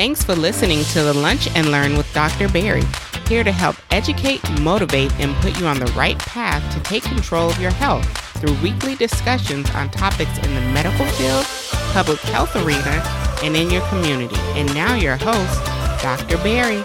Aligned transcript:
Thanks 0.00 0.24
for 0.24 0.34
listening 0.34 0.82
to 0.94 1.02
the 1.02 1.12
Lunch 1.12 1.46
and 1.54 1.70
Learn 1.70 1.94
with 1.94 2.10
Dr. 2.14 2.48
Berry, 2.48 2.84
here 3.28 3.44
to 3.44 3.52
help 3.52 3.76
educate, 3.90 4.40
motivate, 4.58 5.12
and 5.20 5.36
put 5.42 5.60
you 5.60 5.66
on 5.66 5.78
the 5.78 5.92
right 5.92 6.18
path 6.18 6.62
to 6.72 6.80
take 6.80 7.02
control 7.02 7.50
of 7.50 7.60
your 7.60 7.70
health 7.70 8.06
through 8.38 8.54
weekly 8.62 8.94
discussions 8.94 9.70
on 9.74 9.90
topics 9.90 10.38
in 10.38 10.54
the 10.54 10.62
medical 10.72 11.04
field, 11.04 11.44
public 11.92 12.18
health 12.20 12.56
arena, 12.56 13.04
and 13.42 13.54
in 13.54 13.68
your 13.68 13.86
community. 13.88 14.38
And 14.56 14.72
now, 14.72 14.94
your 14.94 15.18
host, 15.18 15.62
Dr. 16.00 16.38
Berry. 16.38 16.82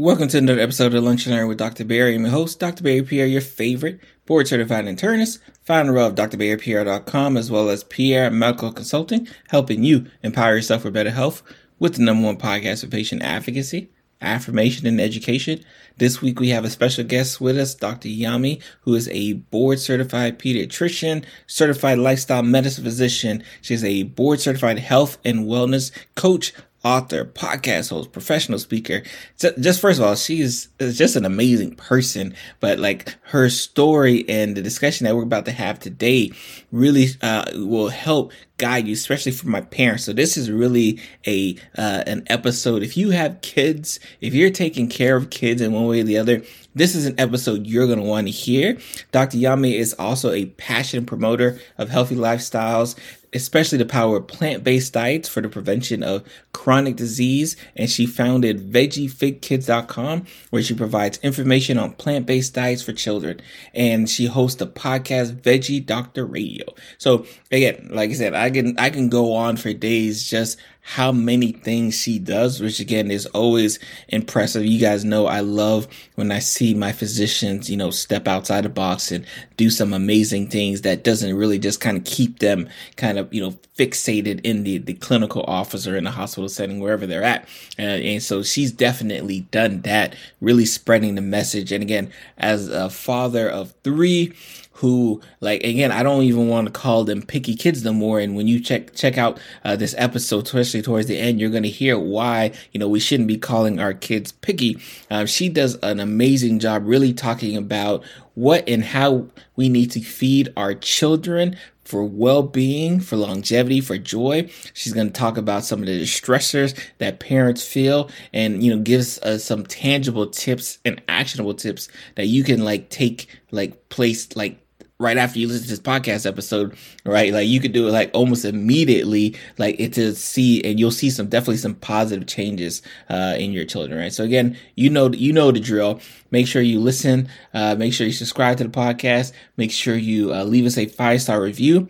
Welcome 0.00 0.28
to 0.28 0.38
another 0.38 0.62
episode 0.62 0.94
of 0.94 1.04
Lunch 1.04 1.26
and 1.26 1.36
Learn 1.36 1.46
with 1.46 1.58
Dr. 1.58 1.84
Berry. 1.84 2.14
I'm 2.14 2.22
your 2.22 2.30
host, 2.30 2.58
Dr. 2.58 2.82
Berry 2.82 3.02
Pierre, 3.02 3.26
your 3.26 3.42
favorite 3.42 4.00
board 4.24 4.48
certified 4.48 4.86
internist, 4.86 5.40
founder 5.62 5.98
of 5.98 6.14
drbarrypr.com, 6.14 7.36
as 7.36 7.50
well 7.50 7.68
as 7.68 7.84
Pierre 7.84 8.30
Medical 8.30 8.72
Consulting, 8.72 9.28
helping 9.50 9.84
you 9.84 10.06
empower 10.22 10.54
yourself 10.54 10.80
for 10.80 10.90
better 10.90 11.10
health 11.10 11.42
with 11.78 11.96
the 11.96 12.02
number 12.02 12.24
one 12.24 12.38
podcast 12.38 12.80
for 12.80 12.86
patient 12.86 13.20
advocacy, 13.20 13.90
affirmation, 14.22 14.86
and 14.86 15.02
education. 15.02 15.62
This 15.98 16.22
week 16.22 16.40
we 16.40 16.48
have 16.48 16.64
a 16.64 16.70
special 16.70 17.04
guest 17.04 17.38
with 17.38 17.58
us, 17.58 17.74
Dr. 17.74 18.08
Yami, 18.08 18.62
who 18.80 18.94
is 18.94 19.06
a 19.10 19.34
board 19.34 19.80
certified 19.80 20.38
pediatrician, 20.38 21.26
certified 21.46 21.98
lifestyle 21.98 22.42
medicine 22.42 22.84
physician. 22.84 23.44
She's 23.60 23.84
a 23.84 24.04
board 24.04 24.40
certified 24.40 24.78
health 24.78 25.18
and 25.26 25.40
wellness 25.40 25.92
coach, 26.14 26.54
author, 26.84 27.24
podcast 27.24 27.90
host, 27.90 28.12
professional 28.12 28.58
speaker. 28.58 29.02
Just 29.38 29.80
first 29.80 30.00
of 30.00 30.06
all, 30.06 30.14
she 30.14 30.40
is, 30.40 30.68
is, 30.78 30.96
just 30.96 31.16
an 31.16 31.24
amazing 31.24 31.74
person, 31.76 32.34
but 32.60 32.78
like 32.78 33.16
her 33.22 33.50
story 33.50 34.24
and 34.28 34.56
the 34.56 34.62
discussion 34.62 35.04
that 35.04 35.14
we're 35.14 35.22
about 35.22 35.44
to 35.44 35.52
have 35.52 35.78
today 35.78 36.32
really 36.72 37.08
uh, 37.22 37.44
will 37.54 37.88
help 37.88 38.32
guide 38.56 38.86
you, 38.86 38.92
especially 38.92 39.32
for 39.32 39.48
my 39.48 39.62
parents. 39.62 40.04
So 40.04 40.12
this 40.12 40.36
is 40.36 40.50
really 40.50 41.00
a 41.26 41.56
uh, 41.76 42.04
an 42.06 42.24
episode. 42.28 42.82
If 42.82 42.96
you 42.96 43.10
have 43.10 43.40
kids, 43.40 44.00
if 44.20 44.34
you're 44.34 44.50
taking 44.50 44.88
care 44.88 45.16
of 45.16 45.30
kids 45.30 45.60
in 45.62 45.72
one 45.72 45.86
way 45.86 46.00
or 46.00 46.04
the 46.04 46.18
other, 46.18 46.42
this 46.74 46.94
is 46.94 47.06
an 47.06 47.18
episode 47.18 47.66
you're 47.66 47.86
going 47.86 47.98
to 47.98 48.04
want 48.04 48.26
to 48.26 48.32
hear. 48.32 48.78
Dr. 49.12 49.38
Yami 49.38 49.74
is 49.74 49.94
also 49.94 50.30
a 50.30 50.46
passionate 50.46 51.06
promoter 51.06 51.58
of 51.78 51.88
healthy 51.88 52.14
lifestyles 52.14 52.96
especially 53.32 53.78
the 53.78 53.84
power 53.84 54.16
of 54.16 54.26
plant-based 54.26 54.92
diets 54.92 55.28
for 55.28 55.40
the 55.40 55.48
prevention 55.48 56.02
of 56.02 56.24
chronic 56.52 56.96
disease. 56.96 57.56
And 57.76 57.90
she 57.90 58.06
founded 58.06 58.72
VeggieFitKids.com, 58.72 60.26
where 60.50 60.62
she 60.62 60.74
provides 60.74 61.18
information 61.22 61.78
on 61.78 61.92
plant-based 61.92 62.54
diets 62.54 62.82
for 62.82 62.92
children. 62.92 63.40
And 63.74 64.08
she 64.08 64.26
hosts 64.26 64.58
the 64.58 64.66
podcast 64.66 65.40
Veggie 65.40 65.84
Doctor 65.84 66.24
Radio. 66.26 66.64
So 66.98 67.26
again, 67.50 67.88
like 67.90 68.10
I 68.10 68.14
said, 68.14 68.34
I 68.34 68.50
can 68.50 68.78
I 68.78 68.90
can 68.90 69.08
go 69.08 69.34
on 69.34 69.56
for 69.56 69.72
days 69.72 70.28
just 70.28 70.58
how 70.82 71.12
many 71.12 71.52
things 71.52 71.94
she 71.94 72.18
does, 72.18 72.60
which 72.60 72.80
again 72.80 73.10
is 73.10 73.26
always 73.26 73.78
impressive. 74.08 74.64
You 74.64 74.80
guys 74.80 75.04
know 75.04 75.26
I 75.26 75.40
love 75.40 75.86
when 76.16 76.32
I 76.32 76.38
see 76.38 76.74
my 76.74 76.90
physicians, 76.90 77.70
you 77.70 77.76
know, 77.76 77.90
step 77.90 78.26
outside 78.26 78.64
the 78.64 78.70
box 78.70 79.12
and 79.12 79.24
do 79.56 79.70
some 79.70 79.92
amazing 79.92 80.48
things 80.48 80.82
that 80.82 81.04
doesn't 81.04 81.36
really 81.36 81.58
just 81.58 81.80
kind 81.80 81.96
of 81.96 82.04
keep 82.04 82.38
them 82.40 82.68
kind 82.96 83.18
of, 83.18 83.32
you 83.32 83.40
know, 83.40 83.58
fixated 83.78 84.40
in 84.42 84.64
the, 84.64 84.78
the 84.78 84.94
clinical 84.94 85.44
office 85.44 85.86
or 85.86 85.96
in 85.96 86.04
the 86.04 86.10
hospital 86.10 86.48
setting, 86.48 86.80
wherever 86.80 87.06
they're 87.06 87.22
at. 87.22 87.44
Uh, 87.78 87.82
and 87.82 88.22
so 88.22 88.42
she's 88.42 88.72
definitely 88.72 89.40
done 89.52 89.82
that, 89.82 90.16
really 90.40 90.66
spreading 90.66 91.14
the 91.14 91.22
message. 91.22 91.72
And 91.72 91.82
again, 91.82 92.10
as 92.38 92.68
a 92.68 92.90
father 92.90 93.48
of 93.48 93.74
three, 93.84 94.32
who 94.80 95.20
like 95.40 95.62
again 95.62 95.92
i 95.92 96.02
don't 96.02 96.22
even 96.22 96.48
want 96.48 96.66
to 96.66 96.72
call 96.72 97.04
them 97.04 97.20
picky 97.20 97.54
kids 97.54 97.84
no 97.84 97.92
more 97.92 98.18
and 98.18 98.34
when 98.34 98.48
you 98.48 98.58
check 98.58 98.94
check 98.94 99.18
out 99.18 99.38
uh, 99.64 99.76
this 99.76 99.94
episode 99.98 100.44
especially 100.44 100.80
towards 100.80 101.06
the 101.06 101.18
end 101.18 101.38
you're 101.38 101.50
going 101.50 101.62
to 101.62 101.68
hear 101.68 101.98
why 101.98 102.50
you 102.72 102.80
know 102.80 102.88
we 102.88 102.98
shouldn't 102.98 103.28
be 103.28 103.36
calling 103.36 103.78
our 103.78 103.92
kids 103.92 104.32
picky 104.32 104.78
um, 105.10 105.26
she 105.26 105.50
does 105.50 105.74
an 105.82 106.00
amazing 106.00 106.58
job 106.58 106.82
really 106.86 107.12
talking 107.12 107.58
about 107.58 108.02
what 108.34 108.66
and 108.66 108.82
how 108.82 109.26
we 109.56 109.68
need 109.68 109.90
to 109.90 110.00
feed 110.00 110.50
our 110.56 110.72
children 110.72 111.54
for 111.90 112.04
well-being, 112.04 113.00
for 113.00 113.16
longevity, 113.16 113.80
for 113.80 113.98
joy. 113.98 114.48
She's 114.74 114.92
going 114.92 115.08
to 115.08 115.12
talk 115.12 115.36
about 115.36 115.64
some 115.64 115.80
of 115.80 115.86
the 115.86 116.02
stressors 116.02 116.80
that 116.98 117.18
parents 117.18 117.66
feel 117.66 118.08
and, 118.32 118.62
you 118.62 118.74
know, 118.74 118.80
gives 118.80 119.18
us 119.18 119.42
some 119.42 119.66
tangible 119.66 120.28
tips 120.28 120.78
and 120.84 121.02
actionable 121.08 121.54
tips 121.54 121.88
that 122.14 122.26
you 122.26 122.44
can 122.44 122.64
like 122.64 122.90
take 122.90 123.26
like 123.50 123.88
place 123.88 124.36
like 124.36 124.60
right 125.00 125.16
after 125.16 125.38
you 125.38 125.48
listen 125.48 125.64
to 125.64 125.70
this 125.70 125.80
podcast 125.80 126.26
episode, 126.26 126.76
right? 127.04 127.32
Like 127.32 127.48
you 127.48 127.58
could 127.58 127.72
do 127.72 127.88
it 127.88 127.90
like 127.90 128.10
almost 128.14 128.44
immediately, 128.44 129.34
like 129.58 129.80
it 129.80 129.94
to 129.94 130.14
see, 130.14 130.62
and 130.62 130.78
you'll 130.78 130.90
see 130.92 131.10
some 131.10 131.28
definitely 131.28 131.56
some 131.56 131.74
positive 131.74 132.28
changes 132.28 132.82
uh, 133.08 133.34
in 133.38 133.50
your 133.52 133.64
children, 133.64 133.98
right? 133.98 134.12
So 134.12 134.22
again, 134.22 134.56
you 134.76 134.90
know 134.90 135.10
you 135.10 135.32
know 135.32 135.50
the 135.50 135.60
drill. 135.60 136.00
Make 136.30 136.46
sure 136.46 136.62
you 136.62 136.78
listen. 136.78 137.28
Uh, 137.52 137.74
make 137.74 137.92
sure 137.92 138.06
you 138.06 138.12
subscribe 138.12 138.58
to 138.58 138.64
the 138.64 138.70
podcast. 138.70 139.32
Make 139.56 139.72
sure 139.72 139.96
you 139.96 140.32
uh, 140.32 140.44
leave 140.44 140.66
us 140.66 140.78
a 140.78 140.86
five 140.86 141.22
star 141.22 141.40
review 141.40 141.88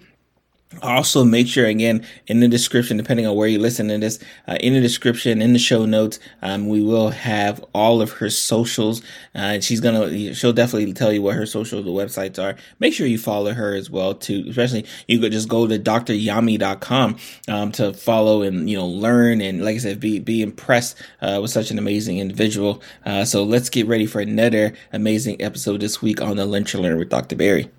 also, 0.82 1.24
make 1.24 1.48
sure 1.48 1.66
again 1.66 2.06
in 2.28 2.38
the 2.38 2.46
description, 2.46 2.96
depending 2.96 3.26
on 3.26 3.34
where 3.34 3.48
you 3.48 3.58
listen 3.58 3.88
to 3.88 3.98
this, 3.98 4.20
uh, 4.46 4.56
in 4.60 4.72
the 4.72 4.80
description, 4.80 5.42
in 5.42 5.52
the 5.52 5.58
show 5.58 5.84
notes, 5.84 6.20
um, 6.42 6.68
we 6.68 6.80
will 6.80 7.10
have 7.10 7.64
all 7.74 8.00
of 8.00 8.12
her 8.12 8.30
socials. 8.30 9.02
Uh, 9.34 9.58
she's 9.58 9.80
gonna, 9.80 10.32
she'll 10.32 10.52
definitely 10.52 10.92
tell 10.92 11.12
you 11.12 11.22
what 11.22 11.34
her 11.34 11.44
socials, 11.44 11.84
the 11.84 11.90
websites 11.90 12.40
are. 12.40 12.54
Make 12.78 12.94
sure 12.94 13.08
you 13.08 13.18
follow 13.18 13.52
her 13.52 13.74
as 13.74 13.90
well 13.90 14.14
too. 14.14 14.44
Especially, 14.48 14.86
you 15.08 15.18
could 15.18 15.32
just 15.32 15.48
go 15.48 15.66
to 15.66 15.76
dryami.com 15.76 17.16
um, 17.48 17.72
to 17.72 17.92
follow 17.92 18.42
and 18.42 18.70
you 18.70 18.76
know 18.76 18.86
learn 18.86 19.40
and, 19.40 19.64
like 19.64 19.74
I 19.74 19.78
said, 19.78 19.98
be 19.98 20.20
be 20.20 20.40
impressed 20.40 20.96
uh, 21.20 21.40
with 21.42 21.50
such 21.50 21.72
an 21.72 21.78
amazing 21.78 22.18
individual. 22.18 22.80
Uh, 23.04 23.24
so 23.24 23.42
let's 23.42 23.70
get 23.70 23.88
ready 23.88 24.06
for 24.06 24.20
another 24.20 24.74
amazing 24.92 25.42
episode 25.42 25.80
this 25.80 26.00
week 26.00 26.20
on 26.20 26.36
the 26.36 26.46
Lunch 26.46 26.74
and 26.74 26.82
Learn 26.84 26.96
with 26.96 27.08
Dr. 27.08 27.34
Berry. 27.34 27.70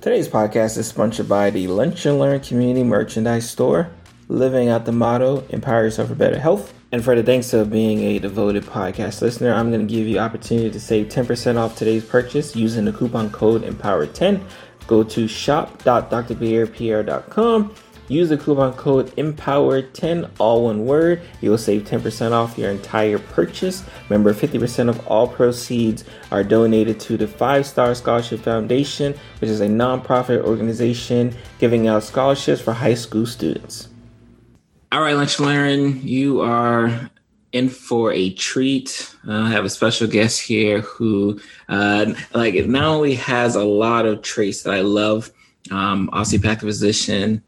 Today's 0.00 0.28
podcast 0.28 0.78
is 0.78 0.86
sponsored 0.86 1.28
by 1.28 1.50
the 1.50 1.66
Lunch 1.66 2.06
and 2.06 2.18
Learn 2.18 2.40
Community 2.40 2.82
Merchandise 2.82 3.50
Store, 3.50 3.90
living 4.28 4.70
out 4.70 4.86
the 4.86 4.92
motto, 4.92 5.44
empower 5.50 5.84
yourself 5.84 6.08
for 6.08 6.14
better 6.14 6.38
health. 6.38 6.72
And 6.90 7.04
for 7.04 7.14
the 7.14 7.22
thanks 7.22 7.52
of 7.52 7.70
being 7.70 8.00
a 8.00 8.18
devoted 8.18 8.64
podcast 8.64 9.20
listener, 9.20 9.52
I'm 9.52 9.70
going 9.70 9.86
to 9.86 9.94
give 9.94 10.06
you 10.06 10.18
opportunity 10.18 10.70
to 10.70 10.80
save 10.80 11.08
10% 11.08 11.58
off 11.58 11.76
today's 11.76 12.02
purchase 12.02 12.56
using 12.56 12.86
the 12.86 12.94
coupon 12.94 13.30
code 13.30 13.62
EMPOWER10. 13.62 14.42
Go 14.86 15.02
to 15.02 15.28
shop.drbarrypr.com 15.28 17.74
Use 18.10 18.28
the 18.28 18.36
coupon 18.36 18.72
code 18.72 19.14
EMPOWER10, 19.14 20.30
all 20.40 20.64
one 20.64 20.84
word. 20.84 21.22
You'll 21.40 21.56
save 21.56 21.84
10% 21.84 22.32
off 22.32 22.58
your 22.58 22.72
entire 22.72 23.20
purchase. 23.20 23.84
Remember, 24.08 24.34
50% 24.34 24.88
of 24.88 25.06
all 25.06 25.28
proceeds 25.28 26.02
are 26.32 26.42
donated 26.42 26.98
to 27.00 27.16
the 27.16 27.28
Five 27.28 27.64
Star 27.66 27.94
Scholarship 27.94 28.40
Foundation, 28.40 29.14
which 29.40 29.48
is 29.48 29.60
a 29.60 29.68
nonprofit 29.68 30.42
organization 30.42 31.36
giving 31.60 31.86
out 31.86 32.02
scholarships 32.02 32.60
for 32.60 32.72
high 32.72 32.94
school 32.94 33.26
students. 33.26 33.90
All 34.90 35.02
right, 35.02 35.14
Lunch 35.14 35.38
Learn, 35.38 36.00
you 36.02 36.40
are 36.40 37.12
in 37.52 37.68
for 37.68 38.12
a 38.12 38.30
treat. 38.30 39.14
Uh, 39.28 39.42
I 39.42 39.50
have 39.50 39.64
a 39.64 39.70
special 39.70 40.08
guest 40.08 40.40
here 40.40 40.80
who, 40.80 41.40
uh, 41.68 42.12
like, 42.34 42.66
not 42.66 42.86
only 42.86 43.14
has 43.14 43.54
a 43.54 43.62
lot 43.62 44.04
of 44.04 44.22
traits 44.22 44.64
that 44.64 44.74
I 44.74 44.80
love, 44.80 45.30
um, 45.70 46.10
osteopathic 46.12 46.62
physician, 46.62 47.44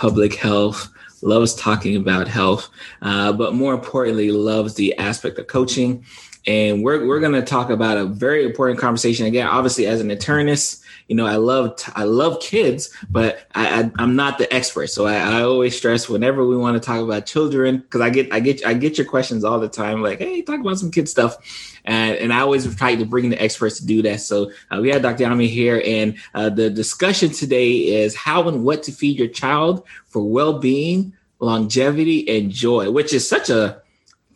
public 0.00 0.34
health, 0.34 0.88
loves 1.20 1.54
talking 1.54 1.94
about 1.94 2.26
health, 2.26 2.70
uh, 3.02 3.30
but 3.32 3.52
more 3.52 3.74
importantly, 3.74 4.30
loves 4.30 4.74
the 4.74 4.96
aspect 4.96 5.38
of 5.38 5.46
coaching. 5.46 6.02
And 6.46 6.82
we're, 6.82 7.06
we're 7.06 7.20
going 7.20 7.34
to 7.34 7.42
talk 7.42 7.68
about 7.68 7.98
a 7.98 8.06
very 8.06 8.46
important 8.46 8.80
conversation. 8.80 9.26
Again, 9.26 9.46
obviously, 9.46 9.86
as 9.86 10.00
an 10.00 10.08
internist, 10.08 10.82
you 11.10 11.16
know, 11.16 11.26
I 11.26 11.36
love 11.36 11.74
t- 11.74 11.90
I 11.96 12.04
love 12.04 12.38
kids, 12.38 12.88
but 13.10 13.40
I, 13.52 13.90
I 13.98 14.02
am 14.02 14.14
not 14.14 14.38
the 14.38 14.50
expert. 14.54 14.86
So 14.86 15.06
I, 15.06 15.16
I, 15.16 15.42
always 15.42 15.76
stress 15.76 16.08
whenever 16.08 16.46
we 16.46 16.56
want 16.56 16.80
to 16.80 16.86
talk 16.86 17.00
about 17.00 17.26
children, 17.26 17.78
because 17.78 18.00
I 18.00 18.10
get 18.10 18.32
I 18.32 18.38
get 18.38 18.64
I 18.64 18.74
get 18.74 18.96
your 18.96 19.08
questions 19.08 19.42
all 19.42 19.58
the 19.58 19.68
time, 19.68 20.02
like, 20.02 20.20
hey, 20.20 20.40
talk 20.40 20.60
about 20.60 20.78
some 20.78 20.92
kid 20.92 21.08
stuff. 21.08 21.36
And, 21.84 22.16
and 22.16 22.32
I 22.32 22.42
always 22.42 22.72
try 22.76 22.94
to 22.94 23.04
bring 23.04 23.28
the 23.28 23.42
experts 23.42 23.80
to 23.80 23.86
do 23.86 24.02
that. 24.02 24.20
So 24.20 24.52
uh, 24.70 24.78
we 24.80 24.90
have 24.90 25.02
Dr. 25.02 25.24
Yami 25.24 25.48
here, 25.48 25.82
and 25.84 26.16
uh, 26.32 26.48
the 26.48 26.70
discussion 26.70 27.30
today 27.30 27.72
is 27.72 28.14
how 28.14 28.46
and 28.48 28.62
what 28.62 28.84
to 28.84 28.92
feed 28.92 29.18
your 29.18 29.28
child 29.28 29.84
for 30.06 30.22
well-being, 30.22 31.12
longevity, 31.40 32.28
and 32.28 32.52
joy, 32.52 32.88
which 32.88 33.12
is 33.12 33.28
such 33.28 33.50
a 33.50 33.82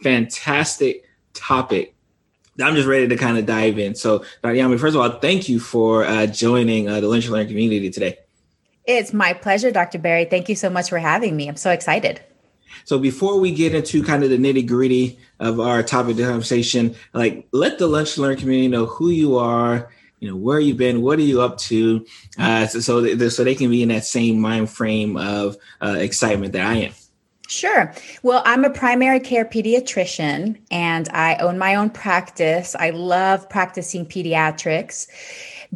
fantastic 0.02 1.04
topic. 1.34 1.94
I'm 2.62 2.74
just 2.74 2.86
ready 2.86 3.08
to 3.08 3.16
kind 3.16 3.36
of 3.36 3.46
dive 3.46 3.78
in. 3.78 3.94
So, 3.94 4.18
Dr. 4.42 4.54
Yami, 4.54 4.78
first 4.78 4.94
of 4.94 5.00
all, 5.00 5.18
thank 5.18 5.48
you 5.48 5.58
for 5.58 6.04
uh, 6.04 6.26
joining 6.26 6.88
uh, 6.88 7.00
the 7.00 7.08
Lunch 7.08 7.24
and 7.24 7.32
Learn 7.32 7.48
community 7.48 7.90
today. 7.90 8.18
It's 8.84 9.12
my 9.12 9.32
pleasure, 9.32 9.70
Dr. 9.70 9.98
Berry. 9.98 10.26
Thank 10.26 10.48
you 10.48 10.54
so 10.54 10.70
much 10.70 10.90
for 10.90 10.98
having 10.98 11.36
me. 11.36 11.48
I'm 11.48 11.56
so 11.56 11.70
excited. 11.70 12.20
So 12.84 12.98
before 12.98 13.40
we 13.40 13.52
get 13.52 13.74
into 13.74 14.02
kind 14.02 14.22
of 14.24 14.30
the 14.30 14.36
nitty 14.36 14.66
gritty 14.66 15.18
of 15.40 15.58
our 15.58 15.82
topic 15.82 16.18
of 16.18 16.26
conversation, 16.26 16.94
like 17.12 17.46
let 17.52 17.78
the 17.78 17.86
lunch 17.86 18.18
learn 18.18 18.36
community 18.36 18.68
know 18.68 18.86
who 18.86 19.08
you 19.08 19.38
are, 19.38 19.90
you 20.20 20.28
know, 20.28 20.36
where 20.36 20.60
you've 20.60 20.76
been, 20.76 21.02
what 21.02 21.18
are 21.18 21.22
you 21.22 21.40
up 21.40 21.56
to, 21.58 22.04
uh, 22.38 22.66
so 22.66 22.80
so, 22.80 23.00
they, 23.00 23.28
so 23.28 23.44
they 23.44 23.54
can 23.54 23.70
be 23.70 23.82
in 23.82 23.88
that 23.88 24.04
same 24.04 24.40
mind 24.40 24.70
frame 24.70 25.16
of 25.16 25.56
uh, 25.80 25.96
excitement 25.98 26.52
that 26.52 26.66
I 26.66 26.74
am. 26.74 26.92
Sure. 27.46 27.93
Well, 28.23 28.43
I'm 28.46 28.64
a 28.64 28.70
primary 28.70 29.20
care 29.20 29.44
pediatrician 29.44 30.58
and 30.70 31.08
I 31.11 31.37
own 31.37 31.58
my 31.58 31.75
own 31.75 31.91
practice. 31.91 32.75
I 32.75 32.91
love 32.91 33.49
practicing 33.50 34.06
pediatrics. 34.06 35.06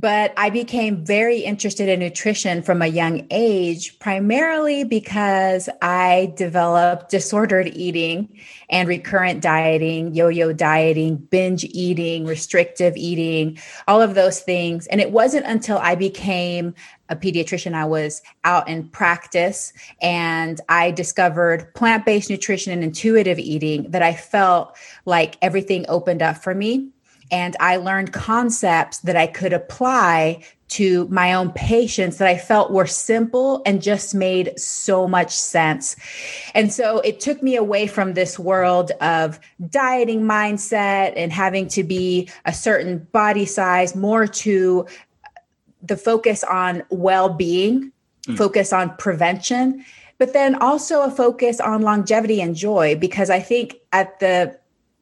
But 0.00 0.32
I 0.36 0.50
became 0.50 1.04
very 1.04 1.40
interested 1.40 1.88
in 1.88 1.98
nutrition 1.98 2.62
from 2.62 2.82
a 2.82 2.86
young 2.86 3.26
age, 3.32 3.98
primarily 3.98 4.84
because 4.84 5.68
I 5.82 6.32
developed 6.36 7.10
disordered 7.10 7.66
eating 7.74 8.28
and 8.70 8.88
recurrent 8.88 9.40
dieting, 9.40 10.14
yo 10.14 10.28
yo 10.28 10.52
dieting, 10.52 11.16
binge 11.16 11.64
eating, 11.64 12.26
restrictive 12.26 12.96
eating, 12.96 13.58
all 13.88 14.00
of 14.00 14.14
those 14.14 14.38
things. 14.38 14.86
And 14.86 15.00
it 15.00 15.10
wasn't 15.10 15.46
until 15.46 15.78
I 15.78 15.96
became 15.96 16.76
a 17.08 17.16
pediatrician, 17.16 17.74
I 17.74 17.86
was 17.86 18.22
out 18.44 18.68
in 18.68 18.88
practice 18.90 19.72
and 20.00 20.60
I 20.68 20.92
discovered 20.92 21.74
plant 21.74 22.04
based 22.04 22.30
nutrition 22.30 22.72
and 22.72 22.84
intuitive 22.84 23.40
eating 23.40 23.90
that 23.90 24.02
I 24.02 24.14
felt 24.14 24.76
like 25.06 25.38
everything 25.42 25.86
opened 25.88 26.22
up 26.22 26.36
for 26.36 26.54
me 26.54 26.90
and 27.30 27.56
I 27.60 27.76
learned 27.76 28.12
concepts 28.12 28.98
that 29.00 29.16
I 29.16 29.26
could 29.26 29.52
apply 29.52 30.44
to 30.68 31.08
my 31.08 31.32
own 31.32 31.50
patients 31.52 32.18
that 32.18 32.28
I 32.28 32.36
felt 32.36 32.70
were 32.70 32.86
simple 32.86 33.62
and 33.64 33.80
just 33.80 34.14
made 34.14 34.58
so 34.60 35.08
much 35.08 35.34
sense. 35.34 35.96
And 36.54 36.70
so 36.72 37.00
it 37.00 37.20
took 37.20 37.42
me 37.42 37.56
away 37.56 37.86
from 37.86 38.12
this 38.12 38.38
world 38.38 38.92
of 39.00 39.40
dieting 39.70 40.22
mindset 40.22 41.14
and 41.16 41.32
having 41.32 41.68
to 41.68 41.82
be 41.82 42.28
a 42.44 42.52
certain 42.52 42.98
body 43.12 43.46
size, 43.46 43.96
more 43.96 44.26
to 44.26 44.86
the 45.82 45.96
focus 45.96 46.44
on 46.44 46.82
well 46.90 47.30
being, 47.30 47.90
mm. 48.26 48.36
focus 48.36 48.70
on 48.72 48.94
prevention, 48.96 49.84
but 50.18 50.34
then 50.34 50.54
also 50.56 51.02
a 51.02 51.10
focus 51.10 51.60
on 51.60 51.80
longevity 51.80 52.42
and 52.42 52.54
joy, 52.54 52.94
because 52.96 53.30
I 53.30 53.40
think 53.40 53.76
at 53.92 54.18
the 54.20 54.57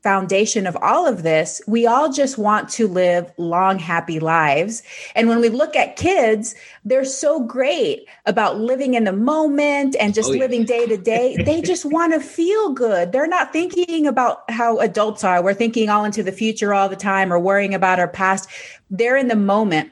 foundation 0.07 0.69
of 0.69 0.77
all 0.83 1.05
of 1.05 1.25
this, 1.25 1.61
we 1.67 1.85
all 1.85 2.13
just 2.13 2.39
want 2.39 2.69
to 2.69 2.87
live 2.87 3.33
long, 3.39 3.77
happy 3.77 4.21
lives. 4.21 4.85
And 5.17 5.29
when 5.29 5.41
we 5.41 5.49
look 5.49 5.75
at 5.75 5.97
kids, 5.97 6.55
they're 6.85 7.05
so 7.05 7.41
great 7.41 8.07
about 8.25 8.57
living 8.57 8.95
in 8.95 9.03
the 9.03 9.13
moment 9.13 9.97
and 9.99 10.15
just 10.15 10.31
oh, 10.31 10.35
yeah. 10.35 10.39
living 10.43 10.65
day 10.65 10.87
to 10.87 10.97
day. 10.97 11.35
They 11.43 11.61
just 11.61 11.85
want 11.97 12.13
to 12.13 12.21
feel 12.21 12.71
good. 12.71 13.11
They're 13.11 13.27
not 13.27 13.53
thinking 13.53 14.07
about 14.07 14.49
how 14.49 14.79
adults 14.79 15.25
are. 15.25 15.43
We're 15.43 15.55
thinking 15.55 15.91
all 15.91 16.05
into 16.05 16.23
the 16.23 16.31
future 16.31 16.73
all 16.73 16.89
the 16.89 16.95
time 16.95 17.33
or 17.33 17.41
worrying 17.41 17.75
about 17.75 17.99
our 17.99 18.07
past. 18.07 18.49
They're 18.89 19.17
in 19.17 19.27
the 19.27 19.35
moment. 19.35 19.91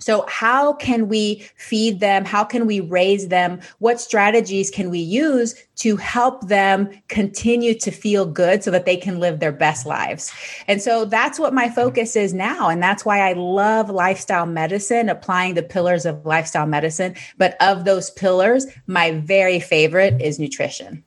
So, 0.00 0.24
how 0.28 0.74
can 0.74 1.08
we 1.08 1.46
feed 1.56 1.98
them? 1.98 2.24
How 2.24 2.44
can 2.44 2.66
we 2.66 2.80
raise 2.80 3.28
them? 3.28 3.60
What 3.78 4.00
strategies 4.00 4.70
can 4.70 4.90
we 4.90 5.00
use 5.00 5.54
to 5.76 5.96
help 5.96 6.46
them 6.48 6.88
continue 7.08 7.74
to 7.80 7.90
feel 7.90 8.24
good 8.24 8.62
so 8.62 8.70
that 8.70 8.86
they 8.86 8.96
can 8.96 9.18
live 9.18 9.40
their 9.40 9.52
best 9.52 9.86
lives? 9.86 10.32
And 10.68 10.80
so, 10.80 11.04
that's 11.04 11.38
what 11.38 11.52
my 11.52 11.68
focus 11.68 12.14
is 12.14 12.32
now. 12.32 12.68
And 12.68 12.80
that's 12.80 13.04
why 13.04 13.28
I 13.28 13.32
love 13.32 13.90
lifestyle 13.90 14.46
medicine, 14.46 15.08
applying 15.08 15.54
the 15.54 15.62
pillars 15.64 16.06
of 16.06 16.24
lifestyle 16.24 16.66
medicine. 16.66 17.16
But 17.36 17.56
of 17.60 17.84
those 17.84 18.10
pillars, 18.10 18.66
my 18.86 19.12
very 19.12 19.58
favorite 19.58 20.22
is 20.22 20.38
nutrition. 20.38 21.02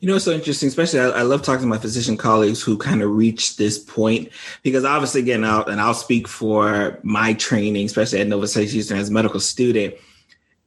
You 0.00 0.08
know, 0.08 0.16
it's 0.16 0.24
so 0.24 0.32
interesting, 0.32 0.68
especially 0.68 1.00
I, 1.00 1.08
I, 1.08 1.22
love 1.22 1.42
talking 1.42 1.62
to 1.62 1.66
my 1.66 1.78
physician 1.78 2.16
colleagues 2.16 2.62
who 2.62 2.78
kind 2.78 3.02
of 3.02 3.10
reach 3.10 3.56
this 3.56 3.78
point 3.78 4.30
because 4.62 4.84
obviously, 4.84 5.20
again, 5.22 5.44
I'll, 5.44 5.64
and 5.66 5.80
I'll 5.80 5.94
speak 5.94 6.28
for 6.28 7.00
my 7.02 7.32
training, 7.34 7.86
especially 7.86 8.20
at 8.20 8.28
Nova 8.28 8.46
Southeastern 8.46 8.98
as 8.98 9.08
a 9.08 9.12
medical 9.12 9.40
student. 9.40 9.94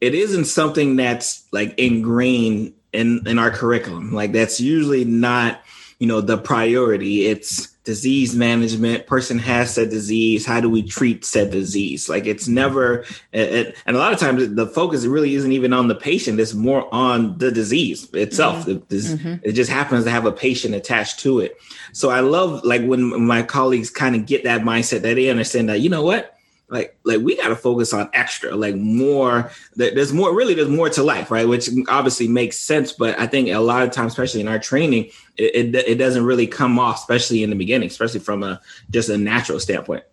It 0.02 0.16
isn't 0.16 0.46
something 0.46 0.98
that's 0.98 1.46
like 1.54 1.78
ingrained 1.80 2.74
in 2.92 3.26
in 3.26 3.40
our 3.40 3.52
curriculum. 3.52 4.12
Like 4.12 4.34
that's 4.34 4.60
usually 4.60 5.06
not, 5.06 5.62
you 6.02 6.08
know, 6.08 6.20
the 6.20 6.36
priority. 6.36 7.28
It's 7.28 7.68
disease 7.84 8.36
management. 8.36 9.06
Person 9.06 9.38
has 9.38 9.72
said 9.72 9.92
disease. 9.92 10.48
How 10.48 10.60
do 10.60 10.68
we 10.68 10.82
treat 10.82 11.24
said 11.24 11.52
disease? 11.52 12.10
Like 12.10 12.26
it's 12.26 12.48
never 12.48 13.06
it, 13.32 13.76
and 13.86 13.96
a 13.96 14.00
lot 14.00 14.12
of 14.12 14.18
times 14.18 14.56
the 14.56 14.66
focus 14.66 15.06
really 15.06 15.36
isn't 15.36 15.52
even 15.52 15.74
on 15.74 15.90
the 15.90 15.96
patient. 15.96 16.40
It's 16.40 16.56
more 16.56 16.92
on 16.92 17.38
the 17.38 17.52
disease 17.52 18.12
itself. 18.14 18.66
Mm-hmm. 18.66 18.72
It, 18.72 18.90
mm-hmm. 18.90 19.36
it 19.44 19.52
just 19.52 19.70
happens 19.70 20.06
to 20.06 20.10
have 20.10 20.26
a 20.26 20.32
patient 20.32 20.74
attached 20.74 21.20
to 21.20 21.40
it. 21.40 21.56
So 21.94 22.10
i 22.10 22.22
love 22.22 22.64
like 22.64 22.84
when 22.84 23.24
my 23.24 23.44
colleagues 23.44 23.92
kind 23.92 24.16
of 24.16 24.26
get 24.26 24.44
that 24.44 24.62
mindset 24.62 25.02
that 25.02 25.14
they 25.16 25.30
understand 25.30 25.70
that 25.70 25.82
you 25.82 25.90
know 25.90 26.02
what 26.02 26.31
like 26.72 26.98
like 27.04 27.20
we 27.20 27.36
got 27.36 27.50
to 27.50 27.56
focus 27.56 27.94
on 27.94 28.10
extra 28.14 28.56
like 28.56 28.76
more 28.76 29.52
there's 29.76 30.14
more 30.14 30.34
really 30.34 30.56
there's 30.56 30.70
more 30.70 30.90
to 30.90 31.04
life 31.04 31.30
right? 31.30 31.48
Which 31.48 31.70
obviously 31.90 32.28
makes 32.28 32.58
sense 32.58 32.94
but 32.94 33.20
i 33.20 33.28
think 33.28 33.50
a 33.50 33.60
lot 33.60 33.84
of 33.84 33.92
times 33.92 34.14
especially 34.14 34.42
in 34.42 34.48
our 34.48 34.58
training 34.58 35.12
it, 35.38 35.76
it, 35.76 35.88
it 35.88 35.96
doesn't 35.96 36.26
really 36.26 36.48
come 36.48 36.80
off 36.80 37.00
especially 37.00 37.44
in 37.44 37.50
the 37.50 37.56
beginning 37.56 37.88
especially 37.88 38.22
from 38.22 38.42
a 38.42 38.60
just 38.90 39.10
a 39.10 39.18
natural 39.18 39.60
standpoint 39.60 40.04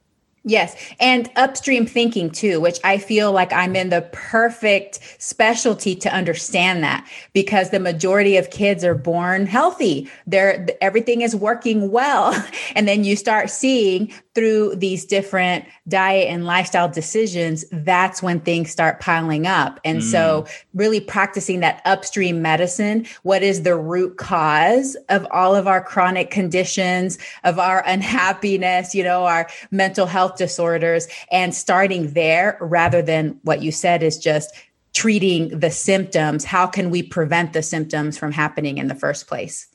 Yes. 0.49 0.75
And 0.99 1.31
upstream 1.37 1.85
thinking 1.85 2.31
too, 2.31 2.59
which 2.59 2.79
I 2.83 2.97
feel 2.97 3.33
like 3.33 3.53
I'm 3.53 3.77
in 3.77 3.91
the 3.91 4.09
perfect 4.13 4.99
specialty 5.19 5.95
to 5.97 6.13
understand 6.13 6.83
that 6.83 7.07
because 7.35 7.69
the 7.69 7.79
majority 7.79 8.39
of 8.39 8.49
kids 8.49 8.83
are 8.83 8.95
born 8.95 9.45
healthy. 9.45 10.09
They're 10.27 10.67
everything 10.81 11.21
is 11.21 11.37
working 11.37 11.91
well. 11.91 12.35
And 12.75 12.87
then 12.87 13.03
you 13.03 13.17
start 13.17 13.51
seeing 13.51 14.13
through 14.39 14.77
these 14.77 15.05
different 15.05 15.65
diet 15.89 16.29
and 16.29 16.47
lifestyle 16.47 16.89
decisions, 16.89 17.65
that's 17.73 18.23
when 18.23 18.39
things 18.39 18.71
start 18.71 19.01
piling 19.01 19.49
up. 19.49 19.81
And 19.85 19.99
mm. 19.99 20.03
so 20.05 20.47
really 20.75 21.01
practicing 21.01 21.59
that 21.59 21.83
upstream 21.85 22.41
medicine, 22.41 23.05
what 23.25 23.43
is 23.43 23.65
the 23.65 23.75
root 23.75 24.17
cause 24.17 24.97
of 25.09 25.27
all 25.33 25.57
of 25.57 25.67
our 25.67 25.83
chronic 25.83 26.31
conditions, 26.31 27.19
of 27.43 27.59
our 27.59 27.83
unhappiness, 27.87 28.95
you 28.95 29.03
know, 29.03 29.25
our 29.25 29.49
mental 29.73 30.07
health 30.07 30.38
disorders 30.39 31.07
and 31.31 31.55
starting 31.55 32.13
there 32.15 32.57
rather 32.61 33.03
than 33.03 33.39
what 33.43 33.63
you 33.63 33.71
said 33.71 34.03
is 34.03 34.19
just 34.19 34.55
treating 34.95 35.61
the 35.61 35.71
symptoms. 35.71 36.45
How 36.45 36.67
can 36.67 36.91
we 36.91 37.03
prevent 37.03 37.53
the 37.53 37.63
symptoms 37.63 38.17
from 38.17 38.33
happening 38.33 38.79
in 38.79 38.89
the 38.89 38.95
first 38.95 39.27
place? 39.27 39.67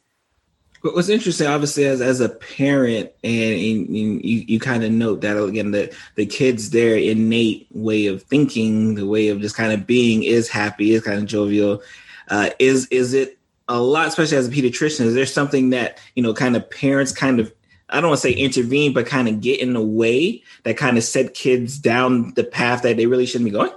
What's 0.81 1.07
interesting, 1.07 1.47
obviously, 1.47 1.85
as 1.85 2.01
as 2.01 2.19
a 2.19 2.27
parent, 2.27 3.09
and, 3.23 3.33
and 3.33 3.95
you, 3.95 4.19
you 4.21 4.59
kind 4.59 4.83
of 4.83 4.91
note 4.91 5.21
that 5.21 5.41
again, 5.41 5.71
the 5.71 5.95
the 6.15 6.25
kids, 6.25 6.71
their 6.71 6.97
innate 6.97 7.67
way 7.71 8.07
of 8.07 8.21
thinking, 8.23 8.95
the 8.95 9.05
way 9.05 9.29
of 9.29 9.39
just 9.39 9.55
kind 9.55 9.71
of 9.71 9.87
being, 9.87 10.23
is 10.23 10.49
happy, 10.49 10.91
is 10.93 11.03
kind 11.03 11.19
of 11.19 11.25
jovial. 11.25 11.81
Uh, 12.27 12.49
is 12.59 12.87
is 12.87 13.13
it 13.13 13.37
a 13.69 13.79
lot, 13.79 14.07
especially 14.09 14.35
as 14.35 14.49
a 14.49 14.51
pediatrician? 14.51 15.05
Is 15.05 15.13
there 15.13 15.25
something 15.25 15.69
that 15.69 15.99
you 16.15 16.23
know, 16.23 16.33
kind 16.33 16.57
of 16.57 16.69
parents 16.69 17.13
kind 17.13 17.39
of 17.39 17.53
I 17.89 18.01
don't 18.01 18.09
want 18.09 18.21
to 18.21 18.27
say 18.27 18.33
intervene, 18.33 18.93
but 18.93 19.05
kind 19.05 19.27
of 19.27 19.41
get 19.41 19.59
in 19.59 19.73
the 19.73 19.81
way 19.81 20.43
that 20.63 20.77
kind 20.77 20.97
of 20.97 21.03
set 21.03 21.33
kids 21.33 21.77
down 21.77 22.33
the 22.35 22.43
path 22.43 22.81
that 22.83 22.97
they 22.97 23.05
really 23.05 23.25
shouldn't 23.25 23.45
be 23.45 23.51
going? 23.51 23.71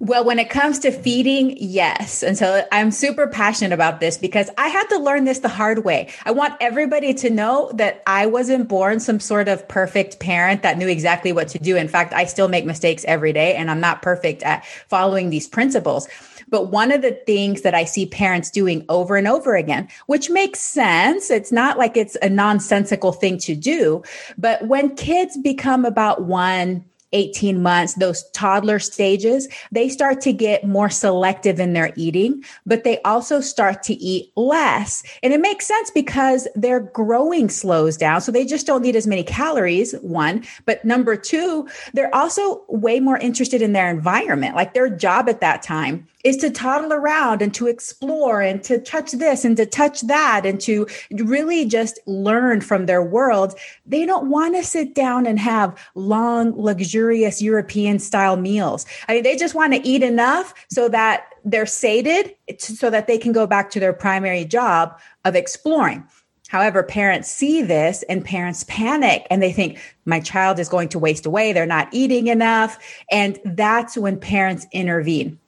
Well, 0.00 0.24
when 0.24 0.38
it 0.38 0.50
comes 0.50 0.80
to 0.80 0.90
feeding, 0.90 1.56
yes. 1.56 2.22
And 2.22 2.36
so 2.36 2.66
I'm 2.72 2.90
super 2.90 3.28
passionate 3.28 3.72
about 3.72 4.00
this 4.00 4.18
because 4.18 4.50
I 4.58 4.68
had 4.68 4.86
to 4.88 4.98
learn 4.98 5.24
this 5.24 5.38
the 5.38 5.48
hard 5.48 5.84
way. 5.84 6.08
I 6.24 6.32
want 6.32 6.54
everybody 6.60 7.14
to 7.14 7.30
know 7.30 7.70
that 7.74 8.02
I 8.06 8.26
wasn't 8.26 8.68
born 8.68 8.98
some 8.98 9.20
sort 9.20 9.48
of 9.48 9.66
perfect 9.68 10.18
parent 10.18 10.62
that 10.62 10.78
knew 10.78 10.88
exactly 10.88 11.32
what 11.32 11.48
to 11.48 11.58
do. 11.58 11.76
In 11.76 11.88
fact, 11.88 12.12
I 12.12 12.24
still 12.24 12.48
make 12.48 12.64
mistakes 12.64 13.04
every 13.06 13.32
day 13.32 13.54
and 13.54 13.70
I'm 13.70 13.80
not 13.80 14.02
perfect 14.02 14.42
at 14.42 14.66
following 14.88 15.30
these 15.30 15.46
principles. 15.46 16.08
But 16.54 16.70
one 16.70 16.92
of 16.92 17.02
the 17.02 17.10
things 17.26 17.62
that 17.62 17.74
I 17.74 17.82
see 17.82 18.06
parents 18.06 18.48
doing 18.48 18.84
over 18.88 19.16
and 19.16 19.26
over 19.26 19.56
again, 19.56 19.88
which 20.06 20.30
makes 20.30 20.60
sense, 20.60 21.28
it's 21.28 21.50
not 21.50 21.78
like 21.78 21.96
it's 21.96 22.16
a 22.22 22.28
nonsensical 22.28 23.10
thing 23.10 23.38
to 23.38 23.56
do, 23.56 24.04
but 24.38 24.64
when 24.68 24.94
kids 24.94 25.36
become 25.36 25.84
about 25.84 26.26
one, 26.26 26.84
18 27.12 27.60
months, 27.60 27.94
those 27.94 28.30
toddler 28.30 28.78
stages, 28.78 29.48
they 29.72 29.88
start 29.88 30.20
to 30.20 30.32
get 30.32 30.64
more 30.64 30.88
selective 30.88 31.58
in 31.58 31.72
their 31.72 31.92
eating, 31.96 32.44
but 32.64 32.84
they 32.84 33.02
also 33.02 33.40
start 33.40 33.82
to 33.84 33.94
eat 33.94 34.30
less. 34.36 35.02
And 35.24 35.32
it 35.32 35.40
makes 35.40 35.66
sense 35.66 35.90
because 35.90 36.46
their 36.54 36.78
growing 36.78 37.48
slows 37.48 37.96
down. 37.96 38.20
So 38.20 38.30
they 38.30 38.44
just 38.46 38.64
don't 38.64 38.82
need 38.82 38.94
as 38.94 39.08
many 39.08 39.24
calories, 39.24 39.92
one. 40.02 40.44
But 40.66 40.84
number 40.84 41.16
two, 41.16 41.68
they're 41.94 42.14
also 42.14 42.62
way 42.68 43.00
more 43.00 43.18
interested 43.18 43.60
in 43.60 43.72
their 43.72 43.90
environment. 43.90 44.54
Like 44.54 44.74
their 44.74 44.88
job 44.88 45.28
at 45.28 45.40
that 45.40 45.60
time 45.60 46.06
is 46.24 46.38
to 46.38 46.50
toddle 46.50 46.92
around 46.92 47.42
and 47.42 47.54
to 47.54 47.66
explore 47.66 48.40
and 48.40 48.62
to 48.64 48.80
touch 48.80 49.12
this 49.12 49.44
and 49.44 49.56
to 49.58 49.66
touch 49.66 50.00
that 50.02 50.44
and 50.44 50.60
to 50.62 50.86
really 51.12 51.66
just 51.66 52.00
learn 52.06 52.62
from 52.62 52.86
their 52.86 53.02
world. 53.02 53.54
They 53.86 54.06
don't 54.06 54.30
want 54.30 54.56
to 54.56 54.64
sit 54.64 54.94
down 54.94 55.26
and 55.26 55.38
have 55.38 55.78
long, 55.94 56.60
luxurious 56.60 57.42
European 57.42 57.98
style 57.98 58.36
meals. 58.36 58.86
I 59.06 59.14
mean, 59.14 59.22
they 59.22 59.36
just 59.36 59.54
want 59.54 59.74
to 59.74 59.86
eat 59.86 60.02
enough 60.02 60.54
so 60.70 60.88
that 60.88 61.26
they're 61.44 61.66
sated 61.66 62.34
so 62.58 62.88
that 62.88 63.06
they 63.06 63.18
can 63.18 63.32
go 63.32 63.46
back 63.46 63.70
to 63.70 63.80
their 63.80 63.92
primary 63.92 64.46
job 64.46 64.98
of 65.26 65.36
exploring. 65.36 66.04
However, 66.48 66.82
parents 66.82 67.30
see 67.30 67.62
this 67.62 68.02
and 68.04 68.24
parents 68.24 68.64
panic 68.68 69.26
and 69.28 69.42
they 69.42 69.52
think, 69.52 69.78
my 70.04 70.20
child 70.20 70.58
is 70.58 70.68
going 70.68 70.88
to 70.90 70.98
waste 70.98 71.26
away. 71.26 71.52
They're 71.52 71.66
not 71.66 71.88
eating 71.92 72.28
enough. 72.28 72.78
And 73.10 73.38
that's 73.44 73.96
when 73.96 74.18
parents 74.18 74.66
intervene. 74.72 75.38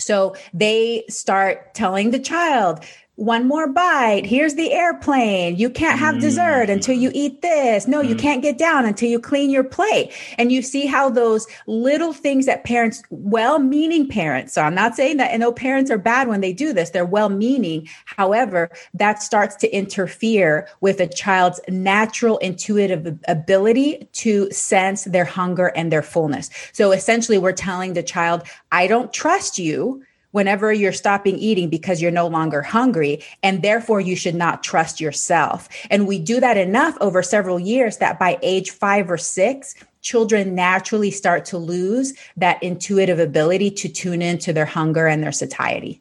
So 0.00 0.34
they 0.52 1.04
start 1.08 1.74
telling 1.74 2.10
the 2.10 2.18
child, 2.18 2.84
one 3.20 3.46
more 3.46 3.68
bite. 3.68 4.24
Here's 4.24 4.54
the 4.54 4.72
airplane. 4.72 5.56
You 5.56 5.68
can't 5.68 5.98
have 5.98 6.14
mm. 6.14 6.20
dessert 6.22 6.70
until 6.70 6.96
you 6.96 7.10
eat 7.12 7.42
this. 7.42 7.86
No, 7.86 8.00
mm. 8.00 8.08
you 8.08 8.16
can't 8.16 8.40
get 8.40 8.56
down 8.56 8.86
until 8.86 9.10
you 9.10 9.20
clean 9.20 9.50
your 9.50 9.62
plate. 9.62 10.10
And 10.38 10.50
you 10.50 10.62
see 10.62 10.86
how 10.86 11.10
those 11.10 11.46
little 11.66 12.14
things 12.14 12.46
that 12.46 12.64
parents, 12.64 13.02
well 13.10 13.58
meaning 13.58 14.08
parents, 14.08 14.54
so 14.54 14.62
I'm 14.62 14.74
not 14.74 14.96
saying 14.96 15.18
that, 15.18 15.32
and 15.32 15.40
no 15.40 15.52
parents 15.52 15.90
are 15.90 15.98
bad 15.98 16.28
when 16.28 16.40
they 16.40 16.54
do 16.54 16.72
this, 16.72 16.90
they're 16.90 17.04
well 17.04 17.28
meaning. 17.28 17.86
However, 18.06 18.70
that 18.94 19.22
starts 19.22 19.54
to 19.56 19.68
interfere 19.68 20.66
with 20.80 20.98
a 20.98 21.06
child's 21.06 21.60
natural 21.68 22.38
intuitive 22.38 23.18
ability 23.28 24.08
to 24.12 24.50
sense 24.50 25.04
their 25.04 25.26
hunger 25.26 25.66
and 25.76 25.92
their 25.92 26.02
fullness. 26.02 26.48
So 26.72 26.90
essentially, 26.90 27.36
we're 27.36 27.52
telling 27.52 27.92
the 27.92 28.02
child, 28.02 28.44
I 28.72 28.86
don't 28.86 29.12
trust 29.12 29.58
you 29.58 30.02
whenever 30.32 30.72
you're 30.72 30.92
stopping 30.92 31.36
eating 31.38 31.68
because 31.68 32.00
you're 32.00 32.10
no 32.10 32.26
longer 32.26 32.62
hungry 32.62 33.22
and 33.42 33.62
therefore 33.62 34.00
you 34.00 34.16
should 34.16 34.34
not 34.34 34.62
trust 34.62 35.00
yourself. 35.00 35.68
And 35.90 36.06
we 36.06 36.18
do 36.18 36.40
that 36.40 36.56
enough 36.56 36.96
over 37.00 37.22
several 37.22 37.58
years 37.58 37.98
that 37.98 38.18
by 38.18 38.38
age 38.42 38.70
5 38.70 39.10
or 39.10 39.18
6 39.18 39.74
children 40.02 40.54
naturally 40.54 41.10
start 41.10 41.44
to 41.46 41.58
lose 41.58 42.14
that 42.36 42.62
intuitive 42.62 43.18
ability 43.18 43.70
to 43.70 43.88
tune 43.88 44.22
into 44.22 44.52
their 44.52 44.66
hunger 44.66 45.06
and 45.06 45.22
their 45.22 45.32
satiety. 45.32 46.00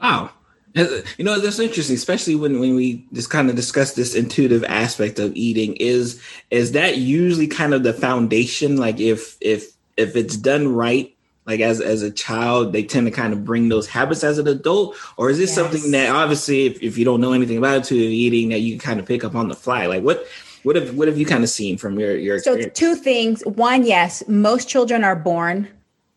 Wow. 0.00 0.30
Uh, 0.76 1.00
you 1.18 1.24
know 1.24 1.40
that's 1.40 1.58
interesting 1.58 1.96
especially 1.96 2.36
when, 2.36 2.60
when 2.60 2.76
we 2.76 3.04
just 3.12 3.28
kind 3.28 3.50
of 3.50 3.56
discuss 3.56 3.94
this 3.94 4.14
intuitive 4.14 4.62
aspect 4.64 5.18
of 5.18 5.34
eating. 5.34 5.74
Is 5.76 6.22
is 6.50 6.72
that 6.72 6.96
usually 6.96 7.48
kind 7.48 7.74
of 7.74 7.82
the 7.82 7.92
foundation? 7.92 8.76
Like 8.76 9.00
if 9.00 9.36
if 9.40 9.72
if 9.96 10.14
it's 10.14 10.36
done 10.36 10.68
right 10.68 11.12
like 11.46 11.60
as 11.60 11.80
as 11.80 12.02
a 12.02 12.10
child 12.10 12.72
they 12.72 12.82
tend 12.82 13.06
to 13.06 13.10
kind 13.10 13.32
of 13.32 13.44
bring 13.44 13.68
those 13.68 13.86
habits 13.86 14.22
as 14.24 14.38
an 14.38 14.48
adult? 14.48 14.96
Or 15.16 15.30
is 15.30 15.38
this 15.38 15.50
yes. 15.50 15.56
something 15.56 15.90
that 15.92 16.10
obviously 16.10 16.66
if, 16.66 16.82
if 16.82 16.98
you 16.98 17.04
don't 17.04 17.20
know 17.20 17.32
anything 17.32 17.58
about 17.58 17.76
intuitive 17.76 18.10
eating 18.10 18.50
that 18.50 18.60
you 18.60 18.78
kind 18.78 19.00
of 19.00 19.06
pick 19.06 19.24
up 19.24 19.34
on 19.34 19.48
the 19.48 19.54
fly? 19.54 19.86
Like 19.86 20.02
what 20.02 20.26
what 20.62 20.76
have 20.76 20.94
what 20.94 21.08
have 21.08 21.18
you 21.18 21.26
kind 21.26 21.42
of 21.42 21.50
seen 21.50 21.78
from 21.78 21.98
your 21.98 22.16
your 22.16 22.36
experience? 22.36 22.66
so 22.66 22.70
two 22.70 22.94
things. 22.94 23.42
One 23.42 23.84
yes 23.84 24.22
most 24.28 24.68
children 24.68 25.04
are 25.04 25.16
born 25.16 25.68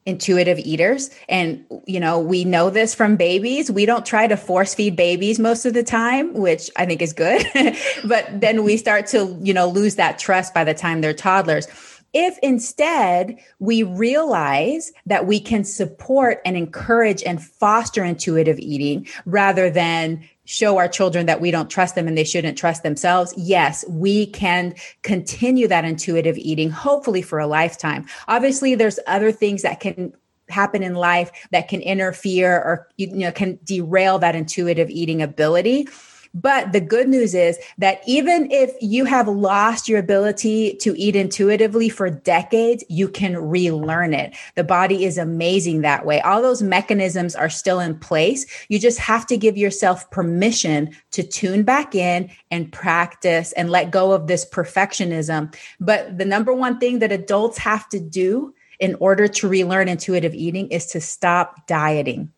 intuitive 0.06 0.60
eaters 0.60 1.10
and 1.30 1.64
you 1.86 1.98
know 1.98 2.20
we 2.20 2.44
know 2.44 2.70
this 2.70 2.94
from 2.94 3.16
babies. 3.16 3.72
We 3.72 3.86
don't 3.86 4.06
try 4.06 4.28
to 4.28 4.36
force 4.36 4.76
feed 4.76 4.98
babies 4.98 5.40
most 5.40 5.66
of 5.66 5.74
the 5.74 5.84
time 5.84 6.34
which 6.34 6.70
i 6.76 6.86
think 6.86 7.02
is 7.02 7.14
good. 7.14 7.46
But 8.06 8.42
then 8.42 8.64
we 8.64 8.76
start 8.78 9.08
to 9.08 9.38
you 9.42 9.54
know 9.54 9.68
lose 9.68 9.96
that 9.96 10.20
trust 10.20 10.54
by 10.54 10.66
the 10.66 10.74
time 10.74 11.00
they're 11.00 11.14
toddlers 11.14 11.68
if 12.14 12.38
instead 12.44 13.40
we 13.60 13.84
realize 13.84 14.92
that 15.06 15.26
we 15.26 15.40
can 15.40 15.64
support 15.64 16.42
and 16.46 16.56
encourage 16.56 17.24
and 17.24 17.44
foster 17.44 18.04
intuitive 18.04 18.60
eating 18.60 19.08
rather 19.26 19.70
than 19.70 20.24
show 20.46 20.78
our 20.78 20.88
children 20.88 21.26
that 21.26 21.42
we 21.42 21.52
don't 21.52 21.70
trust 21.70 21.96
them 21.96 22.08
and 22.08 22.18
they 22.18 22.24
shouldn't 22.24 22.58
trust 22.58 22.84
themselves, 22.84 23.34
yes, 23.38 23.84
we 23.90 24.28
can 24.28 24.76
continue 25.02 25.68
that 25.68 25.86
intuitive 25.86 26.38
eating, 26.38 26.70
hopefully 26.70 27.22
for 27.22 27.40
a 27.40 27.48
lifetime. 27.48 28.06
Obviously, 28.28 28.76
there's 28.76 29.00
other 29.08 29.32
things 29.32 29.62
that 29.64 29.80
can 29.80 30.14
happen 30.50 30.84
in 30.84 30.94
life 30.94 31.32
that 31.52 31.68
can 31.68 31.82
interfere 31.82 32.54
or 32.54 32.88
you 32.98 33.08
know 33.08 33.32
can 33.32 33.58
derail 33.64 34.20
that 34.20 34.36
intuitive 34.36 34.90
eating 34.90 35.22
ability 35.22 35.88
but 36.34 36.72
the 36.72 36.82
good 36.82 37.08
news 37.08 37.36
is 37.36 37.60
that 37.78 38.02
even 38.08 38.50
if 38.52 38.72
you 38.82 39.06
have 39.06 39.28
lost 39.28 39.88
your 39.88 40.00
ability 40.00 40.76
to 40.82 40.98
eat 41.00 41.16
intuitively 41.16 41.90
for 41.90 42.10
decades, 42.10 42.84
you 42.90 43.08
can 43.08 43.38
relearn 43.38 44.14
it. 44.14 44.36
The 44.56 44.64
body 44.64 45.06
is 45.06 45.18
amazing 45.20 45.82
that 45.82 46.06
way. 46.06 46.22
All 46.22 46.42
those 46.42 46.64
mechanisms 46.64 47.36
are 47.36 47.50
still 47.50 47.80
in 47.80 48.00
place. 48.00 48.46
You 48.68 48.80
just 48.80 49.00
have 49.00 49.28
to 49.28 49.38
give 49.38 49.58
yourself 49.58 50.10
permission 50.10 50.96
to 51.12 51.22
tune 51.22 51.64
back 51.64 51.94
in 51.94 52.32
and 52.50 52.72
practice 52.72 53.52
and 53.52 53.70
let 53.70 53.92
go 53.92 54.12
of 54.12 54.26
this 54.26 54.44
perfectionism. 54.50 55.54
But 55.80 56.18
the 56.18 56.26
number 56.26 56.54
one 56.54 56.80
thing 56.80 57.00
that 57.00 57.12
adults 57.12 57.60
have 57.60 57.88
to 57.90 58.00
do 58.00 58.56
in 58.80 58.96
order 58.96 59.28
to 59.28 59.48
relearn 59.48 59.88
intuitive 59.88 60.34
eating 60.34 60.68
is 60.70 60.88
to 60.88 61.00
stop 61.00 61.68
dieting. 61.68 62.32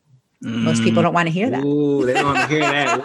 Most 0.46 0.84
people 0.84 1.00
mm. 1.00 1.06
don't 1.06 1.14
want 1.14 1.28
to 1.28 1.34
hear 1.34 1.50
that. 1.50 1.64
Ooh, 1.64 2.06
they 2.06 2.14
don't 2.14 2.26
want 2.26 2.40
to 2.42 2.48
hear 2.48 2.60
that. 2.60 3.02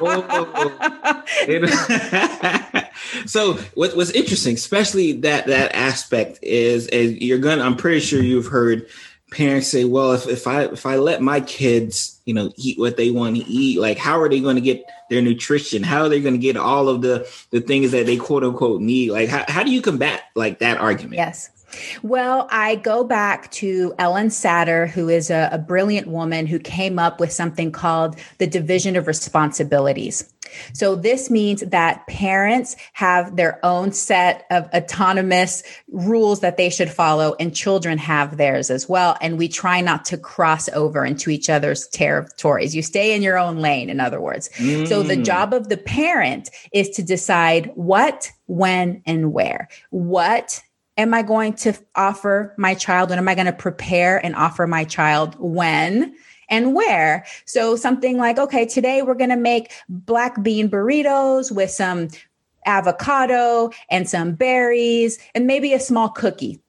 so 3.27 3.55
what, 3.75 3.97
what's 3.97 4.11
interesting, 4.11 4.55
especially 4.55 5.13
that 5.13 5.47
that 5.47 5.75
aspect 5.75 6.39
is, 6.43 6.87
is 6.89 7.13
you're 7.13 7.39
gonna. 7.39 7.63
I'm 7.63 7.77
pretty 7.77 8.01
sure 8.01 8.23
you've 8.23 8.47
heard 8.47 8.87
parents 9.31 9.69
say, 9.69 9.85
"Well, 9.85 10.13
if, 10.13 10.27
if 10.27 10.47
I 10.47 10.65
if 10.65 10.85
I 10.85 10.97
let 10.97 11.23
my 11.23 11.41
kids, 11.41 12.21
you 12.27 12.35
know, 12.35 12.53
eat 12.57 12.79
what 12.79 12.99
they 12.99 13.11
want 13.11 13.37
to 13.37 13.47
eat, 13.47 13.81
like 13.81 13.97
how 13.97 14.21
are 14.21 14.29
they 14.29 14.41
going 14.41 14.57
to 14.57 14.61
get 14.61 14.85
their 15.09 15.23
nutrition? 15.23 15.83
How 15.83 16.03
are 16.03 16.09
they 16.09 16.21
going 16.21 16.35
to 16.35 16.39
get 16.39 16.57
all 16.59 16.89
of 16.89 17.01
the 17.01 17.27
the 17.51 17.61
things 17.61 17.93
that 17.93 18.07
they 18.07 18.17
quote 18.17 18.45
unquote 18.45 18.83
need? 18.83 19.13
Like 19.13 19.29
how 19.31 19.45
how 19.49 19.63
do 19.63 19.71
you 19.71 19.81
combat 19.81 20.25
like 20.35 20.59
that 20.59 20.79
argument?" 20.79 21.17
Yes. 21.17 21.51
Well, 22.03 22.49
I 22.51 22.77
go 22.77 23.05
back 23.05 23.51
to 23.53 23.95
Ellen 23.99 24.29
Satter, 24.29 24.89
who 24.89 25.09
is 25.09 25.31
a, 25.31 25.51
a, 25.53 25.59
brilliant 25.59 26.09
woman 26.09 26.47
who 26.47 26.59
came 26.59 26.99
up 26.99 27.21
with 27.21 27.33
something 27.33 27.71
called 27.71 28.17
the 28.39 28.47
division 28.47 28.97
of 28.97 29.07
responsibilities. 29.07 30.33
So, 30.73 30.97
this 30.97 31.31
means 31.31 31.61
that 31.61 32.07
parents 32.09 32.75
have 32.95 33.37
their 33.37 33.65
own 33.65 33.93
set 33.93 34.47
of 34.51 34.69
autonomous 34.75 35.63
rules 35.93 36.41
that 36.41 36.57
they 36.57 36.71
should 36.71 36.91
follow, 36.91 37.37
and 37.39 37.55
children 37.55 37.99
have 37.99 38.37
theirs 38.37 38.69
as 38.69 38.89
well. 38.89 39.17
And 39.21 39.39
we 39.39 39.47
try 39.47 39.81
not 39.81 40.05
to 40.07 40.19
cross 40.19 40.69
over 40.71 41.05
into 41.05 41.31
each 41.31 41.49
other's 41.49 41.87
territories. 41.89 42.75
You 42.75 42.83
stay 42.83 43.15
in 43.15 43.23
your 43.23 43.39
own 43.39 43.59
lane, 43.59 43.91
in 43.91 44.01
other 44.01 44.21
words. 44.21 44.49
Mm. 44.57 44.89
So, 44.89 45.05
the 45.05 45.17
mm. 45.17 45.25
job 45.25 45.55
of 45.55 45.69
the 45.69 45.77
parent 45.77 46.51
is 46.73 46.91
to 46.91 47.03
decide 47.05 47.71
what, 47.75 48.33
when, 48.47 49.03
and 49.07 49.33
where. 49.33 49.69
What 49.91 50.63
am 50.97 51.15
I 51.15 51.23
going 51.23 51.55
to 51.55 51.75
offer 51.95 52.55
my 52.57 52.75
child? 52.75 53.11
When 53.11 53.19
am 53.19 53.29
I 53.29 53.35
going 53.35 53.47
to 53.47 53.53
prepare 53.53 54.25
and 54.25 54.35
offer 54.35 54.67
my 54.67 54.85
child 54.85 55.37
when? 55.39 56.15
and 56.51 56.75
where. 56.75 57.25
So 57.45 57.77
something 57.77 58.19
like, 58.19 58.37
okay, 58.37 58.67
today 58.67 59.03
we're 59.03 59.15
going 59.15 59.31
to 59.31 59.37
make 59.37 59.73
black 59.89 60.43
bean 60.43 60.69
burritos 60.69 61.53
with 61.53 61.71
some 61.71 62.09
avocado 62.67 63.71
and 63.89 64.09
some 64.09 64.33
berries 64.33 65.19
and 65.35 65.47
maybe 65.47 65.73
a 65.73 65.81
small 65.81 66.11
cookie. 66.11 66.61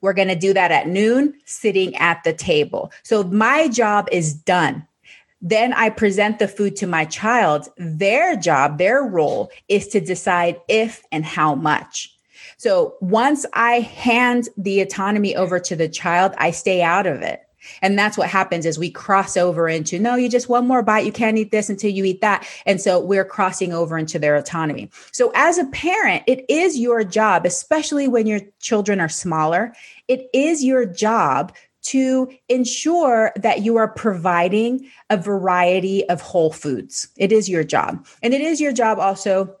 We're 0.00 0.14
going 0.14 0.28
to 0.28 0.36
do 0.36 0.52
that 0.54 0.70
at 0.70 0.88
noon, 0.88 1.34
sitting 1.44 1.94
at 1.96 2.22
the 2.24 2.32
table. 2.32 2.92
So 3.02 3.24
my 3.24 3.68
job 3.68 4.08
is 4.10 4.34
done. 4.34 4.86
Then 5.42 5.72
I 5.74 5.90
present 5.90 6.38
the 6.38 6.48
food 6.48 6.76
to 6.76 6.86
my 6.86 7.04
child. 7.04 7.68
Their 7.76 8.36
job, 8.36 8.78
their 8.78 9.02
role 9.02 9.50
is 9.68 9.88
to 9.88 10.00
decide 10.00 10.60
if 10.68 11.02
and 11.12 11.24
how 11.24 11.54
much. 11.54 12.15
So 12.66 12.96
once 13.00 13.46
I 13.52 13.78
hand 13.78 14.48
the 14.56 14.80
autonomy 14.80 15.36
over 15.36 15.60
to 15.60 15.76
the 15.76 15.88
child, 15.88 16.34
I 16.36 16.50
stay 16.50 16.82
out 16.82 17.06
of 17.06 17.22
it. 17.22 17.42
And 17.80 17.96
that's 17.96 18.18
what 18.18 18.28
happens 18.28 18.66
is 18.66 18.76
we 18.76 18.90
cross 18.90 19.36
over 19.36 19.68
into, 19.68 20.00
no, 20.00 20.16
you 20.16 20.28
just 20.28 20.48
one 20.48 20.66
more 20.66 20.82
bite. 20.82 21.06
You 21.06 21.12
can't 21.12 21.38
eat 21.38 21.52
this 21.52 21.70
until 21.70 21.92
you 21.92 22.04
eat 22.04 22.22
that. 22.22 22.44
And 22.66 22.80
so 22.80 22.98
we're 22.98 23.24
crossing 23.24 23.72
over 23.72 23.96
into 23.96 24.18
their 24.18 24.34
autonomy. 24.34 24.90
So 25.12 25.30
as 25.36 25.58
a 25.58 25.66
parent, 25.66 26.24
it 26.26 26.44
is 26.48 26.76
your 26.76 27.04
job, 27.04 27.46
especially 27.46 28.08
when 28.08 28.26
your 28.26 28.40
children 28.58 28.98
are 28.98 29.08
smaller, 29.08 29.72
it 30.08 30.28
is 30.34 30.64
your 30.64 30.86
job 30.86 31.54
to 31.82 32.28
ensure 32.48 33.30
that 33.36 33.62
you 33.62 33.76
are 33.76 33.86
providing 33.86 34.90
a 35.08 35.16
variety 35.16 36.04
of 36.08 36.20
whole 36.20 36.50
foods. 36.50 37.10
It 37.16 37.30
is 37.30 37.48
your 37.48 37.62
job. 37.62 38.04
And 38.24 38.34
it 38.34 38.40
is 38.40 38.60
your 38.60 38.72
job 38.72 38.98
also 38.98 39.54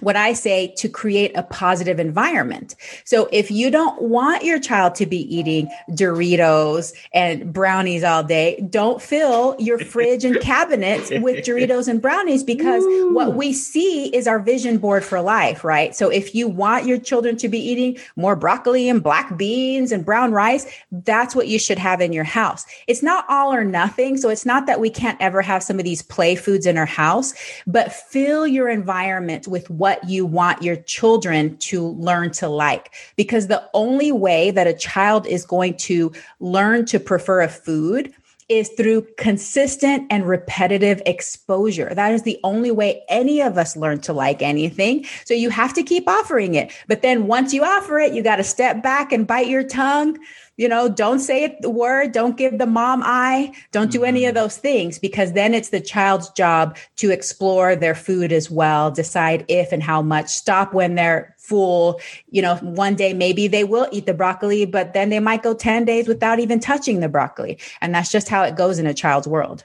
what 0.00 0.14
I 0.14 0.34
say 0.34 0.74
to 0.76 0.90
create 0.90 1.32
a 1.34 1.42
positive 1.42 1.98
environment. 1.98 2.74
So 3.04 3.30
if 3.32 3.50
you 3.50 3.70
don't 3.70 4.02
want 4.02 4.44
your 4.44 4.60
child 4.60 4.94
to 4.96 5.06
be 5.06 5.34
eating 5.34 5.70
Doritos 5.90 6.92
and 7.14 7.50
brownies 7.50 8.04
all 8.04 8.22
day, 8.22 8.60
don't 8.68 9.00
fill 9.00 9.56
your 9.58 9.78
fridge 9.78 10.22
and 10.22 10.38
cabinets 10.40 11.10
with 11.10 11.46
Doritos 11.46 11.88
and 11.88 12.02
brownies 12.02 12.44
because 12.44 12.84
Ooh. 12.84 13.14
what 13.14 13.36
we 13.36 13.54
see 13.54 14.08
is 14.14 14.26
our 14.26 14.38
vision 14.38 14.76
board 14.76 15.02
for 15.02 15.22
life, 15.22 15.64
right? 15.64 15.96
So 15.96 16.10
if 16.10 16.34
you 16.34 16.46
want 16.46 16.84
your 16.84 16.98
children 16.98 17.38
to 17.38 17.48
be 17.48 17.58
eating 17.58 17.96
more 18.16 18.36
broccoli 18.36 18.90
and 18.90 19.02
black 19.02 19.38
beans 19.38 19.92
and 19.92 20.04
brown 20.04 20.32
rice, 20.32 20.66
that's 20.92 21.34
what 21.34 21.48
you 21.48 21.58
should 21.58 21.78
have 21.78 22.02
in 22.02 22.12
your 22.12 22.24
house. 22.24 22.66
It's 22.86 23.02
not 23.02 23.24
all 23.30 23.50
or 23.50 23.64
nothing. 23.64 24.18
So 24.18 24.28
it's 24.28 24.44
not 24.44 24.66
that 24.66 24.78
we 24.78 24.90
can't 24.90 25.20
ever 25.22 25.40
have 25.40 25.62
some 25.62 25.78
of 25.78 25.84
these 25.84 26.02
play 26.02 26.36
foods 26.36 26.66
in 26.66 26.76
our 26.76 26.84
house, 26.84 27.32
but 27.66 27.94
fill 27.94 28.46
your 28.46 28.68
environment 28.68 29.48
with 29.48 29.70
what 29.70 29.85
what 29.86 30.08
you 30.08 30.26
want 30.26 30.64
your 30.64 30.74
children 30.74 31.56
to 31.58 31.90
learn 31.90 32.32
to 32.32 32.48
like. 32.48 32.92
Because 33.14 33.46
the 33.46 33.62
only 33.72 34.10
way 34.10 34.50
that 34.50 34.66
a 34.66 34.74
child 34.74 35.28
is 35.28 35.46
going 35.46 35.76
to 35.76 36.12
learn 36.40 36.86
to 36.86 36.98
prefer 36.98 37.40
a 37.40 37.48
food 37.48 38.12
is 38.48 38.68
through 38.70 39.06
consistent 39.18 40.06
and 40.10 40.26
repetitive 40.26 41.02
exposure. 41.04 41.92
That 41.94 42.12
is 42.12 42.22
the 42.22 42.38
only 42.44 42.70
way 42.70 43.02
any 43.08 43.42
of 43.42 43.58
us 43.58 43.76
learn 43.76 44.00
to 44.02 44.12
like 44.12 44.42
anything. 44.42 45.04
So 45.24 45.34
you 45.34 45.50
have 45.50 45.74
to 45.74 45.82
keep 45.82 46.08
offering 46.08 46.54
it. 46.54 46.72
But 46.86 47.02
then 47.02 47.26
once 47.26 47.52
you 47.52 47.64
offer 47.64 47.98
it, 47.98 48.12
you 48.12 48.22
got 48.22 48.36
to 48.36 48.44
step 48.44 48.82
back 48.82 49.12
and 49.12 49.26
bite 49.26 49.48
your 49.48 49.64
tongue 49.64 50.18
you 50.56 50.68
know, 50.68 50.88
don't 50.88 51.18
say 51.18 51.44
it, 51.44 51.60
the 51.60 51.70
word, 51.70 52.12
don't 52.12 52.38
give 52.38 52.58
the 52.58 52.66
mom 52.66 53.02
eye, 53.04 53.52
don't 53.72 53.90
do 53.90 54.04
any 54.04 54.24
of 54.24 54.34
mm-hmm. 54.34 54.42
those 54.42 54.56
things 54.56 54.98
because 54.98 55.32
then 55.32 55.52
it's 55.52 55.68
the 55.68 55.80
child's 55.80 56.30
job 56.30 56.76
to 56.96 57.10
explore 57.10 57.76
their 57.76 57.94
food 57.94 58.32
as 58.32 58.50
well, 58.50 58.90
decide 58.90 59.44
if 59.48 59.72
and 59.72 59.82
how 59.82 60.00
much, 60.00 60.28
stop 60.28 60.72
when 60.72 60.94
they're 60.94 61.34
full. 61.46 62.00
You 62.28 62.42
know, 62.42 62.56
one 62.56 62.94
day 62.94 63.12
maybe 63.12 63.48
they 63.48 63.64
will 63.64 63.88
eat 63.92 64.06
the 64.06 64.14
broccoli, 64.14 64.66
but 64.66 64.92
then 64.92 65.10
they 65.10 65.20
might 65.20 65.42
go 65.42 65.54
10 65.54 65.84
days 65.84 66.08
without 66.08 66.38
even 66.38 66.60
touching 66.60 67.00
the 67.00 67.08
broccoli. 67.08 67.58
And 67.80 67.94
that's 67.94 68.10
just 68.10 68.28
how 68.28 68.42
it 68.42 68.56
goes 68.56 68.78
in 68.78 68.86
a 68.86 68.94
child's 68.94 69.28
world. 69.28 69.64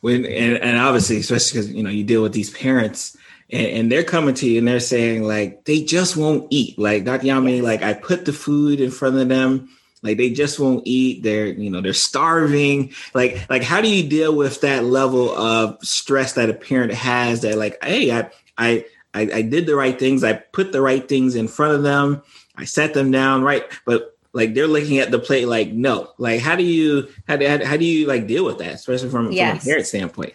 When, 0.00 0.24
and, 0.24 0.56
and 0.56 0.78
obviously, 0.78 1.18
especially 1.18 1.60
because, 1.60 1.72
you 1.72 1.82
know, 1.82 1.90
you 1.90 2.04
deal 2.04 2.22
with 2.22 2.32
these 2.32 2.50
parents 2.50 3.16
and, 3.50 3.66
and, 3.66 3.92
they're 3.92 4.02
coming 4.02 4.34
to 4.36 4.48
you 4.48 4.58
and 4.58 4.66
they're 4.66 4.80
saying 4.80 5.24
like, 5.24 5.66
they 5.66 5.82
just 5.82 6.16
won't 6.16 6.46
eat. 6.48 6.78
Like 6.78 7.04
Dr. 7.04 7.26
Yami, 7.26 7.62
like 7.62 7.82
I 7.82 7.92
put 7.92 8.24
the 8.24 8.32
food 8.32 8.80
in 8.80 8.90
front 8.90 9.16
of 9.16 9.28
them 9.28 9.68
like 10.02 10.16
they 10.16 10.30
just 10.30 10.58
won't 10.58 10.82
eat 10.86 11.22
they're 11.22 11.46
you 11.46 11.70
know 11.70 11.80
they're 11.80 11.92
starving 11.92 12.92
like 13.14 13.44
like 13.50 13.62
how 13.62 13.80
do 13.80 13.88
you 13.88 14.08
deal 14.08 14.34
with 14.34 14.60
that 14.62 14.84
level 14.84 15.30
of 15.36 15.78
stress 15.82 16.34
that 16.34 16.50
a 16.50 16.54
parent 16.54 16.92
has 16.92 17.42
that 17.42 17.58
like 17.58 17.82
hey 17.84 18.10
i 18.10 18.30
i 18.56 18.84
i, 19.14 19.22
I 19.22 19.42
did 19.42 19.66
the 19.66 19.76
right 19.76 19.98
things 19.98 20.24
i 20.24 20.32
put 20.32 20.72
the 20.72 20.80
right 20.80 21.08
things 21.08 21.34
in 21.34 21.48
front 21.48 21.74
of 21.74 21.82
them 21.82 22.22
i 22.56 22.64
set 22.64 22.94
them 22.94 23.10
down 23.10 23.42
right 23.42 23.64
but 23.84 24.16
like 24.32 24.54
they're 24.54 24.68
looking 24.68 24.98
at 24.98 25.10
the 25.10 25.18
plate 25.18 25.46
like 25.46 25.72
no 25.72 26.10
like 26.18 26.40
how 26.40 26.56
do 26.56 26.62
you 26.62 27.08
how 27.26 27.36
do, 27.36 27.46
how 27.46 27.76
do 27.76 27.84
you 27.84 28.06
like 28.06 28.26
deal 28.26 28.44
with 28.44 28.58
that 28.58 28.74
especially 28.74 29.10
from, 29.10 29.32
yes. 29.32 29.62
from 29.62 29.68
a 29.68 29.70
parent 29.70 29.86
standpoint 29.86 30.34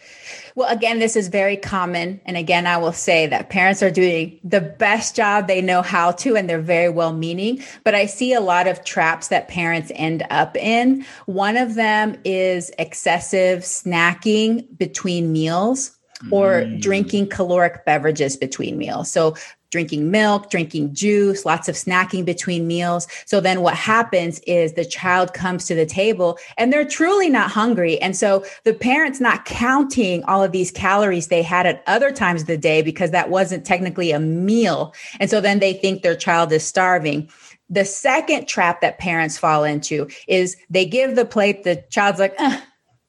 well, 0.56 0.74
again, 0.74 1.00
this 1.00 1.18
is 1.18 1.28
very 1.28 1.58
common. 1.58 2.22
And 2.26 2.38
again, 2.38 2.66
I 2.66 2.78
will 2.78 2.94
say 2.94 3.28
that 3.28 3.50
parents 3.50 3.84
are 3.84 3.92
doing 3.92 4.40
the 4.42 4.62
best 4.62 5.14
job 5.14 5.48
they 5.48 5.62
know 5.62 5.82
how 5.82 6.12
to, 6.12 6.38
and 6.38 6.50
they're 6.50 6.62
very 6.62 6.88
well 6.88 7.12
meaning. 7.12 7.62
But 7.84 7.94
I 7.94 8.06
see 8.06 8.32
a 8.34 8.40
lot 8.40 8.66
of 8.66 8.86
traps 8.86 9.28
that 9.28 9.50
parents 9.50 9.92
end 9.96 10.26
up 10.30 10.56
in. 10.56 11.06
One 11.26 11.58
of 11.58 11.76
them 11.76 12.18
is 12.24 12.72
excessive 12.80 13.64
snacking 13.64 14.66
between 14.78 15.34
meals 15.34 15.92
or 16.32 16.62
mm. 16.62 16.82
drinking 16.82 17.30
caloric 17.30 17.86
beverages 17.86 18.38
between 18.38 18.78
meals. 18.78 19.12
So 19.12 19.36
drinking 19.76 20.10
milk, 20.10 20.50
drinking 20.50 20.94
juice, 20.94 21.44
lots 21.44 21.68
of 21.68 21.76
snacking 21.76 22.24
between 22.24 22.66
meals. 22.66 23.10
So 23.26 23.42
then 23.42 23.60
what 23.60 23.74
happens 23.74 24.40
is 24.48 24.72
the 24.72 24.86
child 24.86 25.34
comes 25.34 25.66
to 25.66 25.76
the 25.76 25.86
table 25.86 26.38
and 26.58 26.72
they're 26.72 26.88
truly 26.88 27.30
not 27.30 27.52
hungry. 27.52 28.02
And 28.02 28.16
so 28.16 28.46
the 28.64 28.74
parent's 28.74 29.20
not 29.20 29.44
counting 29.44 30.24
all 30.24 30.42
of 30.42 30.54
these 30.54 30.72
calories 30.72 31.28
they 31.28 31.42
had 31.42 31.66
at 31.66 31.84
other 31.88 32.12
times 32.12 32.44
of 32.44 32.48
the 32.48 32.58
day 32.58 32.82
because 32.84 33.12
that 33.12 33.30
wasn't 33.30 33.66
technically 33.66 34.12
a 34.12 34.20
meal. 34.20 34.94
And 35.20 35.30
so 35.30 35.42
then 35.42 35.60
they 35.60 35.74
think 35.74 36.04
their 36.04 36.16
child 36.16 36.54
is 36.54 36.64
starving. 36.64 37.30
The 37.70 37.84
second 37.84 38.48
trap 38.48 38.80
that 38.80 39.00
parents 39.00 39.38
fall 39.38 39.66
into 39.66 40.08
is 40.30 40.56
they 40.70 40.86
give 40.86 41.18
the 41.18 41.26
plate, 41.26 41.64
the 41.64 41.84
child's 41.90 42.20
like, 42.20 42.38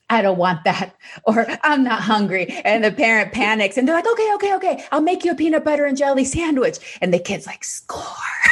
I 0.09 0.23
don't 0.23 0.39
want 0.39 0.65
that, 0.65 0.95
or 1.25 1.47
I'm 1.63 1.85
not 1.85 2.01
hungry. 2.01 2.47
And 2.65 2.85
the 2.85 2.93
parent 2.93 3.33
panics 3.33 3.77
and 3.77 3.87
they're 3.87 3.95
like, 3.95 4.07
okay, 4.07 4.35
okay, 4.35 4.55
okay, 4.55 4.85
I'll 4.93 5.01
make 5.01 5.25
you 5.25 5.33
a 5.33 5.35
peanut 5.35 5.65
butter 5.65 5.85
and 5.85 5.97
jelly 5.97 6.25
sandwich. 6.25 6.99
And 7.01 7.13
the 7.13 7.19
kid's 7.19 7.47
like, 7.47 7.65
score, 7.65 8.05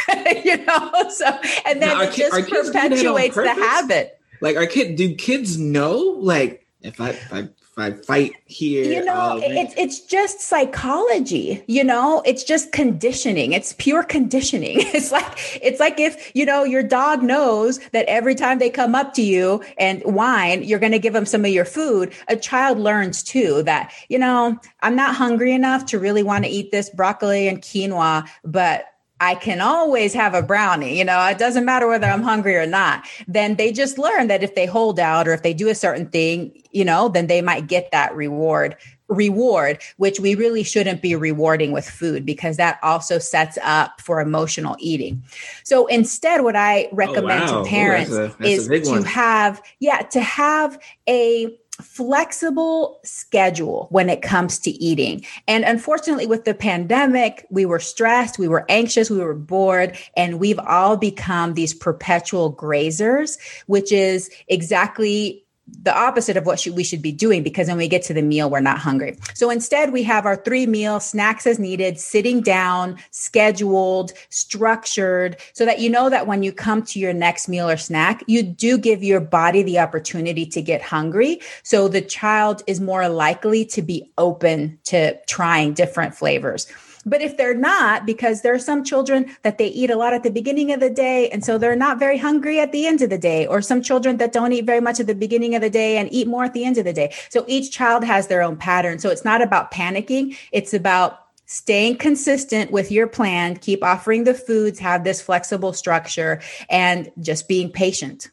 you 0.43 0.57
know? 0.65 0.91
So, 1.09 1.27
and 1.65 1.81
then 1.81 1.97
now, 1.97 2.01
it 2.01 2.13
just 2.13 2.49
perpetuates 2.49 3.35
the 3.35 3.53
habit. 3.53 4.19
Like, 4.41 4.57
our 4.57 4.67
kid, 4.67 4.95
do 4.97 5.15
kids 5.15 5.57
know? 5.57 5.97
Like, 5.97 6.67
if 6.81 6.99
I, 6.99 7.09
if 7.11 7.33
I 7.33 7.47
I 7.77 7.91
fight 7.91 8.33
here. 8.45 8.85
You 8.85 9.03
know, 9.03 9.37
it's 9.43 9.73
it's 9.77 9.99
just 9.99 10.39
psychology. 10.39 11.63
You 11.67 11.83
know, 11.83 12.21
it's 12.25 12.43
just 12.43 12.71
conditioning. 12.71 13.51
It's 13.51 13.73
pure 13.73 14.03
conditioning. 14.03 14.77
It's 14.95 15.11
like 15.11 15.59
it's 15.61 15.79
like 15.79 15.99
if 15.99 16.31
you 16.33 16.45
know 16.45 16.63
your 16.63 16.81
dog 16.81 17.21
knows 17.21 17.79
that 17.91 18.05
every 18.07 18.33
time 18.33 18.59
they 18.59 18.69
come 18.69 18.95
up 18.95 19.13
to 19.15 19.21
you 19.21 19.61
and 19.77 20.01
whine, 20.03 20.63
you're 20.63 20.79
going 20.79 20.93
to 20.93 20.99
give 20.99 21.11
them 21.11 21.25
some 21.25 21.43
of 21.43 21.51
your 21.51 21.65
food. 21.65 22.13
A 22.29 22.37
child 22.37 22.79
learns 22.79 23.21
too 23.21 23.61
that 23.63 23.91
you 24.07 24.17
know 24.17 24.57
I'm 24.81 24.95
not 24.95 25.15
hungry 25.15 25.51
enough 25.51 25.85
to 25.87 25.99
really 25.99 26.23
want 26.23 26.45
to 26.45 26.49
eat 26.49 26.71
this 26.71 26.89
broccoli 26.89 27.49
and 27.49 27.61
quinoa, 27.61 28.25
but 28.45 28.85
I 29.21 29.35
can 29.35 29.61
always 29.61 30.13
have 30.13 30.33
a 30.33 30.41
brownie, 30.41 30.97
you 30.97 31.05
know, 31.05 31.25
it 31.27 31.37
doesn't 31.37 31.63
matter 31.63 31.87
whether 31.87 32.07
I'm 32.07 32.21
hungry 32.21 32.55
or 32.57 32.65
not. 32.65 33.05
Then 33.27 33.55
they 33.55 33.71
just 33.71 33.97
learn 33.97 34.27
that 34.27 34.43
if 34.43 34.55
they 34.55 34.65
hold 34.65 34.99
out 34.99 35.27
or 35.27 35.33
if 35.33 35.41
they 35.41 35.53
do 35.53 35.69
a 35.69 35.75
certain 35.75 36.07
thing, 36.07 36.61
you 36.71 36.83
know, 36.83 37.07
then 37.07 37.27
they 37.27 37.41
might 37.41 37.67
get 37.67 37.91
that 37.91 38.13
reward 38.13 38.75
reward, 39.07 39.81
which 39.97 40.19
we 40.19 40.35
really 40.35 40.63
shouldn't 40.63 41.01
be 41.01 41.15
rewarding 41.15 41.71
with 41.71 41.87
food 41.87 42.25
because 42.25 42.57
that 42.57 42.79
also 42.81 43.19
sets 43.19 43.57
up 43.61 44.01
for 44.01 44.19
emotional 44.19 44.75
eating. 44.79 45.23
So 45.63 45.85
instead, 45.87 46.41
what 46.41 46.55
I 46.55 46.85
oh, 46.85 46.95
recommend 46.95 47.43
oh, 47.49 47.57
wow. 47.57 47.63
to 47.63 47.69
parents 47.69 48.11
Ooh, 48.11 48.15
that's 48.15 48.33
a, 48.33 48.37
that's 48.37 48.67
is 48.69 48.89
to 48.89 49.03
have, 49.03 49.61
yeah, 49.79 50.01
to 50.01 50.21
have 50.21 50.79
a 51.07 51.55
flexible 51.81 52.99
schedule 53.03 53.87
when 53.89 54.09
it 54.09 54.21
comes 54.21 54.59
to 54.59 54.71
eating. 54.71 55.25
And 55.47 55.63
unfortunately, 55.63 56.25
with 56.25 56.45
the 56.45 56.53
pandemic, 56.53 57.45
we 57.49 57.65
were 57.65 57.79
stressed, 57.79 58.39
we 58.39 58.47
were 58.47 58.65
anxious, 58.69 59.09
we 59.09 59.19
were 59.19 59.33
bored, 59.33 59.97
and 60.15 60.39
we've 60.39 60.59
all 60.59 60.97
become 60.97 61.53
these 61.53 61.73
perpetual 61.73 62.53
grazers, 62.53 63.37
which 63.67 63.91
is 63.91 64.29
exactly 64.47 65.44
the 65.67 65.95
opposite 65.95 66.37
of 66.37 66.45
what 66.45 66.59
should, 66.59 66.75
we 66.75 66.83
should 66.83 67.01
be 67.01 67.11
doing 67.11 67.41
because 67.41 67.67
when 67.67 67.77
we 67.77 67.87
get 67.87 68.03
to 68.03 68.13
the 68.13 68.21
meal, 68.21 68.49
we're 68.49 68.59
not 68.59 68.77
hungry. 68.77 69.17
So 69.33 69.49
instead, 69.49 69.91
we 69.91 70.03
have 70.03 70.25
our 70.25 70.35
three 70.35 70.67
meal 70.67 70.99
snacks 70.99 71.47
as 71.47 71.57
needed, 71.57 71.99
sitting 71.99 72.41
down, 72.41 72.97
scheduled, 73.11 74.11
structured, 74.29 75.37
so 75.53 75.65
that 75.65 75.79
you 75.79 75.89
know 75.89 76.09
that 76.09 76.27
when 76.27 76.43
you 76.43 76.51
come 76.51 76.83
to 76.83 76.99
your 76.99 77.13
next 77.13 77.47
meal 77.47 77.67
or 77.69 77.77
snack, 77.77 78.23
you 78.27 78.43
do 78.43 78.77
give 78.77 79.03
your 79.03 79.19
body 79.19 79.63
the 79.63 79.79
opportunity 79.79 80.45
to 80.45 80.61
get 80.61 80.81
hungry. 80.81 81.39
So 81.63 81.87
the 81.87 82.01
child 82.01 82.61
is 82.67 82.79
more 82.79 83.09
likely 83.09 83.65
to 83.65 83.81
be 83.81 84.11
open 84.17 84.77
to 84.85 85.19
trying 85.25 85.73
different 85.73 86.13
flavors. 86.13 86.67
But 87.05 87.21
if 87.21 87.37
they're 87.37 87.55
not, 87.55 88.05
because 88.05 88.41
there 88.41 88.53
are 88.53 88.59
some 88.59 88.83
children 88.83 89.35
that 89.43 89.57
they 89.59 89.67
eat 89.67 89.91
a 89.91 89.95
lot 89.95 90.13
at 90.13 90.23
the 90.23 90.31
beginning 90.31 90.71
of 90.71 90.79
the 90.79 90.89
day, 90.89 91.29
and 91.29 91.45
so 91.45 91.57
they're 91.57 91.75
not 91.75 91.99
very 91.99 92.17
hungry 92.17 92.59
at 92.59 92.71
the 92.71 92.87
end 92.87 93.01
of 93.01 93.11
the 93.11 93.17
day, 93.17 93.45
or 93.45 93.61
some 93.61 93.81
children 93.83 94.17
that 94.17 94.33
don't 94.33 94.53
eat 94.53 94.65
very 94.65 94.81
much 94.81 94.99
at 94.99 95.05
the 95.05 95.13
beginning 95.13 95.53
of 95.53 95.61
the 95.61 95.69
day 95.69 95.97
and 95.97 96.11
eat 96.11 96.27
more 96.27 96.45
at 96.45 96.53
the 96.53 96.65
end 96.65 96.77
of 96.79 96.85
the 96.85 96.93
day. 96.93 97.13
So 97.29 97.45
each 97.47 97.71
child 97.71 98.03
has 98.03 98.27
their 98.27 98.41
own 98.41 98.57
pattern. 98.57 98.97
So 98.97 99.09
it's 99.09 99.23
not 99.23 99.41
about 99.41 99.71
panicking, 99.71 100.35
it's 100.51 100.73
about 100.73 101.19
staying 101.45 101.97
consistent 101.97 102.71
with 102.71 102.91
your 102.91 103.05
plan, 103.05 103.55
keep 103.57 103.83
offering 103.83 104.23
the 104.23 104.33
foods, 104.33 104.79
have 104.79 105.03
this 105.03 105.21
flexible 105.21 105.73
structure, 105.73 106.41
and 106.69 107.11
just 107.21 107.47
being 107.47 107.71
patient. 107.71 108.31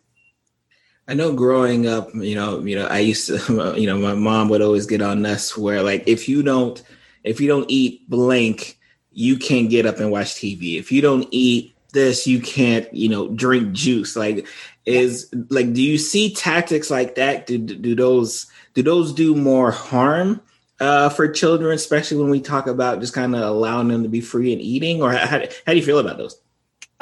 I 1.08 1.14
know 1.14 1.34
growing 1.34 1.86
up, 1.86 2.08
you 2.14 2.34
know, 2.34 2.60
you 2.60 2.76
know, 2.76 2.86
I 2.86 3.00
used 3.00 3.26
to, 3.26 3.74
you 3.76 3.86
know, 3.86 3.98
my 3.98 4.14
mom 4.14 4.48
would 4.48 4.62
always 4.62 4.86
get 4.86 5.02
on 5.02 5.26
us 5.26 5.58
where 5.58 5.82
like 5.82 6.04
if 6.06 6.26
you 6.26 6.42
don't 6.42 6.82
if 7.24 7.40
you 7.40 7.48
don't 7.48 7.70
eat 7.70 8.08
blank, 8.08 8.78
you 9.12 9.36
can't 9.36 9.70
get 9.70 9.86
up 9.86 9.98
and 9.98 10.10
watch 10.10 10.34
TV. 10.34 10.78
If 10.78 10.90
you 10.90 11.02
don't 11.02 11.28
eat 11.30 11.74
this, 11.92 12.26
you 12.26 12.40
can't, 12.40 12.92
you 12.92 13.08
know, 13.08 13.28
drink 13.28 13.72
juice. 13.72 14.16
Like, 14.16 14.46
is 14.86 15.32
like, 15.50 15.72
do 15.72 15.82
you 15.82 15.98
see 15.98 16.34
tactics 16.34 16.90
like 16.90 17.14
that? 17.16 17.46
Do 17.46 17.58
do 17.58 17.94
those 17.94 18.46
do 18.74 18.82
those 18.82 19.12
do 19.12 19.34
more 19.34 19.70
harm 19.70 20.40
uh, 20.80 21.08
for 21.10 21.28
children, 21.28 21.72
especially 21.74 22.16
when 22.16 22.30
we 22.30 22.40
talk 22.40 22.66
about 22.66 23.00
just 23.00 23.14
kind 23.14 23.34
of 23.36 23.42
allowing 23.42 23.88
them 23.88 24.02
to 24.02 24.08
be 24.08 24.20
free 24.20 24.52
and 24.52 24.60
eating? 24.60 25.02
Or 25.02 25.12
how, 25.12 25.26
how 25.26 25.72
do 25.72 25.76
you 25.76 25.84
feel 25.84 25.98
about 25.98 26.18
those? 26.18 26.40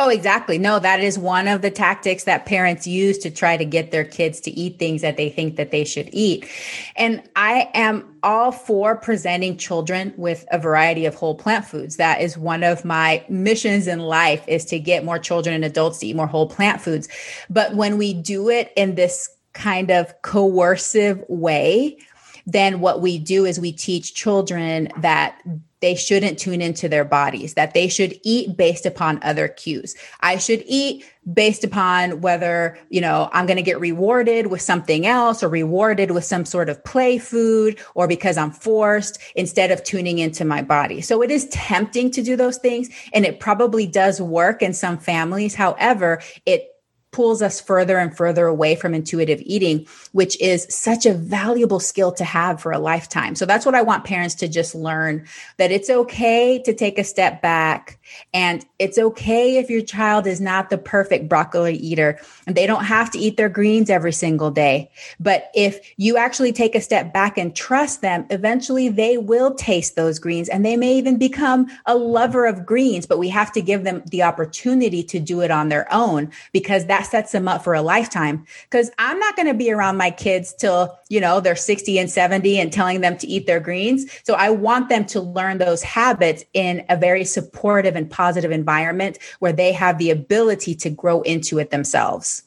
Oh, 0.03 0.09
exactly. 0.09 0.57
No, 0.57 0.79
that 0.79 1.01
is 1.01 1.19
one 1.19 1.47
of 1.47 1.61
the 1.61 1.71
tactics 1.71 2.25
that 2.25 2.47
parents 2.47 2.87
use 2.87 3.19
to 3.19 3.31
try 3.31 3.59
to 3.59 3.67
get 3.67 3.91
their 3.91 4.03
kids 4.03 4.41
to 4.41 4.51
eat 4.51 4.79
things 4.79 5.03
that 5.03 5.19
they 5.19 5.29
think 5.29 5.57
that 5.57 5.73
they 5.73 5.85
should 5.85 6.09
eat. 6.11 6.49
And 6.97 7.23
I 7.37 7.69
am 7.75 8.17
all 8.23 8.51
for 8.51 8.97
presenting 8.97 9.59
children 9.59 10.15
with 10.17 10.47
a 10.51 10.59
variety 10.59 11.05
of 11.05 11.15
whole 11.15 11.35
plant 11.35 11.67
foods. 11.67 11.97
That 11.97 12.23
is 12.23 12.39
one 12.39 12.63
of 12.63 12.83
my 12.83 13.23
missions 13.29 13.87
in 13.87 13.99
life 13.99 14.43
is 14.49 14.65
to 14.67 14.79
get 14.79 15.05
more 15.05 15.19
children 15.19 15.55
and 15.55 15.67
adults 15.67 15.99
to 15.99 16.07
eat 16.07 16.17
more 16.17 16.27
whole 16.27 16.49
plant 16.49 16.81
foods. 16.81 17.07
But 17.51 17.75
when 17.75 17.99
we 17.99 18.15
do 18.15 18.49
it 18.49 18.73
in 18.77 18.95
this 18.95 19.29
kind 19.53 19.91
of 19.91 20.15
coercive 20.23 21.23
way, 21.29 21.99
then 22.47 22.81
what 22.81 23.03
we 23.03 23.19
do 23.19 23.45
is 23.45 23.61
we 23.61 23.73
teach 23.73 24.15
children 24.15 24.89
that 24.97 25.43
they 25.81 25.95
shouldn't 25.95 26.39
tune 26.39 26.61
into 26.61 26.89
their 26.89 27.05
bodies, 27.05 27.55
that 27.55 27.75
they 27.75 27.89
should 27.89 28.19
eat 28.23 28.57
based 28.57 28.85
upon 28.85 29.19
other 29.23 29.49
cues. 29.49 29.95
I 30.21 30.37
should 30.37 30.63
eat 30.67 31.05
based 31.33 31.65
upon 31.65 32.21
whether, 32.21 32.79
you 32.89 33.01
know, 33.01 33.29
I'm 33.33 33.47
going 33.47 33.57
to 33.57 33.63
get 33.63 33.81
rewarded 33.81 34.49
with 34.49 34.63
something 34.63 35.07
else 35.07 35.43
or 35.43 35.49
rewarded 35.49 36.11
with 36.11 36.25
some 36.25 36.45
sort 36.45 36.69
of 36.69 36.83
play 36.85 37.19
food 37.19 37.79
or 37.95 38.07
because 38.07 38.37
I'm 38.37 38.51
forced 38.51 39.19
instead 39.35 39.71
of 39.71 39.83
tuning 39.85 40.19
into 40.19 40.45
my 40.45 40.63
body. 40.63 41.01
So 41.01 41.23
it 41.23 41.31
is 41.31 41.49
tempting 41.49 42.11
to 42.13 42.23
do 42.23 42.37
those 42.37 42.59
things 42.59 42.89
and 43.13 43.25
it 43.25 43.41
probably 43.41 43.87
does 43.87 44.21
work 44.21 44.63
in 44.63 44.73
some 44.73 44.99
families. 44.99 45.55
However, 45.55 46.23
it 46.47 46.69
pulls 47.13 47.43
us 47.43 47.61
further 47.61 47.99
and 47.99 48.17
further 48.17 48.47
away 48.47 48.77
from 48.77 48.95
intuitive 48.95 49.43
eating, 49.45 49.87
which 50.13 50.41
is 50.41 50.67
such 50.71 51.07
a 51.07 51.15
valuable 51.15 51.81
skill 51.81 52.13
to 52.13 52.25
have 52.25 52.61
for 52.61 52.71
a 52.71 52.79
lifetime. 52.79 53.35
So 53.35 53.47
that's 53.47 53.67
what 53.67 53.75
I 53.75 53.83
want 53.83 54.05
parents 54.05 54.35
to 54.37 54.49
just 54.49 54.75
learn 54.75 55.27
that 55.57 55.73
it's 55.73 55.91
okay 55.91 56.61
to 56.63 56.73
take 56.73 56.99
a 56.99 57.05
step 57.05 57.43
back 57.43 57.99
and 58.33 58.65
it's 58.79 58.99
okay 58.99 59.59
if 59.59 59.71
your 59.71 59.83
child 59.83 60.27
is 60.27 60.41
not 60.41 60.71
the 60.71 60.79
perfect 60.79 61.29
broccoli 61.29 61.77
eater 61.77 62.19
and 62.47 62.57
they 62.57 62.67
don't 62.67 62.85
have 62.85 63.11
to 63.11 63.19
eat 63.19 63.37
their 63.37 63.49
greens 63.49 63.91
every 63.91 64.13
single 64.13 64.51
day. 64.51 64.91
But 65.19 65.51
if 65.55 65.81
you 65.97 66.17
actually 66.17 66.53
take 66.53 66.75
a 66.75 66.81
step 66.81 67.13
back 67.13 67.37
and 67.39 67.55
trust 67.55 68.03
them, 68.03 68.27
eventually 68.31 68.89
they 68.89 69.17
will 69.17 69.55
taste 69.55 69.97
those 69.97 70.19
greens 70.19 70.49
and 70.49 70.65
they 70.65 70.77
may 70.77 70.97
even 70.97 71.19
become 71.19 71.67
a 71.87 71.97
lover 71.97 72.47
of 72.47 72.65
greens. 72.65 73.07
But 73.07 73.19
we 73.19 73.29
have 73.31 73.53
to 73.53 73.63
give 73.63 73.85
them 73.85 74.03
the 74.07 74.23
opportunity 74.23 75.03
to 75.05 75.19
do 75.19 75.41
it 75.41 75.51
on 75.51 75.69
their 75.69 75.93
own 75.93 76.31
because 76.53 76.87
that 76.87 77.00
sets 77.03 77.33
them 77.33 77.49
up 77.49 77.65
for 77.65 77.75
a 77.75 77.83
lifetime. 77.83 78.45
Because 78.65 78.91
I'm 78.99 79.19
not 79.19 79.37
going 79.37 79.49
to 79.49 79.55
be 79.55 79.71
around 79.73 79.97
my 79.97 80.11
kids 80.11 80.55
till, 80.55 80.99
you 81.09 81.21
know, 81.21 81.41
they're 81.41 81.57
60 81.57 81.99
and 81.99 82.11
70 82.11 82.59
and 82.59 82.73
telling 82.73 83.01
them 83.01 83.17
to 83.19 83.27
eat 83.27 83.47
their 83.47 83.61
greens. 83.61 84.07
So 84.25 84.35
I 84.35 84.51
want 84.51 84.89
them 84.89 85.05
to 85.07 85.21
learn 85.21 85.59
those 85.59 85.83
habits 85.83 86.45
in 86.55 86.85
a 86.89 86.97
very 86.97 87.25
supportive 87.25 87.97
and 87.97 88.11
positive 88.11 88.51
environment 88.51 89.19
where 89.39 89.53
they 89.53 89.73
have 89.73 89.99
the 89.99 90.11
ability 90.11 90.75
to 90.77 90.91
grow 90.91 91.23
into 91.23 91.59
it 91.59 91.71
themselves. 91.71 92.43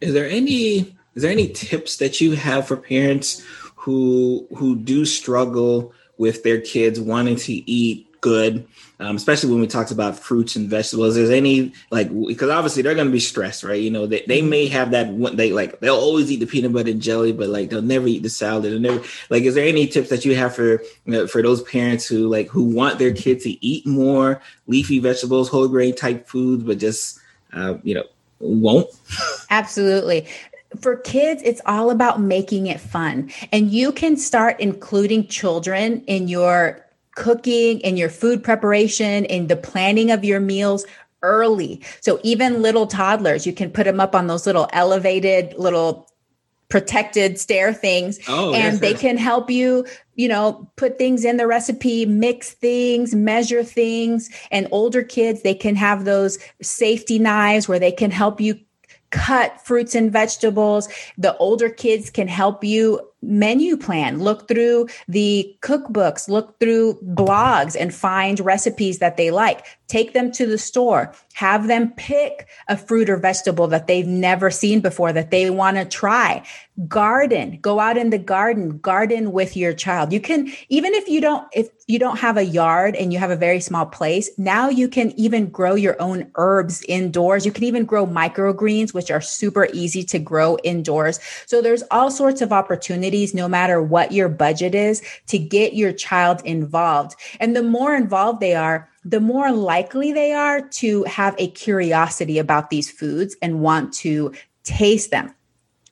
Is 0.00 0.14
there 0.14 0.28
any 0.28 0.96
is 1.14 1.22
there 1.22 1.30
any 1.30 1.48
tips 1.48 1.98
that 1.98 2.20
you 2.20 2.32
have 2.32 2.66
for 2.66 2.76
parents 2.76 3.44
who 3.76 4.46
who 4.56 4.76
do 4.76 5.04
struggle 5.04 5.92
with 6.18 6.42
their 6.42 6.60
kids 6.60 7.00
wanting 7.00 7.36
to 7.36 7.52
eat 7.70 8.06
good 8.22 8.66
um, 9.02 9.16
especially 9.16 9.50
when 9.50 9.60
we 9.60 9.66
talked 9.66 9.90
about 9.90 10.18
fruits 10.18 10.54
and 10.54 10.70
vegetables. 10.70 11.16
Is 11.16 11.30
any 11.30 11.72
like 11.90 12.08
because 12.26 12.50
obviously 12.50 12.82
they're 12.82 12.94
going 12.94 13.08
to 13.08 13.12
be 13.12 13.20
stressed, 13.20 13.64
right? 13.64 13.80
You 13.80 13.90
know, 13.90 14.06
they, 14.06 14.22
they 14.28 14.42
may 14.42 14.68
have 14.68 14.92
that 14.92 15.08
one. 15.08 15.36
They 15.36 15.52
like 15.52 15.80
they'll 15.80 15.96
always 15.96 16.30
eat 16.30 16.38
the 16.38 16.46
peanut 16.46 16.72
butter 16.72 16.90
and 16.90 17.02
jelly, 17.02 17.32
but 17.32 17.48
like 17.48 17.70
they'll 17.70 17.82
never 17.82 18.06
eat 18.06 18.22
the 18.22 18.30
salad. 18.30 18.72
And 18.72 18.82
never 18.82 19.02
like. 19.28 19.42
Is 19.42 19.56
there 19.56 19.66
any 19.66 19.88
tips 19.88 20.10
that 20.10 20.24
you 20.24 20.36
have 20.36 20.54
for 20.54 20.82
you 20.82 20.82
know, 21.06 21.26
for 21.26 21.42
those 21.42 21.62
parents 21.62 22.06
who 22.06 22.28
like 22.28 22.48
who 22.48 22.62
want 22.62 22.98
their 22.98 23.12
kids 23.12 23.42
to 23.44 23.64
eat 23.64 23.86
more 23.86 24.40
leafy 24.68 25.00
vegetables, 25.00 25.48
whole 25.48 25.68
grain 25.68 25.94
type 25.94 26.28
foods, 26.28 26.62
but 26.62 26.78
just 26.78 27.18
uh, 27.52 27.74
you 27.82 27.94
know 27.94 28.04
won't? 28.38 28.88
Absolutely 29.50 30.26
for 30.80 30.96
kids, 30.96 31.42
it's 31.44 31.60
all 31.66 31.90
about 31.90 32.18
making 32.18 32.66
it 32.66 32.80
fun. 32.80 33.30
And 33.52 33.70
you 33.70 33.92
can 33.92 34.16
start 34.16 34.58
including 34.58 35.26
children 35.26 36.02
in 36.06 36.28
your 36.28 36.82
cooking 37.14 37.84
and 37.84 37.98
your 37.98 38.08
food 38.08 38.42
preparation 38.42 39.26
and 39.26 39.48
the 39.48 39.56
planning 39.56 40.10
of 40.10 40.24
your 40.24 40.40
meals 40.40 40.86
early. 41.22 41.80
So 42.00 42.20
even 42.22 42.62
little 42.62 42.86
toddlers, 42.86 43.46
you 43.46 43.52
can 43.52 43.70
put 43.70 43.84
them 43.84 44.00
up 44.00 44.14
on 44.14 44.26
those 44.26 44.46
little 44.46 44.68
elevated 44.72 45.54
little 45.56 46.08
protected 46.72 47.38
stair 47.38 47.70
things 47.74 48.18
oh, 48.28 48.54
and 48.54 48.72
yes, 48.72 48.80
they 48.80 48.92
yes. 48.92 49.00
can 49.02 49.18
help 49.18 49.50
you 49.50 49.84
you 50.14 50.26
know 50.26 50.66
put 50.76 50.96
things 50.96 51.22
in 51.22 51.36
the 51.36 51.46
recipe 51.46 52.06
mix 52.06 52.52
things 52.52 53.14
measure 53.14 53.62
things 53.62 54.30
and 54.50 54.66
older 54.70 55.02
kids 55.02 55.42
they 55.42 55.54
can 55.54 55.76
have 55.76 56.06
those 56.06 56.38
safety 56.62 57.18
knives 57.18 57.68
where 57.68 57.78
they 57.78 57.92
can 57.92 58.10
help 58.10 58.40
you 58.40 58.58
cut 59.10 59.60
fruits 59.66 59.94
and 59.94 60.10
vegetables 60.10 60.88
the 61.18 61.36
older 61.36 61.68
kids 61.68 62.08
can 62.08 62.26
help 62.26 62.64
you 62.64 63.06
menu 63.22 63.76
plan, 63.76 64.20
look 64.20 64.48
through 64.48 64.88
the 65.08 65.56
cookbooks, 65.62 66.28
look 66.28 66.58
through 66.58 66.98
blogs 67.02 67.76
and 67.78 67.94
find 67.94 68.40
recipes 68.40 68.98
that 68.98 69.16
they 69.16 69.30
like. 69.30 69.64
Take 69.88 70.14
them 70.14 70.32
to 70.32 70.46
the 70.46 70.56
store, 70.56 71.14
have 71.34 71.68
them 71.68 71.92
pick 71.96 72.48
a 72.68 72.78
fruit 72.78 73.10
or 73.10 73.18
vegetable 73.18 73.68
that 73.68 73.86
they've 73.86 74.06
never 74.06 74.50
seen 74.50 74.80
before 74.80 75.12
that 75.12 75.30
they 75.30 75.50
want 75.50 75.76
to 75.76 75.84
try. 75.84 76.42
Garden, 76.88 77.58
go 77.60 77.78
out 77.78 77.98
in 77.98 78.08
the 78.08 78.18
garden, 78.18 78.78
garden 78.78 79.32
with 79.32 79.54
your 79.54 79.74
child. 79.74 80.10
You 80.10 80.20
can, 80.20 80.50
even 80.70 80.94
if 80.94 81.06
you 81.08 81.20
don't, 81.20 81.46
if 81.52 81.68
you 81.86 81.98
don't 81.98 82.18
have 82.18 82.38
a 82.38 82.44
yard 82.44 82.96
and 82.96 83.12
you 83.12 83.18
have 83.18 83.30
a 83.30 83.36
very 83.36 83.60
small 83.60 83.84
place, 83.84 84.30
now 84.38 84.70
you 84.70 84.88
can 84.88 85.12
even 85.20 85.50
grow 85.50 85.74
your 85.74 86.00
own 86.00 86.30
herbs 86.36 86.82
indoors. 86.88 87.44
You 87.44 87.52
can 87.52 87.64
even 87.64 87.84
grow 87.84 88.06
microgreens, 88.06 88.94
which 88.94 89.10
are 89.10 89.20
super 89.20 89.68
easy 89.74 90.02
to 90.04 90.18
grow 90.18 90.56
indoors. 90.64 91.20
So 91.44 91.60
there's 91.60 91.82
all 91.90 92.10
sorts 92.10 92.40
of 92.40 92.50
opportunities, 92.50 93.11
no 93.34 93.48
matter 93.48 93.82
what 93.82 94.12
your 94.12 94.28
budget 94.28 94.74
is, 94.74 95.02
to 95.28 95.38
get 95.38 95.74
your 95.74 95.92
child 95.92 96.42
involved. 96.44 97.14
And 97.40 97.54
the 97.54 97.62
more 97.62 97.94
involved 97.94 98.40
they 98.40 98.54
are, 98.54 98.88
the 99.04 99.20
more 99.20 99.52
likely 99.52 100.12
they 100.12 100.32
are 100.32 100.60
to 100.60 101.04
have 101.04 101.34
a 101.38 101.50
curiosity 101.50 102.38
about 102.38 102.70
these 102.70 102.90
foods 102.90 103.36
and 103.42 103.60
want 103.60 103.92
to 103.94 104.32
taste 104.64 105.10
them. 105.10 105.34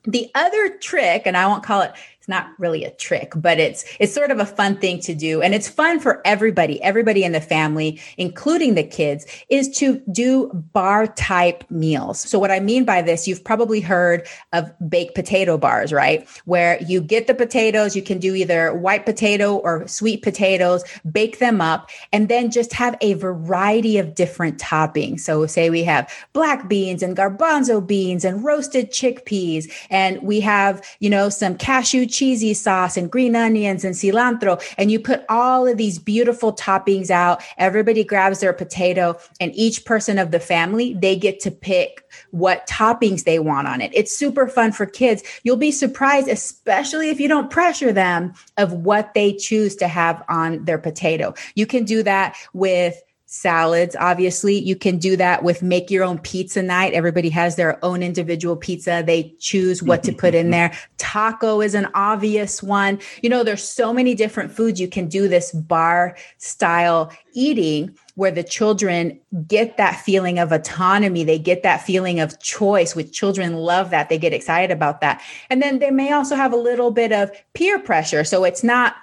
The 0.03 0.31
other 0.33 0.77
trick, 0.77 1.23
and 1.25 1.37
I 1.37 1.45
won't 1.47 1.63
call 1.63 1.81
it 1.81 1.93
it's 2.21 2.27
not 2.27 2.51
really 2.59 2.85
a 2.85 2.91
trick, 2.91 3.33
but 3.35 3.59
it's 3.59 3.83
it's 3.99 4.13
sort 4.13 4.29
of 4.29 4.37
a 4.37 4.45
fun 4.45 4.77
thing 4.77 4.99
to 4.99 5.15
do 5.15 5.41
and 5.41 5.55
it's 5.55 5.67
fun 5.67 5.99
for 5.99 6.21
everybody, 6.23 6.79
everybody 6.83 7.23
in 7.23 7.31
the 7.31 7.41
family, 7.41 7.99
including 8.15 8.75
the 8.75 8.83
kids, 8.83 9.25
is 9.49 9.67
to 9.79 10.03
do 10.11 10.51
bar 10.71 11.07
type 11.07 11.63
meals. 11.71 12.19
So 12.19 12.37
what 12.37 12.51
I 12.51 12.59
mean 12.59 12.85
by 12.85 13.01
this, 13.01 13.27
you've 13.27 13.43
probably 13.43 13.81
heard 13.81 14.27
of 14.53 14.71
baked 14.87 15.15
potato 15.15 15.57
bars, 15.57 15.91
right? 15.91 16.27
Where 16.45 16.79
you 16.83 17.01
get 17.01 17.25
the 17.25 17.33
potatoes, 17.33 17.95
you 17.95 18.03
can 18.03 18.19
do 18.19 18.35
either 18.35 18.71
white 18.71 19.07
potato 19.07 19.55
or 19.55 19.87
sweet 19.87 20.21
potatoes, 20.21 20.83
bake 21.11 21.39
them 21.39 21.59
up 21.59 21.89
and 22.13 22.29
then 22.29 22.51
just 22.51 22.71
have 22.73 22.95
a 23.01 23.15
variety 23.15 23.97
of 23.97 24.13
different 24.13 24.59
toppings. 24.59 25.21
So 25.21 25.47
say 25.47 25.71
we 25.71 25.83
have 25.85 26.07
black 26.33 26.69
beans 26.69 27.01
and 27.01 27.17
garbanzo 27.17 27.83
beans 27.83 28.23
and 28.23 28.43
roasted 28.43 28.91
chickpeas 28.91 29.71
and 29.89 30.21
we 30.21 30.39
have, 30.41 30.85
you 30.99 31.09
know, 31.09 31.29
some 31.29 31.55
cashew 31.55 32.10
cheesy 32.11 32.53
sauce 32.53 32.97
and 32.97 33.11
green 33.11 33.35
onions 33.35 33.83
and 33.83 33.95
cilantro. 33.95 34.61
And 34.77 34.91
you 34.91 34.99
put 34.99 35.23
all 35.29 35.67
of 35.67 35.77
these 35.77 35.99
beautiful 35.99 36.53
toppings 36.53 37.09
out. 37.09 37.43
Everybody 37.57 38.03
grabs 38.03 38.39
their 38.39 38.53
potato 38.53 39.17
and 39.39 39.53
each 39.55 39.85
person 39.85 40.19
of 40.19 40.31
the 40.31 40.39
family, 40.39 40.93
they 40.93 41.15
get 41.15 41.39
to 41.41 41.51
pick 41.51 42.03
what 42.31 42.67
toppings 42.67 43.23
they 43.23 43.39
want 43.39 43.67
on 43.67 43.81
it. 43.81 43.91
It's 43.93 44.15
super 44.15 44.47
fun 44.47 44.71
for 44.71 44.85
kids. 44.85 45.23
You'll 45.43 45.57
be 45.57 45.71
surprised, 45.71 46.27
especially 46.27 47.09
if 47.09 47.19
you 47.19 47.27
don't 47.27 47.49
pressure 47.49 47.93
them 47.93 48.33
of 48.57 48.73
what 48.73 49.13
they 49.13 49.33
choose 49.33 49.75
to 49.77 49.87
have 49.87 50.23
on 50.29 50.65
their 50.65 50.77
potato. 50.77 51.33
You 51.55 51.65
can 51.65 51.85
do 51.85 52.03
that 52.03 52.35
with 52.53 53.01
salads. 53.33 53.95
Obviously, 53.97 54.59
you 54.59 54.75
can 54.75 54.97
do 54.97 55.15
that 55.15 55.41
with 55.41 55.63
make 55.63 55.89
your 55.89 56.03
own 56.03 56.19
pizza 56.19 56.61
night. 56.61 56.93
Everybody 56.93 57.29
has 57.29 57.55
their 57.55 57.83
own 57.83 58.03
individual 58.03 58.57
pizza. 58.57 59.03
They 59.07 59.33
choose 59.39 59.81
what 59.81 60.03
to 60.03 60.11
put 60.11 60.35
in 60.35 60.49
there. 60.49 60.77
Taco 60.97 61.61
is 61.61 61.73
an 61.73 61.87
obvious 61.93 62.61
one. 62.61 62.99
You 63.23 63.29
know, 63.29 63.45
there's 63.45 63.63
so 63.63 63.93
many 63.93 64.15
different 64.15 64.51
foods 64.51 64.81
you 64.81 64.89
can 64.89 65.07
do 65.07 65.29
this 65.29 65.53
bar 65.53 66.17
style 66.39 67.09
eating 67.31 67.95
where 68.15 68.31
the 68.31 68.43
children 68.43 69.17
get 69.47 69.77
that 69.77 70.01
feeling 70.01 70.37
of 70.37 70.51
autonomy. 70.51 71.23
They 71.23 71.39
get 71.39 71.63
that 71.63 71.83
feeling 71.83 72.19
of 72.19 72.37
choice, 72.41 72.97
which 72.97 73.13
children 73.13 73.55
love 73.55 73.91
that. 73.91 74.09
They 74.09 74.17
get 74.17 74.33
excited 74.33 74.71
about 74.71 74.99
that. 74.99 75.21
And 75.49 75.61
then 75.61 75.79
they 75.79 75.89
may 75.89 76.11
also 76.11 76.35
have 76.35 76.51
a 76.51 76.57
little 76.57 76.91
bit 76.91 77.13
of 77.13 77.31
peer 77.53 77.79
pressure. 77.79 78.25
So 78.25 78.43
it's 78.43 78.61
not 78.61 78.95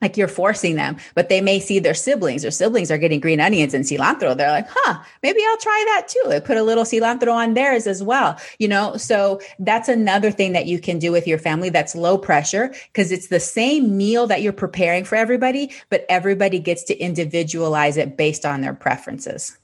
like 0.00 0.16
you're 0.16 0.28
forcing 0.28 0.76
them, 0.76 0.96
but 1.14 1.28
they 1.28 1.40
may 1.40 1.60
see 1.60 1.78
their 1.78 1.94
siblings. 1.94 2.42
Their 2.42 2.50
siblings 2.50 2.90
are 2.90 2.98
getting 2.98 3.20
green 3.20 3.40
onions 3.40 3.74
and 3.74 3.84
cilantro. 3.84 4.36
They're 4.36 4.50
like, 4.50 4.68
huh, 4.68 5.02
maybe 5.22 5.40
I'll 5.46 5.56
try 5.58 5.84
that 5.88 6.08
too. 6.08 6.28
They 6.28 6.40
put 6.40 6.56
a 6.56 6.62
little 6.62 6.84
cilantro 6.84 7.32
on 7.32 7.54
theirs 7.54 7.86
as 7.86 8.02
well. 8.02 8.38
You 8.58 8.68
know, 8.68 8.96
so 8.96 9.40
that's 9.58 9.88
another 9.88 10.30
thing 10.30 10.52
that 10.52 10.66
you 10.66 10.80
can 10.80 10.98
do 10.98 11.12
with 11.12 11.26
your 11.26 11.38
family 11.38 11.68
that's 11.68 11.94
low 11.94 12.16
pressure 12.16 12.74
because 12.92 13.12
it's 13.12 13.28
the 13.28 13.40
same 13.40 13.96
meal 13.96 14.26
that 14.26 14.42
you're 14.42 14.52
preparing 14.52 15.04
for 15.04 15.16
everybody, 15.16 15.72
but 15.90 16.06
everybody 16.08 16.58
gets 16.58 16.82
to 16.84 16.98
individualize 16.98 17.96
it 17.96 18.16
based 18.16 18.46
on 18.46 18.62
their 18.62 18.74
preferences. 18.74 19.56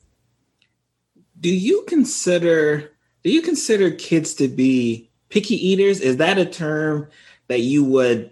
Do 1.41 1.55
you 1.55 1.85
consider 1.89 2.93
do 3.23 3.33
you 3.33 3.43
consider 3.43 3.91
kids 3.91 4.35
to 4.35 4.47
be 4.47 5.11
picky 5.31 5.57
eaters? 5.57 6.01
Is 6.01 6.19
that 6.19 6.39
a 6.39 6.47
term 6.47 7.09
that 7.49 7.61
you 7.61 7.83
would 7.83 8.31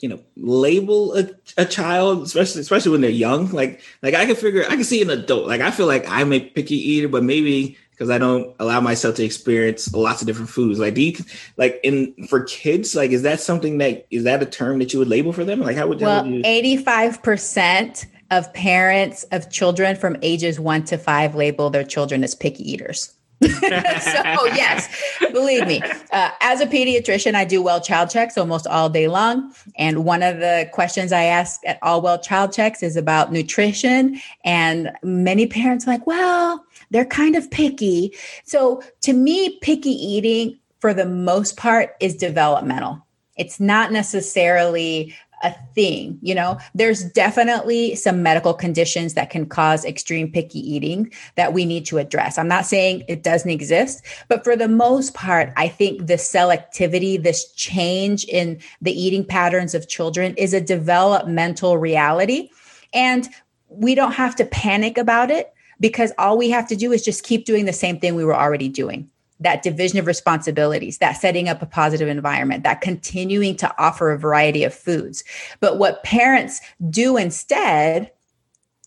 you 0.00 0.08
know 0.08 0.20
label 0.36 1.16
a, 1.16 1.30
a 1.56 1.64
child 1.64 2.22
especially 2.22 2.60
especially 2.60 2.92
when 2.92 3.00
they're 3.00 3.10
young. 3.10 3.50
Like 3.50 3.80
like 4.02 4.14
i 4.14 4.26
can 4.26 4.36
figure 4.36 4.64
i 4.64 4.74
can 4.74 4.84
see 4.84 5.02
an 5.02 5.10
adult. 5.10 5.46
Like 5.46 5.60
i 5.60 5.70
feel 5.70 5.86
like 5.86 6.08
i'm 6.08 6.32
a 6.32 6.40
picky 6.40 6.76
eater 6.76 7.08
but 7.08 7.22
maybe 7.24 7.78
because 7.90 8.10
i 8.10 8.18
don't 8.18 8.54
allow 8.58 8.80
myself 8.80 9.16
to 9.16 9.24
experience 9.24 9.92
lots 9.94 10.20
of 10.20 10.26
different 10.26 10.50
foods. 10.50 10.78
Like 10.78 10.94
do 10.94 11.02
you 11.02 11.16
like 11.56 11.80
in 11.82 12.14
for 12.28 12.44
kids 12.44 12.94
like 12.94 13.10
is 13.10 13.22
that 13.22 13.40
something 13.40 13.78
that 13.78 14.06
is 14.10 14.24
that 14.24 14.42
a 14.42 14.46
term 14.46 14.78
that 14.80 14.92
you 14.92 14.98
would 14.98 15.08
label 15.08 15.32
for 15.32 15.44
them? 15.44 15.60
Like 15.60 15.76
how 15.76 15.86
would, 15.86 16.00
well, 16.00 16.24
how 16.24 16.30
would 16.30 16.46
you 16.46 16.78
85% 16.78 18.06
of 18.30 18.52
parents 18.52 19.24
of 19.30 19.50
children 19.50 19.96
from 19.96 20.16
ages 20.22 20.58
one 20.58 20.84
to 20.84 20.98
five 20.98 21.34
label 21.34 21.70
their 21.70 21.84
children 21.84 22.24
as 22.24 22.34
picky 22.34 22.70
eaters 22.70 23.15
so 23.42 24.46
yes, 24.46 24.88
believe 25.32 25.66
me, 25.66 25.82
uh, 26.10 26.30
as 26.40 26.62
a 26.62 26.66
pediatrician, 26.66 27.34
I 27.34 27.44
do 27.44 27.60
well 27.60 27.80
child 27.80 28.08
checks 28.08 28.38
almost 28.38 28.66
all 28.66 28.88
day 28.88 29.08
long. 29.08 29.52
And 29.76 30.04
one 30.04 30.22
of 30.22 30.38
the 30.38 30.70
questions 30.72 31.12
I 31.12 31.24
ask 31.24 31.60
at 31.66 31.78
all 31.82 32.00
well 32.00 32.18
child 32.18 32.52
checks 32.52 32.82
is 32.82 32.96
about 32.96 33.32
nutrition. 33.32 34.20
And 34.44 34.90
many 35.02 35.46
parents 35.46 35.86
are 35.86 35.90
like, 35.90 36.06
well, 36.06 36.64
they're 36.90 37.04
kind 37.04 37.36
of 37.36 37.50
picky. 37.50 38.14
So 38.44 38.82
to 39.02 39.12
me, 39.12 39.58
picky 39.60 39.90
eating 39.90 40.58
for 40.80 40.94
the 40.94 41.06
most 41.06 41.56
part 41.56 41.94
is 42.00 42.16
developmental. 42.16 43.02
It's 43.36 43.60
not 43.60 43.92
necessarily 43.92 45.14
a 45.46 45.56
thing 45.74 46.18
you 46.22 46.34
know? 46.34 46.58
There's 46.74 47.04
definitely 47.04 47.94
some 47.94 48.22
medical 48.22 48.54
conditions 48.54 49.14
that 49.14 49.30
can 49.30 49.46
cause 49.46 49.84
extreme 49.84 50.30
picky 50.30 50.58
eating 50.58 51.12
that 51.36 51.52
we 51.52 51.64
need 51.64 51.86
to 51.86 51.98
address. 51.98 52.38
I'm 52.38 52.48
not 52.48 52.66
saying 52.66 53.04
it 53.08 53.22
doesn't 53.22 53.50
exist 53.50 54.02
but 54.28 54.44
for 54.44 54.56
the 54.56 54.68
most 54.68 55.14
part 55.14 55.52
i 55.56 55.68
think 55.68 56.06
the 56.06 56.14
selectivity 56.14 57.22
this 57.22 57.52
change 57.52 58.24
in 58.24 58.58
the 58.80 58.92
eating 58.92 59.24
patterns 59.24 59.74
of 59.74 59.88
children 59.88 60.34
is 60.36 60.54
a 60.54 60.60
developmental 60.60 61.78
reality. 61.78 62.50
And 62.92 63.28
we 63.68 63.94
don't 63.94 64.12
have 64.12 64.36
to 64.36 64.44
panic 64.44 64.98
about 64.98 65.30
it 65.30 65.52
because 65.80 66.12
all 66.18 66.38
we 66.38 66.50
have 66.50 66.68
to 66.68 66.76
do 66.76 66.92
is 66.92 67.04
just 67.04 67.24
keep 67.24 67.44
doing 67.44 67.66
the 67.66 67.72
same 67.72 67.98
thing 67.98 68.14
we 68.14 68.24
were 68.24 68.36
already 68.36 68.68
doing 68.68 69.10
that 69.40 69.62
division 69.62 69.98
of 69.98 70.06
responsibilities, 70.06 70.98
that 70.98 71.12
setting 71.12 71.48
up 71.48 71.60
a 71.62 71.66
positive 71.66 72.08
environment, 72.08 72.62
that 72.64 72.80
continuing 72.80 73.56
to 73.56 73.74
offer 73.78 74.10
a 74.10 74.18
variety 74.18 74.64
of 74.64 74.74
foods. 74.74 75.24
But 75.60 75.78
what 75.78 76.02
parents 76.04 76.60
do 76.90 77.16
instead 77.16 78.10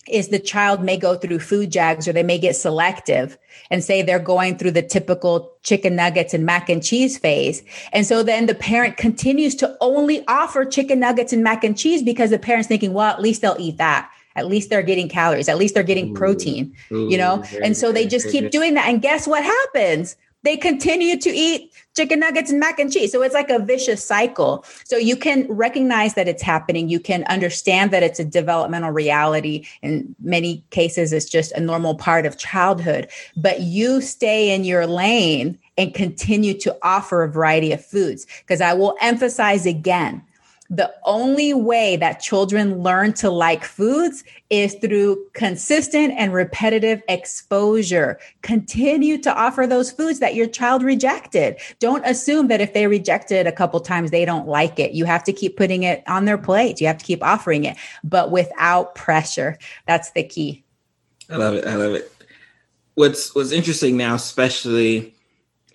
is 0.10 0.30
the 0.30 0.40
child 0.40 0.84
may 0.84 0.98
go 0.98 1.16
through 1.16 1.40
food 1.40 1.72
jags 1.72 2.08
or 2.08 2.14
they 2.14 2.24
may 2.24 2.38
get 2.38 2.56
selective 2.56 3.38
and 3.70 3.84
say 3.84 4.02
they're 4.02 4.20
going 4.20 4.58
through 4.58 4.72
the 4.72 4.82
typical 4.82 5.54
chicken 5.62 5.96
nuggets 5.96 6.34
and 6.34 6.46
mac 6.46 6.70
and 6.70 6.84
cheese 6.84 7.18
phase. 7.18 7.64
And 7.94 8.06
so 8.06 8.24
then 8.24 8.48
the 8.48 8.56
parent 8.56 8.98
continues 8.98 9.56
to 9.56 9.78
only 9.82 10.26
offer 10.28 10.66
chicken 10.66 11.00
nuggets 11.00 11.32
and 11.32 11.44
mac 11.44 11.64
and 11.64 11.78
cheese 11.78 12.02
because 12.02 12.32
the 12.32 12.40
parent's 12.40 12.68
thinking, 12.68 12.94
well, 12.94 13.14
at 13.14 13.22
least 13.22 13.42
they'll 13.42 13.56
eat 13.60 13.78
that. 13.78 14.10
At 14.36 14.48
least 14.48 14.70
they're 14.70 14.84
getting 14.84 15.10
calories. 15.10 15.50
At 15.50 15.58
least 15.58 15.74
they're 15.74 15.84
getting 15.84 16.14
protein, 16.14 16.74
ooh, 16.92 17.10
you 17.10 17.18
know? 17.18 17.44
and 17.62 17.76
so 17.76 17.92
they 17.92 18.08
just 18.08 18.30
keep 18.30 18.52
doing 18.52 18.74
that. 18.76 18.88
And 18.88 19.02
guess 19.02 19.28
what 19.28 19.44
happens? 19.44 20.16
They 20.44 20.58
continue 20.58 21.18
to 21.18 21.30
eat 21.30 21.72
chicken 21.96 22.20
nuggets 22.20 22.50
and 22.50 22.60
mac 22.60 22.80
and 22.80 22.92
cheese. 22.92 23.12
So 23.12 23.22
it's 23.22 23.34
like 23.34 23.50
a 23.50 23.60
vicious 23.60 24.04
cycle. 24.04 24.64
So 24.86 24.96
you 24.96 25.16
can 25.16 25.46
recognize 25.48 26.14
that 26.14 26.28
it's 26.28 26.42
happening. 26.42 26.88
You 26.88 27.00
can 27.00 27.24
understand 27.26 27.92
that 27.92 28.04
it's 28.04 28.20
a 28.20 28.26
developmental 28.26 28.92
reality. 28.92 29.66
In 29.82 30.16
many 30.22 30.64
cases, 30.70 31.12
it's 31.12 31.30
just 31.30 31.52
a 31.54 31.60
normal 31.60 31.96
part 31.96 32.26
of 32.26 32.38
childhood. 32.38 33.10
But 33.36 33.62
you 33.62 34.02
stay 34.02 34.54
in 34.56 34.64
your 34.64 34.88
lane 34.88 35.60
and 35.78 35.94
continue 35.94 36.54
to 36.60 36.78
offer 36.84 37.24
a 37.24 37.32
variety 37.32 37.74
of 37.74 37.84
foods. 37.84 38.26
Because 38.40 38.62
I 38.62 38.74
will 38.74 38.96
emphasize 39.02 39.66
again 39.66 40.24
the 40.70 40.94
only 41.04 41.52
way 41.54 41.96
that 41.96 42.20
children 42.20 42.84
learn 42.84 43.12
to 43.14 43.30
like 43.30 43.64
foods 43.64 44.24
is 44.52 44.76
through 44.76 45.26
consistent 45.34 46.14
and 46.16 46.32
repetitive 46.32 47.02
exposure. 47.10 48.20
Continue 48.44 49.18
to 49.18 49.34
offer 49.34 49.66
those 49.66 49.92
foods 49.92 50.20
that 50.20 50.36
your 50.36 50.46
child 50.48 50.84
rejected. 50.84 51.58
Don't 51.80 52.06
assume 52.06 52.50
that 52.50 52.62
if 52.62 52.74
they 52.74 52.86
reject 52.86 53.32
it 53.32 53.48
a 53.48 53.52
couple 53.52 53.80
times, 53.80 54.12
they 54.12 54.26
don't 54.26 54.48
like 54.48 54.78
it. 54.78 54.92
You 54.92 55.06
have 55.06 55.24
to 55.24 55.34
keep 55.34 55.58
putting 55.58 55.84
it 55.84 56.04
on 56.08 56.26
their 56.26 56.38
plate. 56.38 56.80
You 56.80 56.86
have 56.88 57.00
to 57.00 57.06
keep 57.06 57.24
offering 57.24 57.64
it, 57.64 57.76
but 58.04 58.30
without 58.30 58.94
pressure. 58.94 59.58
That's 59.88 60.12
the 60.12 60.24
key. 60.24 60.64
I 61.32 61.38
love 61.38 61.56
it. 61.56 61.66
I 61.66 61.76
love 61.76 61.94
it. 61.94 62.12
What's 62.94 63.34
what's 63.34 63.52
interesting 63.52 63.98
now, 63.98 64.16
especially, 64.16 65.16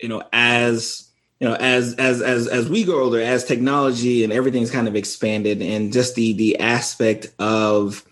you 0.01 0.07
know, 0.07 0.23
as 0.31 1.04
you 1.39 1.47
know 1.47 1.55
as 1.55 1.95
as 1.95 2.21
as 2.21 2.47
as 2.47 2.69
we 2.69 2.83
grow 2.83 3.03
older 3.03 3.21
as 3.21 3.43
technology 3.43 4.23
and 4.23 4.31
everything's 4.31 4.71
kind 4.71 4.87
of 4.87 4.95
expanded 4.95 5.61
and 5.61 5.91
just 5.91 6.15
the 6.15 6.33
the 6.33 6.59
aspect 6.59 7.27
of 7.39 8.05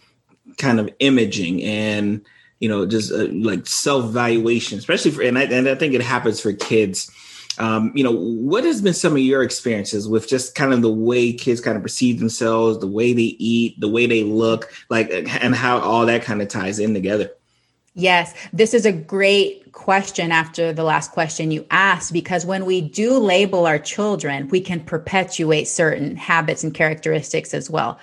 kind 0.58 0.80
of 0.80 0.90
imaging 1.00 1.64
and 1.64 2.26
you 2.60 2.70
know 2.70 2.86
just 2.86 3.12
uh, 3.12 3.28
like 3.32 3.66
self 3.66 4.12
valuation 4.12 4.78
especially 4.78 5.12
for 5.12 5.22
and 5.22 5.38
I, 5.38 5.44
and 5.44 5.68
I 5.68 5.76
think 5.76 5.94
it 5.94 6.02
happens 6.02 6.40
for 6.40 6.54
kids. 6.54 7.12
Um, 7.60 7.92
you 7.94 8.04
know 8.04 8.14
what 8.14 8.64
has 8.64 8.82
been 8.82 8.96
some 8.96 9.14
of 9.14 9.20
your 9.20 9.44
experiences 9.44 10.08
with 10.08 10.28
just 10.28 10.56
kind 10.56 10.74
of 10.74 10.82
the 10.82 10.92
way 10.92 11.34
kids 11.34 11.62
kind 11.62 11.78
of 11.78 11.84
perceive 11.84 12.18
themselves 12.18 12.80
the 12.80 12.88
way 12.88 13.14
they 13.14 13.22
eat 13.22 13.80
the 13.80 13.88
way 13.88 14.08
they 14.08 14.24
look 14.24 14.74
like 14.90 15.12
and 15.12 15.54
how 15.54 15.78
all 15.78 16.08
that 16.08 16.24
kind 16.24 16.42
of 16.42 16.48
ties 16.48 16.80
in 16.80 16.96
together 16.96 17.30
Yes, 17.96 18.34
this 18.52 18.74
is 18.74 18.86
a 18.86 18.92
great 18.92 19.72
question 19.72 20.32
after 20.32 20.74
the 20.74 20.84
last 20.84 21.12
question 21.12 21.52
you 21.52 21.66
asked 21.70 22.12
because 22.12 22.46
when 22.46 22.66
we 22.66 22.82
do 22.82 23.18
label 23.20 23.68
our 23.68 23.78
children, 23.78 24.48
we 24.50 24.62
can 24.62 24.80
perpetuate 24.80 25.68
certain 25.68 26.16
habits 26.16 26.64
and 26.64 26.74
characteristics 26.74 27.54
as 27.54 27.70
well. 27.70 28.00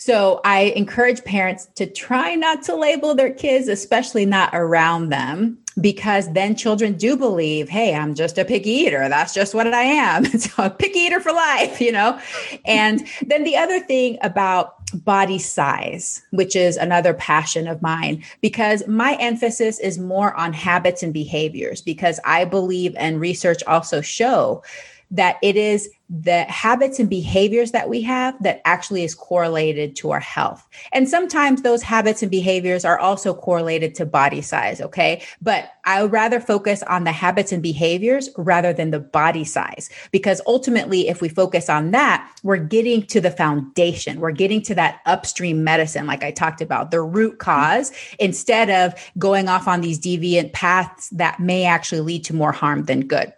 So 0.00 0.40
I 0.44 0.72
encourage 0.76 1.24
parents 1.24 1.66
to 1.74 1.84
try 1.84 2.36
not 2.36 2.62
to 2.62 2.76
label 2.76 3.16
their 3.16 3.32
kids, 3.32 3.66
especially 3.66 4.24
not 4.24 4.50
around 4.52 5.08
them, 5.08 5.58
because 5.80 6.32
then 6.34 6.54
children 6.54 6.92
do 6.92 7.16
believe, 7.16 7.68
hey, 7.68 7.96
I'm 7.96 8.14
just 8.14 8.38
a 8.38 8.44
picky 8.44 8.70
eater. 8.70 9.08
That's 9.08 9.34
just 9.34 9.54
what 9.54 9.66
I 9.66 9.82
am. 9.82 10.24
so 10.38 10.62
a 10.62 10.70
picky 10.70 11.00
eater 11.00 11.18
for 11.18 11.32
life, 11.32 11.80
you 11.80 11.90
know? 11.90 12.18
And 12.64 13.08
then 13.26 13.42
the 13.42 13.56
other 13.56 13.80
thing 13.80 14.18
about 14.22 14.76
body 15.04 15.38
size, 15.38 16.22
which 16.30 16.54
is 16.54 16.76
another 16.76 17.12
passion 17.12 17.66
of 17.66 17.82
mine, 17.82 18.22
because 18.40 18.86
my 18.86 19.16
emphasis 19.18 19.80
is 19.80 19.98
more 19.98 20.32
on 20.36 20.52
habits 20.52 21.02
and 21.02 21.12
behaviors, 21.12 21.82
because 21.82 22.20
I 22.24 22.44
believe 22.44 22.94
and 22.96 23.20
research 23.20 23.64
also 23.66 24.00
show 24.00 24.62
that 25.10 25.38
it 25.42 25.56
is 25.56 25.88
the 26.10 26.44
habits 26.44 26.98
and 26.98 27.10
behaviors 27.10 27.72
that 27.72 27.90
we 27.90 28.00
have 28.00 28.34
that 28.42 28.62
actually 28.64 29.04
is 29.04 29.14
correlated 29.14 29.94
to 29.94 30.10
our 30.10 30.20
health. 30.20 30.66
And 30.92 31.06
sometimes 31.06 31.60
those 31.60 31.82
habits 31.82 32.22
and 32.22 32.30
behaviors 32.30 32.82
are 32.86 32.98
also 32.98 33.34
correlated 33.34 33.94
to 33.96 34.06
body 34.06 34.40
size. 34.40 34.80
Okay. 34.80 35.22
But 35.42 35.70
I 35.84 36.02
would 36.02 36.12
rather 36.12 36.40
focus 36.40 36.82
on 36.84 37.04
the 37.04 37.12
habits 37.12 37.52
and 37.52 37.62
behaviors 37.62 38.30
rather 38.38 38.72
than 38.72 38.90
the 38.90 39.00
body 39.00 39.44
size, 39.44 39.90
because 40.10 40.40
ultimately, 40.46 41.08
if 41.08 41.20
we 41.20 41.28
focus 41.28 41.68
on 41.68 41.90
that, 41.90 42.30
we're 42.42 42.56
getting 42.56 43.02
to 43.06 43.20
the 43.20 43.30
foundation. 43.30 44.20
We're 44.20 44.30
getting 44.30 44.62
to 44.62 44.74
that 44.76 45.00
upstream 45.04 45.62
medicine, 45.62 46.06
like 46.06 46.24
I 46.24 46.30
talked 46.30 46.62
about, 46.62 46.90
the 46.90 47.02
root 47.02 47.38
cause, 47.38 47.92
instead 48.18 48.70
of 48.70 48.94
going 49.18 49.48
off 49.48 49.68
on 49.68 49.82
these 49.82 49.98
deviant 49.98 50.54
paths 50.54 51.10
that 51.10 51.38
may 51.38 51.64
actually 51.64 52.00
lead 52.00 52.24
to 52.24 52.34
more 52.34 52.52
harm 52.52 52.84
than 52.84 53.06
good. 53.06 53.32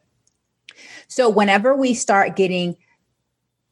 So 1.10 1.28
whenever 1.28 1.74
we 1.74 1.92
start 1.92 2.36
getting 2.36 2.76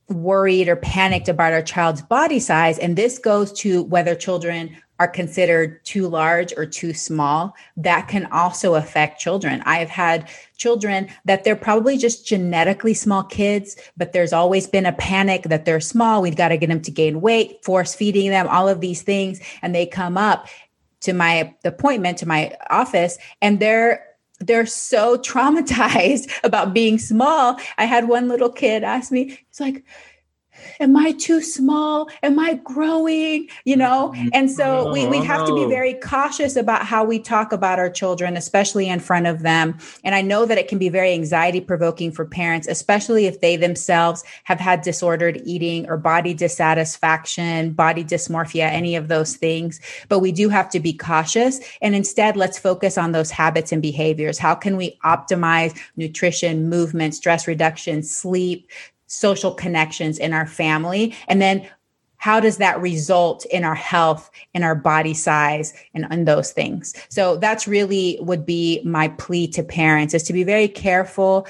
worried 0.08 0.68
or 0.68 0.74
panicked 0.74 1.28
about 1.28 1.52
our 1.52 1.62
child's 1.62 2.02
body 2.02 2.40
size, 2.40 2.78
and 2.78 2.96
this 2.96 3.16
goes 3.16 3.52
to 3.60 3.84
whether 3.84 4.16
children 4.16 4.76
are 4.98 5.06
considered 5.06 5.84
too 5.84 6.08
large 6.08 6.52
or 6.56 6.66
too 6.66 6.92
small, 6.92 7.54
that 7.76 8.08
can 8.08 8.26
also 8.32 8.74
affect 8.74 9.20
children. 9.20 9.62
I 9.64 9.78
have 9.78 9.88
had 9.88 10.28
children 10.56 11.08
that 11.26 11.44
they're 11.44 11.54
probably 11.54 11.96
just 11.96 12.26
genetically 12.26 12.94
small 12.94 13.22
kids, 13.22 13.76
but 13.96 14.12
there's 14.12 14.32
always 14.32 14.66
been 14.66 14.86
a 14.86 14.92
panic 14.92 15.44
that 15.44 15.64
they're 15.64 15.78
small. 15.78 16.20
We've 16.20 16.34
got 16.34 16.48
to 16.48 16.56
get 16.56 16.68
them 16.68 16.82
to 16.82 16.90
gain 16.90 17.20
weight, 17.20 17.64
force 17.64 17.94
feeding 17.94 18.30
them, 18.30 18.48
all 18.48 18.68
of 18.68 18.80
these 18.80 19.02
things. 19.02 19.38
And 19.62 19.72
they 19.72 19.86
come 19.86 20.16
up 20.16 20.48
to 21.02 21.12
my 21.12 21.54
appointment 21.64 22.18
to 22.18 22.26
my 22.26 22.56
office 22.68 23.16
and 23.40 23.60
they're 23.60 24.07
they're 24.40 24.66
so 24.66 25.16
traumatized 25.30 26.30
about 26.44 26.74
being 26.74 26.98
small. 26.98 27.58
I 27.76 27.84
had 27.84 28.08
one 28.08 28.28
little 28.28 28.50
kid 28.50 28.84
ask 28.84 29.10
me, 29.12 29.24
he's 29.48 29.60
like, 29.60 29.84
am 30.80 30.96
I 30.96 31.12
too 31.12 31.40
small? 31.42 32.08
Am 32.22 32.38
I 32.38 32.54
growing? 32.54 33.48
You 33.64 33.76
know? 33.76 34.12
Mm-hmm. 34.14 34.28
And 34.32 34.50
so 34.50 34.92
we, 34.92 35.06
we 35.06 35.18
have 35.18 35.46
to 35.46 35.54
be 35.54 35.66
very 35.66 35.94
cautious 35.94 36.56
about 36.56 36.86
how 36.86 37.04
we 37.04 37.18
talk 37.18 37.52
about 37.52 37.78
our 37.78 37.90
children, 37.90 38.36
especially 38.36 38.88
in 38.88 39.00
front 39.00 39.26
of 39.26 39.42
them. 39.42 39.78
And 40.04 40.14
I 40.14 40.22
know 40.22 40.46
that 40.46 40.58
it 40.58 40.68
can 40.68 40.78
be 40.78 40.88
very 40.88 41.12
anxiety 41.12 41.60
provoking 41.60 42.12
for 42.12 42.24
parents, 42.24 42.66
especially 42.66 43.26
if 43.26 43.40
they 43.40 43.56
themselves 43.56 44.24
have 44.44 44.60
had 44.60 44.82
disordered 44.82 45.40
eating 45.44 45.88
or 45.88 45.96
body 45.96 46.34
dissatisfaction, 46.34 47.72
body 47.72 48.04
dysmorphia, 48.04 48.70
any 48.70 48.96
of 48.96 49.08
those 49.08 49.36
things. 49.36 49.80
But 50.08 50.20
we 50.20 50.32
do 50.32 50.48
have 50.48 50.70
to 50.70 50.80
be 50.80 50.92
cautious. 50.92 51.60
And 51.82 51.94
instead, 51.94 52.36
let's 52.36 52.58
focus 52.58 52.98
on 52.98 53.12
those 53.12 53.30
habits 53.30 53.72
and 53.72 53.82
behaviors. 53.82 54.38
How 54.38 54.54
can 54.54 54.76
we 54.76 54.98
optimize 55.04 55.78
nutrition, 55.96 56.68
movement, 56.68 57.14
stress 57.14 57.46
reduction, 57.46 58.02
sleep, 58.02 58.68
social 59.08 59.52
connections 59.52 60.18
in 60.18 60.32
our 60.32 60.46
family. 60.46 61.14
And 61.26 61.42
then 61.42 61.68
how 62.18 62.40
does 62.40 62.58
that 62.58 62.80
result 62.80 63.44
in 63.46 63.64
our 63.64 63.74
health 63.74 64.30
in 64.54 64.62
our 64.62 64.74
body 64.74 65.14
size 65.14 65.72
and, 65.94 66.06
and 66.10 66.26
those 66.26 66.52
things? 66.52 66.94
So 67.08 67.36
that's 67.36 67.66
really 67.66 68.18
would 68.20 68.44
be 68.44 68.80
my 68.84 69.08
plea 69.08 69.48
to 69.48 69.62
parents 69.62 70.14
is 70.14 70.22
to 70.24 70.32
be 70.32 70.44
very 70.44 70.68
careful 70.68 71.46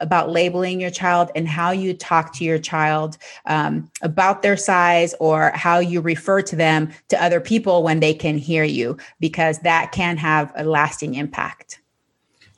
about 0.00 0.30
labeling 0.30 0.80
your 0.80 0.90
child 0.90 1.30
and 1.34 1.48
how 1.48 1.70
you 1.70 1.92
talk 1.92 2.32
to 2.32 2.44
your 2.44 2.58
child 2.58 3.18
um, 3.46 3.90
about 4.02 4.42
their 4.42 4.56
size 4.56 5.14
or 5.18 5.50
how 5.54 5.78
you 5.78 6.00
refer 6.00 6.40
to 6.42 6.54
them 6.54 6.88
to 7.08 7.22
other 7.22 7.40
people 7.40 7.82
when 7.82 8.00
they 8.00 8.14
can 8.14 8.38
hear 8.38 8.62
you 8.62 8.96
because 9.18 9.58
that 9.60 9.90
can 9.90 10.16
have 10.16 10.52
a 10.56 10.64
lasting 10.64 11.14
impact 11.14 11.77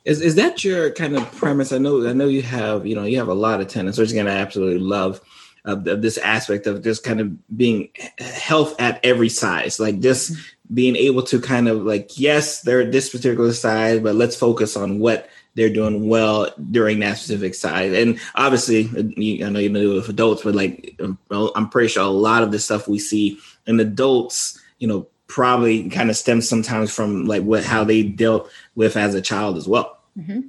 Is 0.05 0.21
is 0.21 0.35
that 0.35 0.63
your 0.63 0.91
kind 0.91 1.15
of 1.15 1.31
premise? 1.33 1.71
I 1.71 1.77
know 1.77 2.07
I 2.07 2.13
know 2.13 2.27
you 2.27 2.41
have 2.41 2.85
you 2.85 2.95
know 2.95 3.03
you 3.03 3.17
have 3.19 3.27
a 3.27 3.33
lot 3.33 3.61
of 3.61 3.67
tenants, 3.67 3.97
which 3.97 4.11
again 4.11 4.27
I 4.27 4.37
absolutely 4.37 4.79
love 4.79 5.21
uh, 5.65 5.73
of, 5.73 5.87
of 5.87 6.01
this 6.01 6.17
aspect 6.17 6.65
of 6.65 6.83
just 6.83 7.03
kind 7.03 7.19
of 7.19 7.57
being 7.57 7.89
health 8.19 8.79
at 8.79 8.99
every 9.03 9.29
size, 9.29 9.79
like 9.79 9.99
just 9.99 10.33
mm-hmm. 10.33 10.73
being 10.73 10.95
able 10.95 11.21
to 11.23 11.39
kind 11.39 11.67
of 11.67 11.83
like 11.83 12.19
yes 12.19 12.61
they're 12.61 12.81
at 12.81 12.91
this 12.91 13.09
particular 13.09 13.53
size, 13.53 13.99
but 13.99 14.15
let's 14.15 14.35
focus 14.35 14.75
on 14.75 14.99
what 14.99 15.29
they're 15.53 15.69
doing 15.69 16.07
well 16.07 16.51
during 16.71 16.99
that 16.99 17.17
specific 17.17 17.53
size. 17.53 17.93
And 17.93 18.19
obviously, 18.35 18.85
uh, 18.95 19.45
I 19.45 19.49
know 19.49 19.59
you 19.59 19.69
know 19.69 19.95
with 19.95 20.09
adults, 20.09 20.43
but 20.43 20.55
like 20.55 20.95
um, 20.99 21.19
I'm 21.29 21.69
pretty 21.69 21.89
sure 21.89 22.03
a 22.03 22.07
lot 22.07 22.41
of 22.41 22.51
the 22.51 22.59
stuff 22.59 22.87
we 22.87 22.99
see 22.99 23.37
in 23.67 23.79
adults, 23.79 24.59
you 24.79 24.87
know, 24.87 25.07
probably 25.31 25.89
kind 25.89 26.09
of 26.09 26.17
stems 26.17 26.47
sometimes 26.47 26.93
from 26.93 27.25
like 27.25 27.43
what 27.43 27.63
how 27.63 27.83
they 27.83 28.03
dealt 28.03 28.51
with 28.75 28.97
as 28.97 29.15
a 29.15 29.21
child 29.21 29.57
as 29.57 29.67
well. 29.67 29.97
Mm-hmm. 30.17 30.41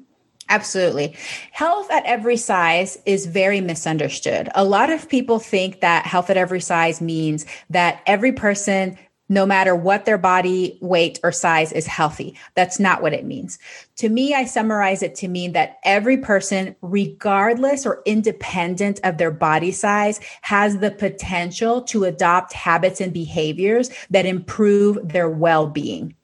Absolutely. 0.48 1.16
Health 1.52 1.90
at 1.90 2.04
every 2.04 2.36
size 2.36 2.98
is 3.06 3.26
very 3.26 3.60
misunderstood. 3.60 4.50
A 4.54 4.64
lot 4.64 4.90
of 4.90 5.08
people 5.08 5.38
think 5.38 5.80
that 5.80 6.04
health 6.04 6.28
at 6.28 6.36
every 6.36 6.60
size 6.60 7.00
means 7.00 7.46
that 7.70 8.02
every 8.06 8.32
person 8.32 8.98
no 9.32 9.46
matter 9.46 9.74
what 9.74 10.04
their 10.04 10.18
body 10.18 10.76
weight 10.82 11.18
or 11.22 11.32
size 11.32 11.72
is 11.72 11.86
healthy. 11.86 12.36
That's 12.54 12.78
not 12.78 13.00
what 13.00 13.14
it 13.14 13.24
means. 13.24 13.58
To 13.96 14.10
me, 14.10 14.34
I 14.34 14.44
summarize 14.44 15.02
it 15.02 15.14
to 15.16 15.28
mean 15.28 15.52
that 15.52 15.78
every 15.84 16.18
person, 16.18 16.76
regardless 16.82 17.86
or 17.86 18.02
independent 18.04 19.00
of 19.04 19.16
their 19.16 19.30
body 19.30 19.72
size, 19.72 20.20
has 20.42 20.78
the 20.78 20.90
potential 20.90 21.80
to 21.84 22.04
adopt 22.04 22.52
habits 22.52 23.00
and 23.00 23.10
behaviors 23.10 23.88
that 24.10 24.26
improve 24.26 24.98
their 25.02 25.30
well 25.30 25.66
being. 25.66 26.14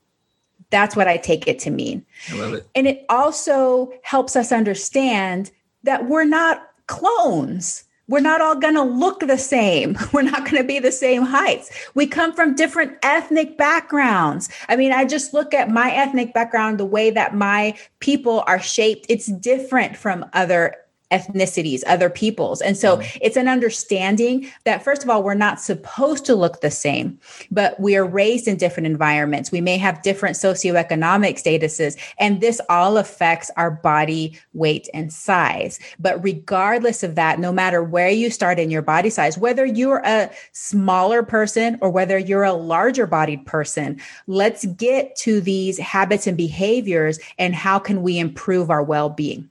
That's 0.68 0.94
what 0.94 1.08
I 1.08 1.16
take 1.16 1.48
it 1.48 1.58
to 1.60 1.70
mean. 1.70 2.04
I 2.30 2.34
love 2.34 2.52
it. 2.52 2.68
And 2.74 2.86
it 2.86 3.06
also 3.08 3.90
helps 4.02 4.36
us 4.36 4.52
understand 4.52 5.50
that 5.84 6.06
we're 6.08 6.24
not 6.24 6.68
clones 6.88 7.84
we're 8.08 8.20
not 8.20 8.40
all 8.40 8.54
going 8.54 8.74
to 8.74 8.82
look 8.82 9.20
the 9.20 9.38
same. 9.38 9.96
We're 10.12 10.22
not 10.22 10.44
going 10.44 10.56
to 10.56 10.64
be 10.64 10.78
the 10.78 10.90
same 10.90 11.22
heights. 11.22 11.70
We 11.94 12.06
come 12.06 12.32
from 12.32 12.54
different 12.54 12.96
ethnic 13.02 13.58
backgrounds. 13.58 14.48
I 14.68 14.76
mean, 14.76 14.92
I 14.92 15.04
just 15.04 15.34
look 15.34 15.52
at 15.52 15.70
my 15.70 15.92
ethnic 15.92 16.32
background, 16.32 16.80
the 16.80 16.86
way 16.86 17.10
that 17.10 17.34
my 17.34 17.78
people 18.00 18.42
are 18.46 18.60
shaped. 18.60 19.06
It's 19.08 19.26
different 19.26 19.96
from 19.96 20.24
other 20.32 20.74
ethnicities, 21.10 21.82
other 21.86 22.10
peoples. 22.10 22.60
And 22.60 22.76
so 22.76 22.98
mm-hmm. 22.98 23.18
it's 23.22 23.36
an 23.36 23.48
understanding 23.48 24.50
that, 24.64 24.82
first 24.82 25.02
of 25.02 25.10
all, 25.10 25.22
we're 25.22 25.34
not 25.34 25.60
supposed 25.60 26.26
to 26.26 26.34
look 26.34 26.60
the 26.60 26.70
same, 26.70 27.18
but 27.50 27.78
we 27.80 27.96
are 27.96 28.04
raised 28.04 28.46
in 28.46 28.56
different 28.56 28.86
environments. 28.86 29.50
We 29.50 29.60
may 29.60 29.78
have 29.78 30.02
different 30.02 30.36
socioeconomic 30.36 31.42
statuses, 31.42 31.96
and 32.18 32.40
this 32.40 32.60
all 32.68 32.98
affects 32.98 33.50
our 33.56 33.70
body 33.70 34.38
weight 34.52 34.88
and 34.92 35.12
size. 35.12 35.80
But 35.98 36.22
regardless 36.22 37.02
of 37.02 37.14
that, 37.14 37.38
no 37.38 37.52
matter 37.52 37.82
where 37.82 38.10
you 38.10 38.30
start 38.30 38.58
in 38.58 38.70
your 38.70 38.82
body 38.82 39.10
size, 39.10 39.38
whether 39.38 39.64
you're 39.64 40.02
a 40.04 40.30
smaller 40.52 41.22
person 41.22 41.78
or 41.80 41.90
whether 41.90 42.18
you're 42.18 42.44
a 42.44 42.52
larger 42.52 43.06
bodied 43.06 43.46
person, 43.46 44.00
let's 44.26 44.66
get 44.66 45.16
to 45.16 45.40
these 45.40 45.78
habits 45.78 46.26
and 46.26 46.36
behaviors 46.36 47.18
and 47.38 47.54
how 47.54 47.78
can 47.78 48.02
we 48.02 48.18
improve 48.18 48.70
our 48.70 48.82
well 48.82 49.08
being 49.08 49.48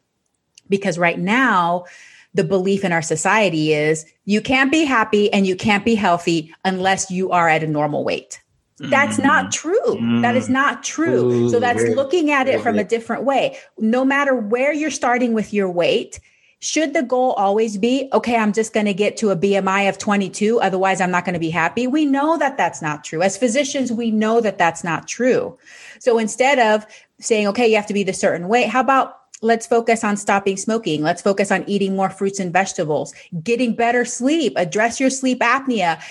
because 0.70 0.98
right 0.98 1.20
now 1.20 1.86
the 2.34 2.44
belief 2.44 2.84
in 2.84 2.92
our 2.92 3.02
society 3.02 3.74
is 3.74 4.06
you 4.26 4.42
can't 4.42 4.72
be 4.72 4.84
happy 4.84 5.32
and 5.34 5.48
you 5.48 5.56
can't 5.56 5.84
be 5.84 5.96
healthy 5.96 6.54
unless 6.64 7.10
you 7.10 7.32
are 7.32 7.50
at 7.50 7.64
a 7.64 7.68
normal 7.68 8.04
weight. 8.04 8.42
That's 8.80 9.18
not 9.18 9.46
mm. 9.48 9.52
true. 9.52 9.96
Mm. 9.96 10.22
That 10.22 10.36
is 10.36 10.50
not 10.50 10.84
true. 10.84 11.32
Ooh, 11.32 11.50
so 11.50 11.60
that's 11.60 11.84
looking 11.96 12.30
at 12.30 12.48
it 12.48 12.62
from 12.62 12.78
a 12.78 12.84
different 12.84 13.24
way. 13.24 13.58
No 13.80 14.06
matter 14.06 14.36
where 14.36 14.72
you're 14.72 14.92
starting 14.92 15.34
with 15.34 15.52
your 15.52 15.70
weight, 15.70 16.20
should 16.60 16.94
the 16.94 17.04
goal 17.04 17.34
always 17.34 17.78
be, 17.78 18.10
okay, 18.14 18.36
I'm 18.36 18.54
just 18.54 18.74
going 18.74 18.88
to 18.88 18.94
get 18.94 19.18
to 19.18 19.30
a 19.30 19.36
BMI 19.36 19.90
of 19.90 19.98
22, 19.98 20.60
otherwise 20.60 21.02
I'm 21.02 21.12
not 21.12 21.24
going 21.24 21.34
to 21.34 21.40
be 21.40 21.50
happy? 21.50 21.86
We 21.86 22.06
know 22.06 22.38
that 22.38 22.58
that's 22.58 22.82
not 22.82 23.04
true. 23.04 23.22
As 23.22 23.38
physicians, 23.38 23.92
we 23.92 24.10
know 24.10 24.42
that 24.42 24.58
that's 24.58 24.84
not 24.84 25.08
true. 25.08 25.58
So 26.00 26.18
instead 26.18 26.60
of 26.60 26.86
saying, 27.20 27.48
okay, 27.48 27.68
you 27.68 27.76
have 27.76 27.88
to 27.88 27.94
be 27.94 28.04
the 28.04 28.14
certain 28.14 28.48
weight, 28.48 28.70
how 28.70 28.82
about 28.82 29.27
let's 29.42 29.68
focus 29.68 30.04
on 30.04 30.18
stopping 30.18 30.58
smoking. 30.58 31.02
Let's 31.02 31.22
focus 31.22 31.52
on 31.52 31.64
eating 31.68 31.96
more 31.96 32.10
fruits 32.10 32.40
and 32.40 32.52
vegetables, 32.52 33.14
getting 33.44 33.76
better 33.76 34.06
sleep, 34.06 34.54
address 34.56 35.00
your 35.00 35.10
sleep 35.10 35.40
apnea. 35.40 36.02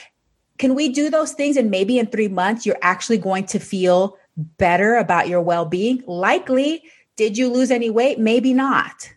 Can 0.58 0.74
we 0.74 0.88
do 0.88 1.10
those 1.10 1.32
things? 1.32 1.56
And 1.56 1.70
maybe 1.70 1.98
in 1.98 2.06
three 2.06 2.28
months, 2.28 2.64
you're 2.64 2.78
actually 2.82 3.18
going 3.18 3.46
to 3.46 3.58
feel 3.58 4.16
better 4.36 4.96
about 4.96 5.28
your 5.28 5.40
well 5.40 5.64
being. 5.64 6.02
Likely, 6.06 6.82
did 7.16 7.36
you 7.36 7.48
lose 7.48 7.70
any 7.70 7.90
weight? 7.90 8.18
Maybe 8.18 8.52
not. 8.52 9.12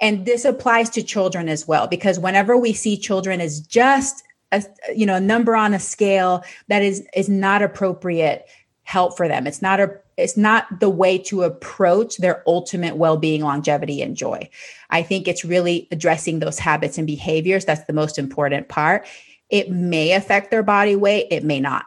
And 0.00 0.24
this 0.24 0.44
applies 0.44 0.88
to 0.90 1.02
children 1.02 1.48
as 1.48 1.68
well, 1.68 1.86
because 1.86 2.18
whenever 2.18 2.56
we 2.56 2.72
see 2.72 2.96
children 2.96 3.40
as 3.40 3.60
just 3.60 4.24
a 4.52 4.64
you 4.94 5.06
know 5.06 5.16
a 5.16 5.20
number 5.20 5.54
on 5.54 5.74
a 5.74 5.78
scale 5.78 6.42
that 6.68 6.82
is 6.82 7.06
is 7.14 7.28
not 7.28 7.62
appropriate 7.62 8.46
help 8.82 9.16
for 9.16 9.28
them. 9.28 9.46
It's 9.46 9.62
not 9.62 9.80
a 9.80 10.00
it's 10.20 10.36
not 10.36 10.80
the 10.80 10.90
way 10.90 11.18
to 11.18 11.42
approach 11.42 12.18
their 12.18 12.42
ultimate 12.46 12.96
well-being, 12.96 13.42
longevity 13.42 14.02
and 14.02 14.16
joy. 14.16 14.48
I 14.90 15.02
think 15.02 15.26
it's 15.26 15.44
really 15.44 15.88
addressing 15.90 16.38
those 16.38 16.58
habits 16.58 16.98
and 16.98 17.06
behaviors 17.06 17.64
that's 17.64 17.84
the 17.84 17.92
most 17.92 18.18
important 18.18 18.68
part. 18.68 19.06
It 19.48 19.70
may 19.70 20.12
affect 20.12 20.50
their 20.50 20.62
body 20.62 20.96
weight, 20.96 21.26
it 21.30 21.44
may 21.44 21.60
not. 21.60 21.86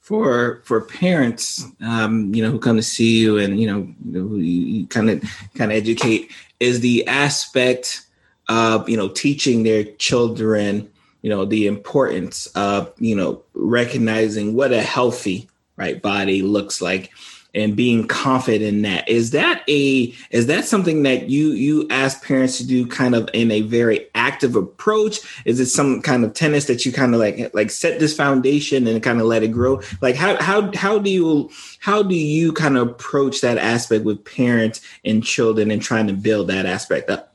For 0.00 0.62
for 0.64 0.80
parents, 0.80 1.64
um, 1.82 2.34
you 2.34 2.42
know, 2.42 2.50
who 2.50 2.58
come 2.58 2.76
to 2.76 2.82
see 2.82 3.20
you 3.20 3.38
and 3.38 3.60
you 3.60 3.66
know, 3.66 4.36
you 4.36 4.86
kind 4.86 5.10
of 5.10 5.22
kind 5.54 5.70
of 5.70 5.76
educate, 5.76 6.30
is 6.58 6.80
the 6.80 7.06
aspect 7.06 8.06
of 8.48 8.88
you 8.88 8.96
know 8.96 9.08
teaching 9.08 9.62
their 9.62 9.84
children 9.84 10.90
you 11.22 11.30
know 11.30 11.44
the 11.44 11.66
importance 11.66 12.46
of 12.48 12.92
you 12.98 13.14
know 13.14 13.42
recognizing 13.54 14.54
what 14.54 14.72
a 14.72 14.82
healthy 14.82 15.48
right 15.80 16.00
body 16.00 16.42
looks 16.42 16.80
like 16.80 17.10
and 17.54 17.74
being 17.74 18.06
confident 18.06 18.62
in 18.62 18.82
that. 18.82 19.08
Is 19.08 19.30
that 19.32 19.64
a 19.68 20.14
is 20.30 20.46
that 20.46 20.64
something 20.64 21.02
that 21.02 21.28
you 21.28 21.48
you 21.48 21.88
ask 21.90 22.24
parents 22.24 22.58
to 22.58 22.66
do 22.66 22.86
kind 22.86 23.14
of 23.14 23.28
in 23.34 23.50
a 23.50 23.62
very 23.62 24.06
active 24.14 24.54
approach? 24.54 25.18
Is 25.44 25.58
it 25.58 25.66
some 25.66 26.00
kind 26.02 26.24
of 26.24 26.34
tennis 26.34 26.66
that 26.66 26.86
you 26.86 26.92
kind 26.92 27.14
of 27.14 27.20
like 27.20 27.52
like 27.54 27.70
set 27.70 27.98
this 27.98 28.16
foundation 28.16 28.86
and 28.86 29.02
kind 29.02 29.20
of 29.20 29.26
let 29.26 29.42
it 29.42 29.48
grow? 29.48 29.80
Like 30.00 30.14
how 30.14 30.40
how 30.40 30.70
how 30.74 30.98
do 30.98 31.10
you 31.10 31.50
how 31.80 32.02
do 32.02 32.14
you 32.14 32.52
kind 32.52 32.76
of 32.76 32.88
approach 32.88 33.40
that 33.40 33.58
aspect 33.58 34.04
with 34.04 34.24
parents 34.24 34.80
and 35.04 35.24
children 35.24 35.70
and 35.70 35.82
trying 35.82 36.06
to 36.06 36.12
build 36.12 36.48
that 36.48 36.66
aspect 36.66 37.10
up 37.10 37.29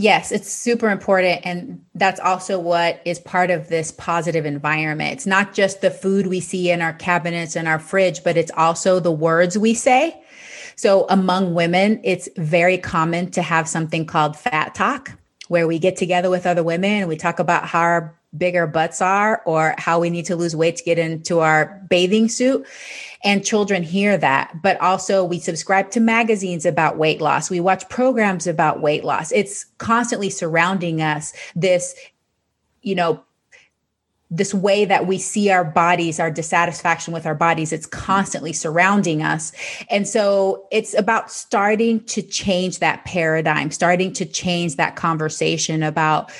Yes, 0.00 0.32
it's 0.32 0.50
super 0.50 0.88
important. 0.88 1.42
And 1.44 1.84
that's 1.94 2.18
also 2.20 2.58
what 2.58 3.02
is 3.04 3.18
part 3.18 3.50
of 3.50 3.68
this 3.68 3.92
positive 3.92 4.46
environment. 4.46 5.12
It's 5.12 5.26
not 5.26 5.52
just 5.52 5.82
the 5.82 5.90
food 5.90 6.26
we 6.26 6.40
see 6.40 6.70
in 6.70 6.80
our 6.80 6.94
cabinets 6.94 7.54
and 7.54 7.68
our 7.68 7.78
fridge, 7.78 8.24
but 8.24 8.38
it's 8.38 8.50
also 8.56 8.98
the 8.98 9.12
words 9.12 9.58
we 9.58 9.74
say. 9.74 10.18
So 10.74 11.04
among 11.10 11.52
women, 11.52 12.00
it's 12.02 12.30
very 12.38 12.78
common 12.78 13.30
to 13.32 13.42
have 13.42 13.68
something 13.68 14.06
called 14.06 14.38
fat 14.38 14.74
talk, 14.74 15.12
where 15.48 15.66
we 15.66 15.78
get 15.78 15.96
together 15.96 16.30
with 16.30 16.46
other 16.46 16.64
women 16.64 16.92
and 16.92 17.08
we 17.08 17.18
talk 17.18 17.38
about 17.38 17.66
how 17.66 17.80
our 17.80 18.18
bigger 18.34 18.66
butts 18.66 19.02
are 19.02 19.42
or 19.44 19.74
how 19.76 20.00
we 20.00 20.08
need 20.08 20.24
to 20.24 20.36
lose 20.36 20.56
weight 20.56 20.76
to 20.76 20.84
get 20.84 20.98
into 20.98 21.40
our 21.40 21.78
bathing 21.90 22.30
suit. 22.30 22.66
And 23.22 23.44
children 23.44 23.82
hear 23.82 24.16
that. 24.16 24.62
But 24.62 24.80
also, 24.80 25.24
we 25.24 25.38
subscribe 25.38 25.90
to 25.90 26.00
magazines 26.00 26.64
about 26.64 26.96
weight 26.96 27.20
loss. 27.20 27.50
We 27.50 27.60
watch 27.60 27.88
programs 27.88 28.46
about 28.46 28.80
weight 28.80 29.04
loss. 29.04 29.30
It's 29.32 29.66
constantly 29.78 30.30
surrounding 30.30 31.02
us, 31.02 31.34
this, 31.54 31.94
you 32.82 32.94
know, 32.94 33.22
this 34.30 34.54
way 34.54 34.84
that 34.84 35.06
we 35.06 35.18
see 35.18 35.50
our 35.50 35.64
bodies, 35.64 36.20
our 36.20 36.30
dissatisfaction 36.30 37.12
with 37.12 37.26
our 37.26 37.34
bodies, 37.34 37.72
it's 37.72 37.86
constantly 37.86 38.52
surrounding 38.52 39.22
us. 39.22 39.52
And 39.90 40.06
so 40.06 40.68
it's 40.70 40.94
about 40.94 41.32
starting 41.32 42.04
to 42.04 42.22
change 42.22 42.78
that 42.78 43.04
paradigm, 43.04 43.72
starting 43.72 44.12
to 44.14 44.24
change 44.24 44.76
that 44.76 44.94
conversation 44.94 45.82
about 45.82 46.30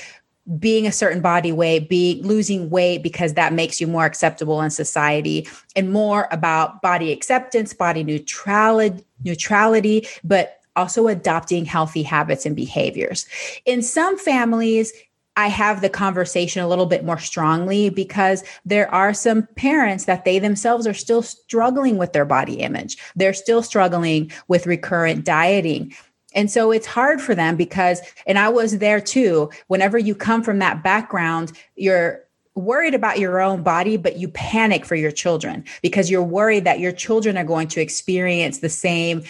being 0.58 0.86
a 0.86 0.92
certain 0.92 1.20
body 1.20 1.52
weight, 1.52 1.88
being 1.88 2.26
losing 2.26 2.70
weight 2.70 3.02
because 3.02 3.34
that 3.34 3.52
makes 3.52 3.80
you 3.80 3.86
more 3.86 4.04
acceptable 4.04 4.60
in 4.62 4.70
society, 4.70 5.46
and 5.76 5.92
more 5.92 6.28
about 6.32 6.82
body 6.82 7.12
acceptance, 7.12 7.72
body 7.72 8.02
neutrality, 8.02 9.04
neutrality, 9.24 10.06
but 10.24 10.60
also 10.76 11.08
adopting 11.08 11.64
healthy 11.64 12.02
habits 12.02 12.46
and 12.46 12.56
behaviors. 12.56 13.26
In 13.66 13.82
some 13.82 14.18
families, 14.18 14.92
I 15.36 15.46
have 15.46 15.80
the 15.80 15.88
conversation 15.88 16.62
a 16.62 16.68
little 16.68 16.86
bit 16.86 17.04
more 17.04 17.18
strongly 17.18 17.88
because 17.88 18.42
there 18.64 18.92
are 18.92 19.14
some 19.14 19.46
parents 19.56 20.04
that 20.04 20.24
they 20.24 20.38
themselves 20.38 20.86
are 20.86 20.94
still 20.94 21.22
struggling 21.22 21.96
with 21.96 22.12
their 22.12 22.24
body 22.24 22.54
image. 22.54 22.98
They're 23.14 23.32
still 23.32 23.62
struggling 23.62 24.30
with 24.48 24.66
recurrent 24.66 25.24
dieting. 25.24 25.94
And 26.34 26.50
so 26.50 26.70
it's 26.70 26.86
hard 26.86 27.20
for 27.20 27.34
them 27.34 27.56
because, 27.56 28.00
and 28.26 28.38
I 28.38 28.48
was 28.48 28.78
there 28.78 29.00
too, 29.00 29.50
whenever 29.66 29.98
you 29.98 30.14
come 30.14 30.42
from 30.42 30.58
that 30.60 30.82
background, 30.82 31.52
you're 31.76 32.24
worried 32.54 32.94
about 32.94 33.18
your 33.18 33.40
own 33.40 33.62
body, 33.62 33.96
but 33.96 34.16
you 34.16 34.28
panic 34.28 34.84
for 34.84 34.94
your 34.94 35.10
children 35.10 35.64
because 35.82 36.10
you're 36.10 36.22
worried 36.22 36.64
that 36.64 36.80
your 36.80 36.92
children 36.92 37.36
are 37.36 37.44
going 37.44 37.68
to 37.68 37.80
experience 37.80 38.58
the 38.58 38.68
same 38.68 39.22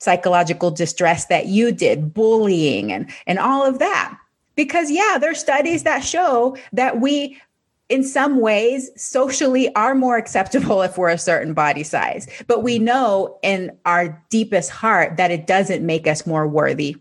psychological 0.00 0.70
distress 0.70 1.26
that 1.26 1.46
you 1.46 1.72
did, 1.72 2.12
bullying 2.12 2.92
and 2.92 3.08
and 3.26 3.38
all 3.38 3.64
of 3.64 3.78
that. 3.78 4.18
Because 4.56 4.90
yeah, 4.90 5.18
there's 5.20 5.38
studies 5.38 5.84
that 5.84 6.00
show 6.04 6.56
that 6.72 7.00
we 7.00 7.40
in 7.88 8.04
some 8.04 8.40
ways 8.40 8.90
socially 8.96 9.74
are 9.74 9.94
more 9.94 10.16
acceptable 10.16 10.82
if 10.82 10.98
we're 10.98 11.08
a 11.08 11.18
certain 11.18 11.54
body 11.54 11.82
size. 11.82 12.26
But 12.46 12.62
we 12.62 12.78
know 12.78 13.38
in 13.42 13.76
our 13.84 14.22
deepest 14.30 14.70
heart 14.70 15.16
that 15.16 15.30
it 15.30 15.46
doesn't 15.46 15.84
make 15.84 16.06
us 16.06 16.26
more 16.26 16.46
worthy 16.46 16.96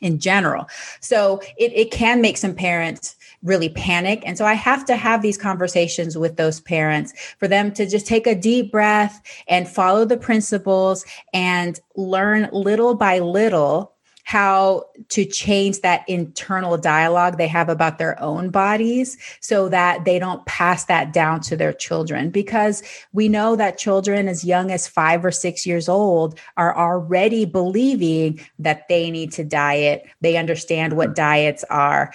in 0.00 0.18
general. 0.18 0.68
So 1.00 1.40
it, 1.56 1.72
it 1.74 1.90
can 1.90 2.20
make 2.20 2.36
some 2.36 2.54
parents 2.54 3.16
really 3.42 3.68
panic. 3.68 4.22
And 4.26 4.36
so 4.36 4.44
i 4.44 4.54
have 4.54 4.84
to 4.86 4.96
have 4.96 5.22
these 5.22 5.38
conversations 5.38 6.18
with 6.18 6.36
those 6.36 6.60
parents 6.60 7.12
for 7.38 7.48
them 7.48 7.72
to 7.72 7.88
just 7.88 8.06
take 8.06 8.26
a 8.26 8.34
deep 8.34 8.72
breath 8.72 9.22
and 9.48 9.68
follow 9.68 10.04
the 10.04 10.16
principles 10.16 11.04
and 11.32 11.80
learn 11.94 12.48
little 12.52 12.94
by 12.94 13.20
little 13.20 13.95
how 14.26 14.82
to 15.08 15.24
change 15.24 15.82
that 15.82 16.04
internal 16.08 16.76
dialogue 16.76 17.38
they 17.38 17.46
have 17.46 17.68
about 17.68 17.96
their 17.96 18.20
own 18.20 18.50
bodies 18.50 19.16
so 19.40 19.68
that 19.68 20.04
they 20.04 20.18
don't 20.18 20.44
pass 20.46 20.86
that 20.86 21.12
down 21.12 21.40
to 21.40 21.56
their 21.56 21.72
children. 21.72 22.28
Because 22.30 22.82
we 23.12 23.28
know 23.28 23.54
that 23.54 23.78
children 23.78 24.26
as 24.26 24.44
young 24.44 24.72
as 24.72 24.88
five 24.88 25.24
or 25.24 25.30
six 25.30 25.64
years 25.64 25.88
old 25.88 26.36
are 26.56 26.76
already 26.76 27.44
believing 27.44 28.40
that 28.58 28.88
they 28.88 29.12
need 29.12 29.30
to 29.30 29.44
diet. 29.44 30.04
They 30.22 30.36
understand 30.36 30.94
what 30.94 31.14
diets 31.14 31.62
are 31.70 32.12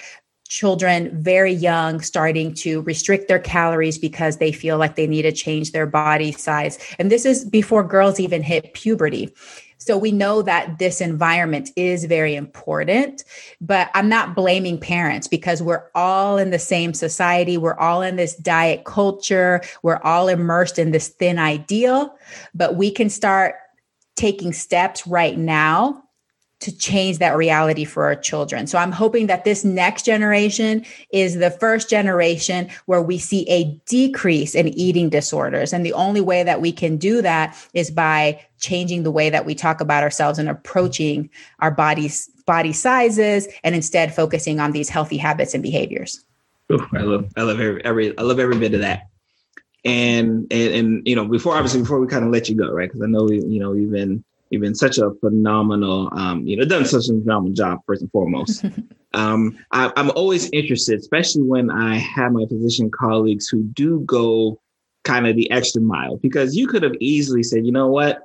children 0.52 1.10
very 1.24 1.54
young 1.54 2.02
starting 2.02 2.54
to 2.54 2.82
restrict 2.82 3.30
their 3.30 3.40
calories 3.40 3.98
because 3.98 4.36
they 4.36 4.52
feel 4.52 4.78
like 4.78 4.98
they 4.98 5.08
need 5.08 5.22
to 5.22 5.32
change 5.32 5.72
their 5.72 5.88
body 5.88 6.34
size. 6.34 6.78
And 7.00 7.10
this 7.10 7.26
is 7.26 7.46
before 7.46 7.86
girls 7.86 8.20
even 8.20 8.44
hit 8.44 8.74
puberty. 8.74 9.34
So 9.78 9.98
we 9.98 10.12
know 10.12 10.42
that 10.42 10.78
this 10.78 11.00
environment 11.00 11.70
is 11.78 12.04
very 12.04 12.36
important, 12.36 13.24
but 13.62 13.90
I'm 13.94 14.10
not 14.10 14.36
blaming 14.36 14.78
parents 14.78 15.26
because 15.26 15.64
we're 15.64 15.86
all 15.96 16.38
in 16.38 16.50
the 16.50 16.60
same 16.60 16.94
society. 16.94 17.58
We're 17.58 17.80
all 17.80 18.02
in 18.02 18.18
this 18.18 18.36
diet 18.36 18.84
culture. 18.84 19.62
We're 19.84 20.02
all 20.04 20.28
immersed 20.28 20.78
in 20.78 20.92
this 20.92 21.08
thin 21.08 21.40
ideal, 21.40 22.14
but 22.54 22.76
we 22.76 22.92
can 22.92 23.10
start 23.10 23.56
taking 24.18 24.52
steps 24.52 25.08
right 25.08 25.38
now 25.38 26.04
to 26.62 26.76
change 26.76 27.18
that 27.18 27.36
reality 27.36 27.84
for 27.84 28.06
our 28.06 28.16
children. 28.16 28.68
So 28.68 28.78
I'm 28.78 28.92
hoping 28.92 29.28
that 29.28 29.44
this 29.44 29.66
next 29.66 30.06
generation 30.06 30.86
is 31.12 31.36
the 31.36 31.52
first 31.52 31.90
generation 31.90 32.70
where 32.86 33.02
we 33.02 33.18
see 33.18 33.50
a 33.50 33.66
decrease 33.88 34.56
in 34.56 34.68
eating 34.70 35.10
disorders. 35.10 35.74
And 35.74 35.86
the 35.86 35.94
only 35.94 36.22
way 36.22 36.44
that 36.44 36.62
we 36.62 36.72
can 36.72 36.98
do 36.98 37.22
that 37.24 37.58
is 37.74 37.90
by 37.90 38.40
changing 38.60 39.02
the 39.04 39.12
way 39.12 39.30
that 39.32 39.44
we 39.44 39.56
talk 39.56 39.82
about 39.82 40.04
ourselves 40.04 40.38
and 40.38 40.48
approaching 40.48 41.30
our 41.60 41.72
bodies 41.72 42.30
body 42.46 42.74
sizes 42.74 43.48
and 43.64 43.76
instead 43.76 44.14
focusing 44.14 44.60
on 44.60 44.72
these 44.72 44.90
healthy 44.90 45.18
habits 45.18 45.54
and 45.54 45.64
behaviors. 45.64 46.24
Ooh, 46.72 46.86
I 46.94 47.02
love 47.02 47.32
I 47.36 47.42
love 47.42 47.60
every, 47.60 47.84
every 47.84 48.18
I 48.18 48.22
love 48.22 48.40
every 48.40 48.58
bit 48.58 48.76
of 48.76 48.82
that. 48.82 49.08
And 49.84 50.46
and 50.52 50.76
and 50.76 51.08
you 51.08 51.16
know, 51.16 51.26
before 51.26 51.56
obviously 51.56 51.82
before 51.82 52.00
we 52.00 52.08
kind 52.08 52.24
of 52.24 52.30
let 52.30 52.50
you 52.50 52.56
go, 52.56 52.72
right? 52.72 52.88
Because 52.88 53.02
I 53.02 53.08
know 53.08 53.28
you 53.32 53.60
know, 53.60 53.74
you've 53.74 53.92
been 53.92 54.24
You've 54.52 54.62
been 54.62 54.76
such 54.76 54.98
a 54.98 55.12
phenomenal, 55.22 56.10
um, 56.12 56.46
you 56.46 56.58
know, 56.58 56.66
done 56.66 56.86
such 56.86 57.06
a 57.06 57.14
phenomenal 57.14 57.54
job 57.54 57.80
first 57.88 58.02
and 58.02 58.12
foremost. 58.12 58.66
um, 59.14 59.58
I, 59.72 59.92
I'm 59.96 60.12
always 60.12 60.50
interested, 60.52 61.00
especially 61.00 61.44
when 61.44 61.72
I 61.72 61.96
have 61.96 62.34
my 62.34 62.46
physician 62.46 62.92
colleagues 62.92 63.48
who 63.48 63.64
do 63.64 64.02
go 64.02 64.60
kind 65.06 65.26
of 65.26 65.38
the 65.38 65.50
extra 65.52 65.82
mile, 65.82 66.18
because 66.18 66.56
you 66.56 66.68
could 66.68 66.84
have 66.84 66.96
easily 67.00 67.44
said, 67.44 67.66
you 67.66 67.72
know 67.72 67.88
what, 67.88 68.24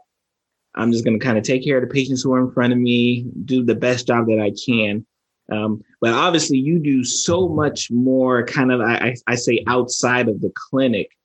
I'm 0.74 0.90
just 0.90 1.04
going 1.04 1.18
to 1.18 1.24
kind 1.24 1.38
of 1.38 1.44
take 1.44 1.64
care 1.64 1.78
of 1.78 1.88
the 1.88 1.94
patients 1.94 2.22
who 2.22 2.34
are 2.34 2.40
in 2.40 2.50
front 2.50 2.72
of 2.72 2.78
me, 2.80 3.24
do 3.44 3.64
the 3.64 3.76
best 3.76 4.08
job 4.08 4.26
that 4.26 4.40
I 4.40 4.50
can. 4.50 5.06
Um, 5.50 5.82
but 6.00 6.12
obviously, 6.12 6.58
you 6.58 6.80
do 6.80 7.04
so 7.04 7.48
much 7.48 7.88
more 7.90 8.44
kind 8.44 8.72
of, 8.72 8.80
I, 8.80 9.14
I 9.28 9.36
say, 9.36 9.62
outside 9.68 10.28
of 10.28 10.40
the 10.40 10.52
clinic 10.54 11.15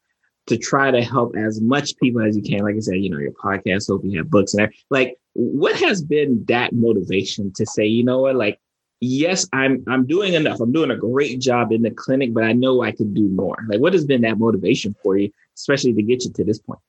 to 0.47 0.57
try 0.57 0.91
to 0.91 1.01
help 1.01 1.35
as 1.35 1.61
much 1.61 1.95
people 1.97 2.21
as 2.21 2.35
you 2.35 2.43
can. 2.43 2.59
Like 2.59 2.75
I 2.75 2.79
said, 2.79 2.95
you 2.95 3.09
know, 3.09 3.19
your 3.19 3.31
podcast, 3.31 3.87
hope 3.87 4.01
you 4.03 4.17
have 4.17 4.29
books 4.29 4.53
and 4.53 4.61
everything. 4.61 4.83
Like, 4.89 5.17
what 5.33 5.75
has 5.77 6.03
been 6.03 6.43
that 6.45 6.73
motivation 6.73 7.53
to 7.53 7.65
say, 7.65 7.85
you 7.85 8.03
know 8.03 8.19
what, 8.19 8.35
like, 8.35 8.59
yes, 8.99 9.47
I'm 9.53 9.83
I'm 9.87 10.05
doing 10.05 10.33
enough. 10.33 10.59
I'm 10.59 10.71
doing 10.71 10.91
a 10.91 10.97
great 10.97 11.39
job 11.39 11.71
in 11.71 11.81
the 11.81 11.91
clinic, 11.91 12.33
but 12.33 12.43
I 12.43 12.53
know 12.53 12.81
I 12.81 12.91
could 12.91 13.13
do 13.13 13.27
more. 13.29 13.57
Like, 13.67 13.79
what 13.79 13.93
has 13.93 14.05
been 14.05 14.21
that 14.21 14.39
motivation 14.39 14.95
for 15.03 15.17
you, 15.17 15.31
especially 15.55 15.93
to 15.93 16.03
get 16.03 16.23
you 16.25 16.31
to 16.31 16.43
this 16.43 16.59
point? 16.59 16.79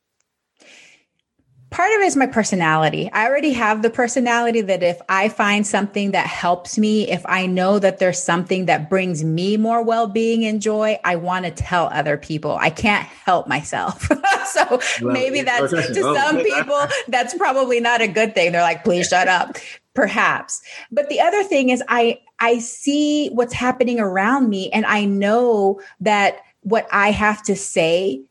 Part 1.72 1.92
of 1.94 2.00
it 2.00 2.06
is 2.06 2.16
my 2.16 2.26
personality. 2.26 3.10
I 3.12 3.26
already 3.26 3.52
have 3.54 3.82
the 3.82 3.90
personality 3.90 4.60
that 4.60 4.82
if 4.82 5.00
I 5.08 5.28
find 5.28 5.66
something 5.66 6.12
that 6.12 6.26
helps 6.26 6.78
me, 6.78 7.10
if 7.10 7.22
I 7.24 7.46
know 7.46 7.78
that 7.78 7.98
there's 7.98 8.22
something 8.22 8.66
that 8.66 8.90
brings 8.90 9.24
me 9.24 9.56
more 9.56 9.82
well 9.82 10.06
being 10.06 10.44
and 10.44 10.60
joy, 10.60 11.00
I 11.02 11.16
want 11.16 11.46
to 11.46 11.50
tell 11.50 11.86
other 11.86 12.16
people. 12.16 12.56
I 12.60 12.70
can't 12.70 13.04
help 13.06 13.48
myself. 13.48 14.02
so 14.46 14.80
well, 15.00 15.12
maybe 15.12 15.42
that's 15.42 15.72
to 15.72 15.94
some 15.94 16.38
people, 16.42 16.86
that's 17.08 17.34
probably 17.34 17.80
not 17.80 18.02
a 18.02 18.06
good 18.06 18.34
thing. 18.34 18.52
They're 18.52 18.62
like, 18.62 18.84
please 18.84 19.08
shut 19.08 19.26
up. 19.26 19.56
Perhaps. 19.94 20.62
But 20.90 21.08
the 21.08 21.20
other 21.20 21.42
thing 21.42 21.70
is, 21.70 21.82
I, 21.88 22.20
I 22.38 22.58
see 22.58 23.30
what's 23.30 23.54
happening 23.54 23.98
around 23.98 24.48
me 24.48 24.70
and 24.70 24.84
I 24.86 25.06
know 25.06 25.80
that 26.00 26.38
what 26.60 26.86
I 26.92 27.10
have 27.10 27.42
to 27.44 27.56
say 27.56 28.22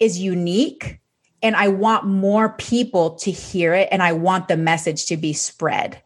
is 0.00 0.18
unique 0.18 1.00
and 1.42 1.56
I 1.56 1.68
want 1.68 2.06
more 2.06 2.50
people 2.50 3.10
to 3.16 3.30
hear 3.30 3.74
it 3.74 3.88
and 3.90 4.02
I 4.02 4.12
want 4.12 4.48
the 4.48 4.56
message 4.56 5.06
to 5.06 5.16
be 5.16 5.32
spread. 5.32 6.02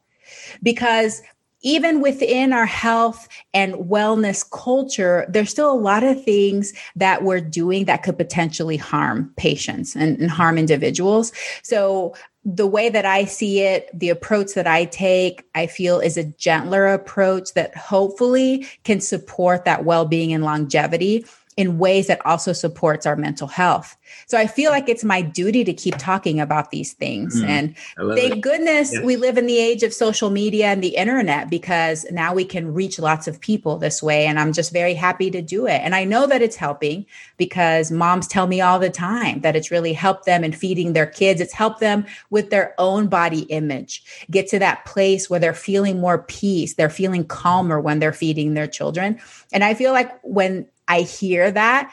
Because 0.62 1.22
even 1.64 2.02
within 2.02 2.52
our 2.52 2.66
health 2.66 3.26
and 3.54 3.74
wellness 3.74 4.48
culture, 4.48 5.24
there's 5.28 5.50
still 5.50 5.72
a 5.72 5.74
lot 5.74 6.04
of 6.04 6.22
things 6.22 6.74
that 6.94 7.24
we're 7.24 7.40
doing 7.40 7.86
that 7.86 8.02
could 8.02 8.18
potentially 8.18 8.76
harm 8.76 9.32
patients 9.36 9.96
and, 9.96 10.20
and, 10.20 10.30
harm 10.30 10.58
individuals. 10.58 11.32
So, 11.62 12.14
the 12.46 12.66
way 12.66 12.90
that 12.90 13.06
I 13.06 13.24
see 13.24 13.60
it, 13.60 13.88
the 13.98 14.10
approach 14.10 14.52
that 14.52 14.66
I 14.66 14.84
take, 14.84 15.44
I 15.54 15.66
feel 15.66 15.98
is 15.98 16.18
a 16.18 16.24
gentler 16.24 16.86
approach 16.88 17.54
that 17.54 17.74
hopefully 17.74 18.68
can 18.84 19.00
support 19.00 19.64
that 19.64 19.86
well 19.86 20.04
being 20.04 20.34
and 20.34 20.44
longevity 20.44 21.24
in 21.56 21.78
ways 21.78 22.08
that 22.08 22.24
also 22.26 22.52
supports 22.52 23.06
our 23.06 23.14
mental 23.14 23.46
health. 23.46 23.96
So 24.26 24.36
I 24.36 24.46
feel 24.46 24.70
like 24.70 24.88
it's 24.88 25.04
my 25.04 25.22
duty 25.22 25.62
to 25.64 25.72
keep 25.72 25.96
talking 25.98 26.40
about 26.40 26.70
these 26.70 26.92
things. 26.92 27.40
Mm, 27.40 27.48
and 27.48 27.76
thank 28.16 28.36
it. 28.36 28.40
goodness 28.40 28.92
yes. 28.92 29.04
we 29.04 29.16
live 29.16 29.38
in 29.38 29.46
the 29.46 29.58
age 29.58 29.82
of 29.82 29.92
social 29.92 30.30
media 30.30 30.66
and 30.66 30.82
the 30.82 30.96
internet 30.96 31.48
because 31.50 32.06
now 32.10 32.34
we 32.34 32.44
can 32.44 32.74
reach 32.74 32.98
lots 32.98 33.28
of 33.28 33.40
people 33.40 33.78
this 33.78 34.02
way. 34.02 34.26
And 34.26 34.38
I'm 34.38 34.52
just 34.52 34.72
very 34.72 34.94
happy 34.94 35.30
to 35.30 35.40
do 35.40 35.66
it. 35.66 35.80
And 35.80 35.94
I 35.94 36.04
know 36.04 36.26
that 36.26 36.42
it's 36.42 36.56
helping 36.56 37.06
because 37.36 37.90
moms 37.92 38.26
tell 38.26 38.46
me 38.46 38.60
all 38.60 38.80
the 38.80 38.90
time 38.90 39.40
that 39.42 39.54
it's 39.54 39.70
really 39.70 39.92
helped 39.92 40.26
them 40.26 40.42
in 40.42 40.52
feeding 40.52 40.92
their 40.92 41.06
kids. 41.06 41.40
It's 41.40 41.52
helped 41.52 41.80
them 41.80 42.04
with 42.30 42.50
their 42.50 42.74
own 42.78 43.06
body 43.06 43.42
image, 43.42 44.02
get 44.30 44.48
to 44.48 44.58
that 44.58 44.84
place 44.84 45.30
where 45.30 45.40
they're 45.40 45.54
feeling 45.54 46.00
more 46.00 46.18
peace. 46.18 46.74
They're 46.74 46.90
feeling 46.90 47.24
calmer 47.24 47.80
when 47.80 48.00
they're 48.00 48.12
feeding 48.12 48.54
their 48.54 48.66
children. 48.66 49.20
And 49.52 49.62
I 49.62 49.74
feel 49.74 49.92
like 49.92 50.10
when 50.22 50.66
I 50.88 51.02
hear 51.02 51.50
that, 51.50 51.92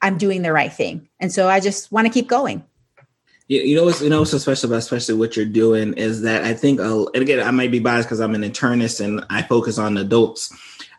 I'm 0.00 0.18
doing 0.18 0.42
the 0.42 0.52
right 0.52 0.72
thing. 0.72 1.08
And 1.20 1.32
so 1.32 1.48
I 1.48 1.60
just 1.60 1.92
want 1.92 2.06
to 2.06 2.12
keep 2.12 2.28
going. 2.28 2.64
You, 3.48 3.76
know 3.76 3.84
what's 3.84 4.00
you 4.00 4.08
know 4.08 4.20
what's 4.20 4.30
so 4.30 4.38
special 4.38 4.70
about 4.70 4.78
especially 4.78 5.14
what 5.14 5.36
you're 5.36 5.44
doing 5.44 5.92
is 5.94 6.22
that 6.22 6.42
I 6.42 6.54
think 6.54 6.80
uh, 6.80 7.04
and 7.12 7.22
again 7.22 7.46
I 7.46 7.50
might 7.50 7.70
be 7.70 7.80
biased 7.80 8.08
because 8.08 8.20
I'm 8.20 8.34
an 8.34 8.42
internist 8.42 9.04
and 9.04 9.26
I 9.28 9.42
focus 9.42 9.76
on 9.76 9.98
adults. 9.98 10.50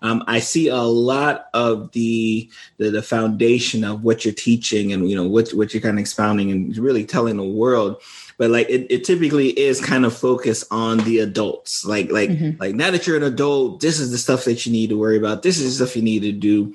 Um, 0.03 0.23
I 0.27 0.39
see 0.39 0.67
a 0.67 0.81
lot 0.81 1.47
of 1.53 1.93
the, 1.93 2.51
the, 2.77 2.89
the 2.89 3.01
foundation 3.01 3.85
of 3.85 4.03
what 4.03 4.25
you're 4.25 4.33
teaching 4.33 4.91
and 4.93 5.09
you 5.09 5.15
know 5.15 5.27
what 5.27 5.49
what 5.51 5.73
you're 5.73 5.81
kind 5.81 5.97
of 5.97 6.01
expounding 6.01 6.51
and 6.51 6.77
really 6.77 7.05
telling 7.05 7.37
the 7.37 7.43
world 7.43 8.01
but 8.37 8.49
like 8.49 8.69
it, 8.69 8.87
it 8.89 9.03
typically 9.03 9.49
is 9.57 9.81
kind 9.83 10.05
of 10.05 10.15
focused 10.15 10.65
on 10.71 10.99
the 10.99 11.19
adults 11.19 11.85
like 11.85 12.11
like 12.11 12.29
mm-hmm. 12.29 12.59
like 12.59 12.75
now 12.75 12.91
that 12.91 13.05
you're 13.05 13.17
an 13.17 13.23
adult 13.23 13.79
this 13.79 13.99
is 13.99 14.11
the 14.11 14.17
stuff 14.17 14.45
that 14.45 14.65
you 14.65 14.71
need 14.71 14.89
to 14.89 14.97
worry 14.97 15.17
about 15.17 15.43
this 15.43 15.59
is 15.59 15.75
stuff 15.75 15.95
you 15.95 16.01
need 16.01 16.21
to 16.21 16.31
do 16.31 16.73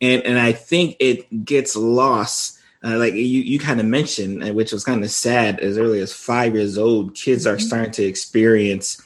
and 0.00 0.22
and 0.24 0.38
i 0.38 0.52
think 0.52 0.96
it 1.00 1.44
gets 1.44 1.76
lost 1.76 2.58
uh, 2.84 2.96
like 2.96 3.14
you 3.14 3.22
you 3.22 3.58
kind 3.58 3.80
of 3.80 3.86
mentioned 3.86 4.54
which 4.54 4.72
was 4.72 4.84
kind 4.84 5.02
of 5.02 5.10
sad 5.10 5.58
as 5.60 5.78
early 5.78 6.00
as 6.00 6.12
five 6.12 6.54
years 6.54 6.78
old 6.78 7.14
kids 7.14 7.46
are 7.46 7.56
mm-hmm. 7.56 7.66
starting 7.66 7.92
to 7.92 8.04
experience 8.04 9.02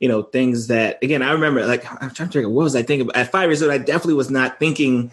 you 0.00 0.08
know 0.08 0.22
things 0.22 0.66
that 0.66 0.98
again 1.02 1.22
i 1.22 1.30
remember 1.30 1.64
like 1.66 1.84
i'm 2.02 2.10
trying 2.10 2.28
to 2.28 2.40
think 2.40 2.52
what 2.52 2.64
was 2.64 2.74
i 2.74 2.82
thinking 2.82 3.08
at 3.14 3.30
five 3.30 3.48
years 3.48 3.62
old 3.62 3.70
i 3.70 3.78
definitely 3.78 4.14
was 4.14 4.30
not 4.30 4.58
thinking 4.58 5.10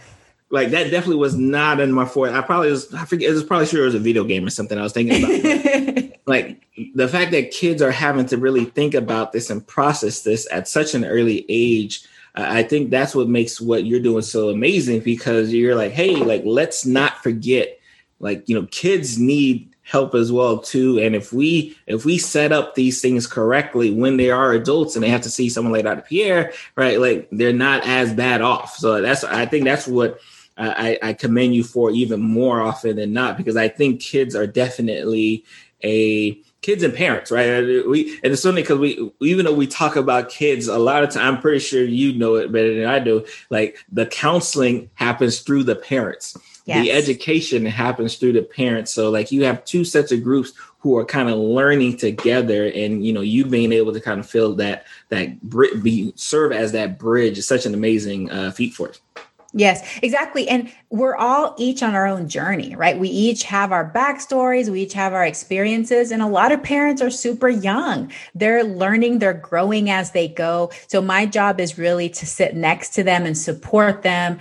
like 0.51 0.71
that 0.71 0.85
definitely 0.85 1.17
was 1.17 1.35
not 1.35 1.79
in 1.79 1.91
my 1.91 2.05
forte. 2.05 2.33
I 2.33 2.41
probably 2.41 2.71
was. 2.71 2.93
I 2.93 3.05
forget. 3.05 3.29
It 3.29 3.33
was 3.33 3.43
probably 3.43 3.67
sure 3.67 3.83
it 3.83 3.85
was 3.85 3.95
a 3.95 3.99
video 3.99 4.23
game 4.23 4.45
or 4.45 4.49
something. 4.49 4.77
I 4.77 4.81
was 4.81 4.93
thinking 4.93 5.23
about. 5.23 5.95
like 6.29 6.61
the 6.93 7.07
fact 7.07 7.31
that 7.31 7.49
kids 7.49 7.81
are 7.81 7.91
having 7.91 8.27
to 8.27 8.37
really 8.37 8.65
think 8.65 8.93
about 8.93 9.31
this 9.31 9.49
and 9.49 9.65
process 9.65 10.21
this 10.21 10.47
at 10.51 10.67
such 10.67 10.93
an 10.93 11.03
early 11.03 11.43
age. 11.49 12.05
I 12.35 12.61
think 12.61 12.91
that's 12.91 13.15
what 13.15 13.27
makes 13.27 13.59
what 13.59 13.85
you're 13.85 13.99
doing 13.99 14.21
so 14.21 14.49
amazing 14.49 14.99
because 14.99 15.51
you're 15.51 15.75
like, 15.75 15.91
hey, 15.91 16.15
like 16.15 16.43
let's 16.45 16.85
not 16.85 17.23
forget, 17.23 17.79
like 18.19 18.47
you 18.47 18.53
know, 18.53 18.67
kids 18.69 19.17
need 19.17 19.73
help 19.81 20.13
as 20.13 20.31
well 20.31 20.59
too. 20.59 20.99
And 20.99 21.15
if 21.15 21.33
we 21.33 21.75
if 21.87 22.05
we 22.05 22.19
set 22.19 22.51
up 22.51 22.75
these 22.75 23.01
things 23.01 23.25
correctly 23.25 23.91
when 23.91 24.17
they 24.17 24.29
are 24.29 24.53
adults 24.53 24.95
and 24.95 25.03
they 25.03 25.09
have 25.09 25.21
to 25.21 25.31
see 25.31 25.49
someone 25.49 25.73
like 25.73 25.83
Dr. 25.83 26.03
Pierre, 26.03 26.53
right? 26.75 26.99
Like 26.99 27.27
they're 27.31 27.53
not 27.53 27.87
as 27.87 28.13
bad 28.13 28.41
off. 28.41 28.75
So 28.75 29.01
that's 29.01 29.23
I 29.23 29.47
think 29.47 29.65
that's 29.65 29.87
what 29.87 30.19
I, 30.59 30.99
I 31.01 31.13
commend 31.13 31.55
you 31.55 31.63
for 31.63 31.89
even 31.89 32.19
more 32.19 32.61
often 32.61 32.97
than 32.97 33.13
not 33.13 33.37
because 33.37 33.55
I 33.55 33.69
think 33.69 34.01
kids 34.01 34.35
are 34.35 34.45
definitely 34.45 35.45
a 35.83 36.41
kids 36.61 36.83
and 36.83 36.93
parents, 36.93 37.31
right? 37.31 37.61
We 37.87 38.19
and 38.23 38.33
it's 38.33 38.43
funny 38.43 38.61
because 38.61 38.79
we 38.79 39.11
even 39.21 39.45
though 39.45 39.53
we 39.53 39.67
talk 39.67 39.95
about 39.95 40.29
kids 40.29 40.67
a 40.67 40.77
lot 40.77 41.03
of 41.03 41.11
time, 41.11 41.35
I'm 41.35 41.41
pretty 41.41 41.59
sure 41.59 41.83
you 41.83 42.13
know 42.13 42.35
it 42.35 42.51
better 42.51 42.75
than 42.75 42.85
I 42.85 42.99
do. 42.99 43.25
Like 43.49 43.77
the 43.91 44.05
counseling 44.05 44.89
happens 44.95 45.39
through 45.39 45.63
the 45.63 45.75
parents. 45.75 46.37
Yes. 46.65 46.83
The 46.83 46.91
education 46.91 47.65
happens 47.65 48.17
through 48.17 48.33
the 48.33 48.43
parents. 48.43 48.93
So 48.93 49.09
like 49.09 49.31
you 49.31 49.43
have 49.45 49.65
two 49.65 49.83
sets 49.83 50.11
of 50.11 50.23
groups 50.23 50.53
who 50.79 50.97
are 50.97 51.05
kind 51.05 51.29
of 51.29 51.37
learning 51.37 51.97
together 51.97 52.67
and 52.67 53.05
you 53.05 53.11
know 53.11 53.21
you 53.21 53.45
being 53.45 53.73
able 53.73 53.93
to 53.93 53.99
kind 53.99 54.19
of 54.19 54.29
fill 54.29 54.55
that 54.55 54.85
that 55.09 55.49
be 55.81 56.13
serve 56.15 56.51
as 56.51 56.71
that 56.73 56.99
bridge 56.99 57.37
is 57.37 57.47
such 57.47 57.65
an 57.65 57.73
amazing 57.73 58.29
uh, 58.31 58.51
feat 58.51 58.73
for 58.73 58.89
us. 58.89 59.01
Yes, 59.53 59.97
exactly. 60.03 60.47
And 60.47 60.71
we're 60.91 61.15
all 61.15 61.55
each 61.57 61.81
on 61.81 61.95
our 61.95 62.05
own 62.05 62.29
journey, 62.29 62.75
right? 62.75 62.99
We 62.99 63.09
each 63.09 63.43
have 63.45 63.71
our 63.71 63.91
backstories, 63.91 64.69
we 64.69 64.83
each 64.83 64.93
have 64.93 65.13
our 65.13 65.25
experiences, 65.25 66.11
and 66.11 66.21
a 66.21 66.27
lot 66.27 66.51
of 66.51 66.61
parents 66.61 67.01
are 67.01 67.09
super 67.09 67.49
young. 67.49 68.11
They're 68.35 68.63
learning, 68.63 69.19
they're 69.19 69.33
growing 69.33 69.89
as 69.89 70.11
they 70.11 70.27
go. 70.27 70.71
So, 70.87 71.01
my 71.01 71.25
job 71.25 71.59
is 71.59 71.79
really 71.79 72.09
to 72.09 72.27
sit 72.27 72.55
next 72.55 72.89
to 72.91 73.03
them 73.03 73.25
and 73.25 73.35
support 73.35 74.03
them, 74.03 74.37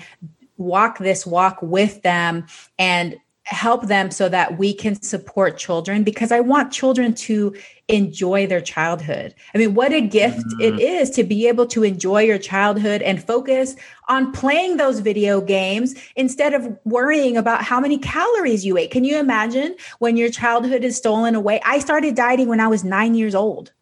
walk 0.58 0.98
this 0.98 1.24
walk 1.24 1.58
with 1.62 2.02
them, 2.02 2.46
and 2.78 3.16
help 3.44 3.86
them 3.86 4.10
so 4.10 4.28
that 4.28 4.58
we 4.58 4.74
can 4.74 5.00
support 5.00 5.56
children 5.56 6.04
because 6.04 6.30
I 6.30 6.40
want 6.40 6.70
children 6.70 7.14
to 7.14 7.54
enjoy 7.88 8.46
their 8.46 8.60
childhood. 8.60 9.34
I 9.54 9.58
mean, 9.58 9.74
what 9.74 9.92
a 9.92 10.00
gift 10.00 10.44
it 10.60 10.78
is 10.78 11.08
to 11.10 11.24
be 11.24 11.48
able 11.48 11.66
to 11.68 11.82
enjoy 11.82 12.22
your 12.22 12.38
childhood 12.38 13.00
and 13.00 13.22
focus 13.22 13.76
on 14.08 14.30
playing 14.32 14.76
those 14.76 15.00
video 15.00 15.40
games 15.40 15.94
instead 16.14 16.52
of 16.52 16.78
worrying 16.84 17.36
about 17.38 17.62
how 17.62 17.80
many 17.80 17.98
calories 17.98 18.64
you 18.64 18.76
ate. 18.76 18.90
Can 18.90 19.04
you 19.04 19.18
imagine 19.18 19.74
when 20.00 20.18
your 20.18 20.30
childhood 20.30 20.84
is 20.84 20.96
stolen 20.96 21.34
away? 21.34 21.60
I 21.64 21.78
started 21.78 22.14
dieting 22.14 22.48
when 22.48 22.60
I 22.60 22.68
was 22.68 22.84
nine 22.84 23.14
years 23.14 23.34
old. 23.34 23.72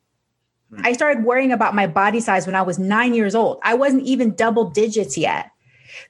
Mm-hmm. 0.73 0.87
I 0.87 0.93
started 0.93 1.25
worrying 1.25 1.53
about 1.53 1.75
my 1.75 1.89
body 1.89 2.21
size 2.21 2.47
when 2.47 2.55
I 2.55 2.63
was 2.63 2.79
nine 2.79 3.13
years 3.13 3.35
old. 3.35 3.59
I 3.63 3.75
wasn't 3.75 4.05
even 4.05 4.35
double 4.35 4.71
digits 4.71 5.19
yet. 5.19 5.51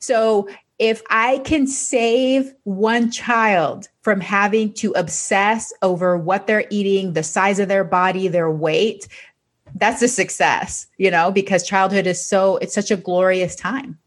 So 0.01 0.49
if 0.79 1.03
I 1.09 1.39
can 1.39 1.67
save 1.67 2.53
one 2.65 3.11
child 3.11 3.89
from 4.03 4.21
having 4.21 4.73
to 4.75 4.93
obsess 4.93 5.73
over 5.83 6.19
what 6.19 6.47
they're 6.47 6.67
eating, 6.71 7.15
the 7.15 7.23
size 7.23 7.59
of 7.59 7.69
their 7.69 7.85
body, 7.85 8.29
their 8.29 8.51
weight, 8.51 9.09
that's 9.75 10.03
a 10.03 10.09
success, 10.09 10.87
you 10.99 11.11
know, 11.11 11.31
because 11.31 11.67
childhood 11.67 12.07
is 12.07 12.25
so, 12.25 12.57
it's 12.59 12.75
such 12.75 12.91
a 12.91 12.97
glorious 12.97 13.57
time. 13.57 13.99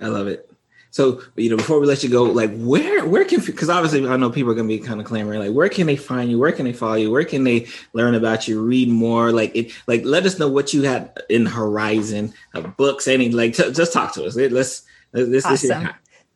I 0.00 0.08
love 0.08 0.26
it. 0.26 0.50
So, 0.90 1.20
you 1.36 1.50
know, 1.50 1.58
before 1.58 1.78
we 1.78 1.86
let 1.86 2.02
you 2.02 2.08
go, 2.08 2.22
like 2.22 2.56
where, 2.56 3.04
where 3.04 3.26
can, 3.26 3.40
because 3.40 3.68
obviously 3.68 4.08
I 4.08 4.16
know 4.16 4.30
people 4.30 4.50
are 4.52 4.54
going 4.54 4.68
to 4.68 4.74
be 4.74 4.82
kind 4.82 4.98
of 4.98 5.06
clamoring, 5.06 5.40
like 5.40 5.52
where 5.52 5.68
can 5.68 5.86
they 5.86 5.96
find 5.96 6.30
you? 6.30 6.38
Where 6.38 6.52
can 6.52 6.64
they 6.64 6.72
follow 6.72 6.94
you? 6.94 7.10
Where 7.10 7.24
can 7.24 7.44
they 7.44 7.66
learn 7.92 8.14
about 8.14 8.48
you, 8.48 8.62
read 8.62 8.88
more? 8.88 9.30
Like, 9.32 9.54
it, 9.54 9.72
like 9.86 10.06
let 10.06 10.24
us 10.24 10.38
know 10.38 10.48
what 10.48 10.72
you 10.72 10.82
had 10.82 11.14
in 11.28 11.44
horizon, 11.44 12.32
of 12.54 12.76
books, 12.78 13.06
any, 13.06 13.30
like, 13.30 13.54
t- 13.54 13.70
just 13.72 13.92
talk 13.92 14.14
to 14.14 14.24
us. 14.24 14.36
Let's, 14.36 14.82
let's, 15.12 15.44
awesome. 15.44 15.90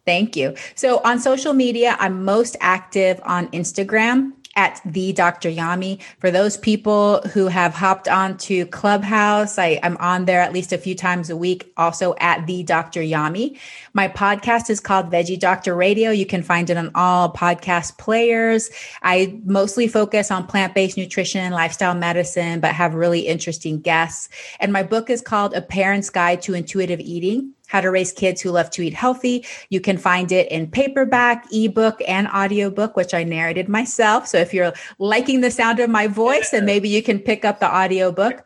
Thank 0.06 0.36
you. 0.36 0.54
So 0.74 1.00
on 1.04 1.20
social 1.20 1.52
media, 1.52 1.96
I'm 2.00 2.24
most 2.24 2.56
active 2.60 3.20
on 3.24 3.48
Instagram 3.48 4.32
at 4.56 4.80
the 4.84 5.12
Dr. 5.12 5.48
Yami. 5.48 6.00
For 6.18 6.30
those 6.30 6.56
people 6.56 7.20
who 7.32 7.46
have 7.46 7.72
hopped 7.72 8.08
on 8.08 8.36
to 8.38 8.66
Clubhouse, 8.66 9.58
I, 9.58 9.78
am 9.82 9.96
on 9.98 10.24
there 10.24 10.40
at 10.40 10.52
least 10.52 10.72
a 10.72 10.78
few 10.78 10.94
times 10.94 11.30
a 11.30 11.36
week, 11.36 11.72
also 11.76 12.14
at 12.18 12.46
the 12.46 12.62
Dr. 12.62 13.00
Yami. 13.00 13.58
My 13.92 14.08
podcast 14.08 14.68
is 14.68 14.80
called 14.80 15.10
Veggie 15.10 15.38
Doctor 15.38 15.74
Radio. 15.74 16.10
You 16.10 16.26
can 16.26 16.42
find 16.42 16.68
it 16.68 16.76
on 16.76 16.90
all 16.94 17.32
podcast 17.32 17.96
players. 17.98 18.70
I 19.02 19.38
mostly 19.44 19.86
focus 19.86 20.30
on 20.30 20.46
plant 20.46 20.74
based 20.74 20.96
nutrition, 20.96 21.52
lifestyle 21.52 21.94
medicine, 21.94 22.60
but 22.60 22.74
have 22.74 22.94
really 22.94 23.20
interesting 23.20 23.80
guests. 23.80 24.28
And 24.58 24.72
my 24.72 24.82
book 24.82 25.10
is 25.10 25.22
called 25.22 25.54
A 25.54 25.62
Parent's 25.62 26.10
Guide 26.10 26.42
to 26.42 26.54
Intuitive 26.54 27.00
Eating 27.00 27.54
how 27.70 27.80
to 27.80 27.90
Raise 27.90 28.12
Kids 28.12 28.40
Who 28.40 28.50
Love 28.50 28.68
to 28.70 28.82
Eat 28.82 28.94
Healthy. 28.94 29.46
You 29.68 29.80
can 29.80 29.96
find 29.96 30.32
it 30.32 30.50
in 30.50 30.68
paperback, 30.68 31.46
ebook, 31.52 32.02
and 32.08 32.26
audiobook, 32.26 32.96
which 32.96 33.14
I 33.14 33.22
narrated 33.22 33.68
myself. 33.68 34.26
So 34.26 34.38
if 34.38 34.52
you're 34.52 34.72
liking 34.98 35.40
the 35.40 35.52
sound 35.52 35.78
of 35.78 35.88
my 35.88 36.08
voice, 36.08 36.50
then 36.50 36.66
maybe 36.66 36.88
you 36.88 37.00
can 37.00 37.20
pick 37.20 37.44
up 37.44 37.60
the 37.60 37.72
audiobook. 37.72 38.44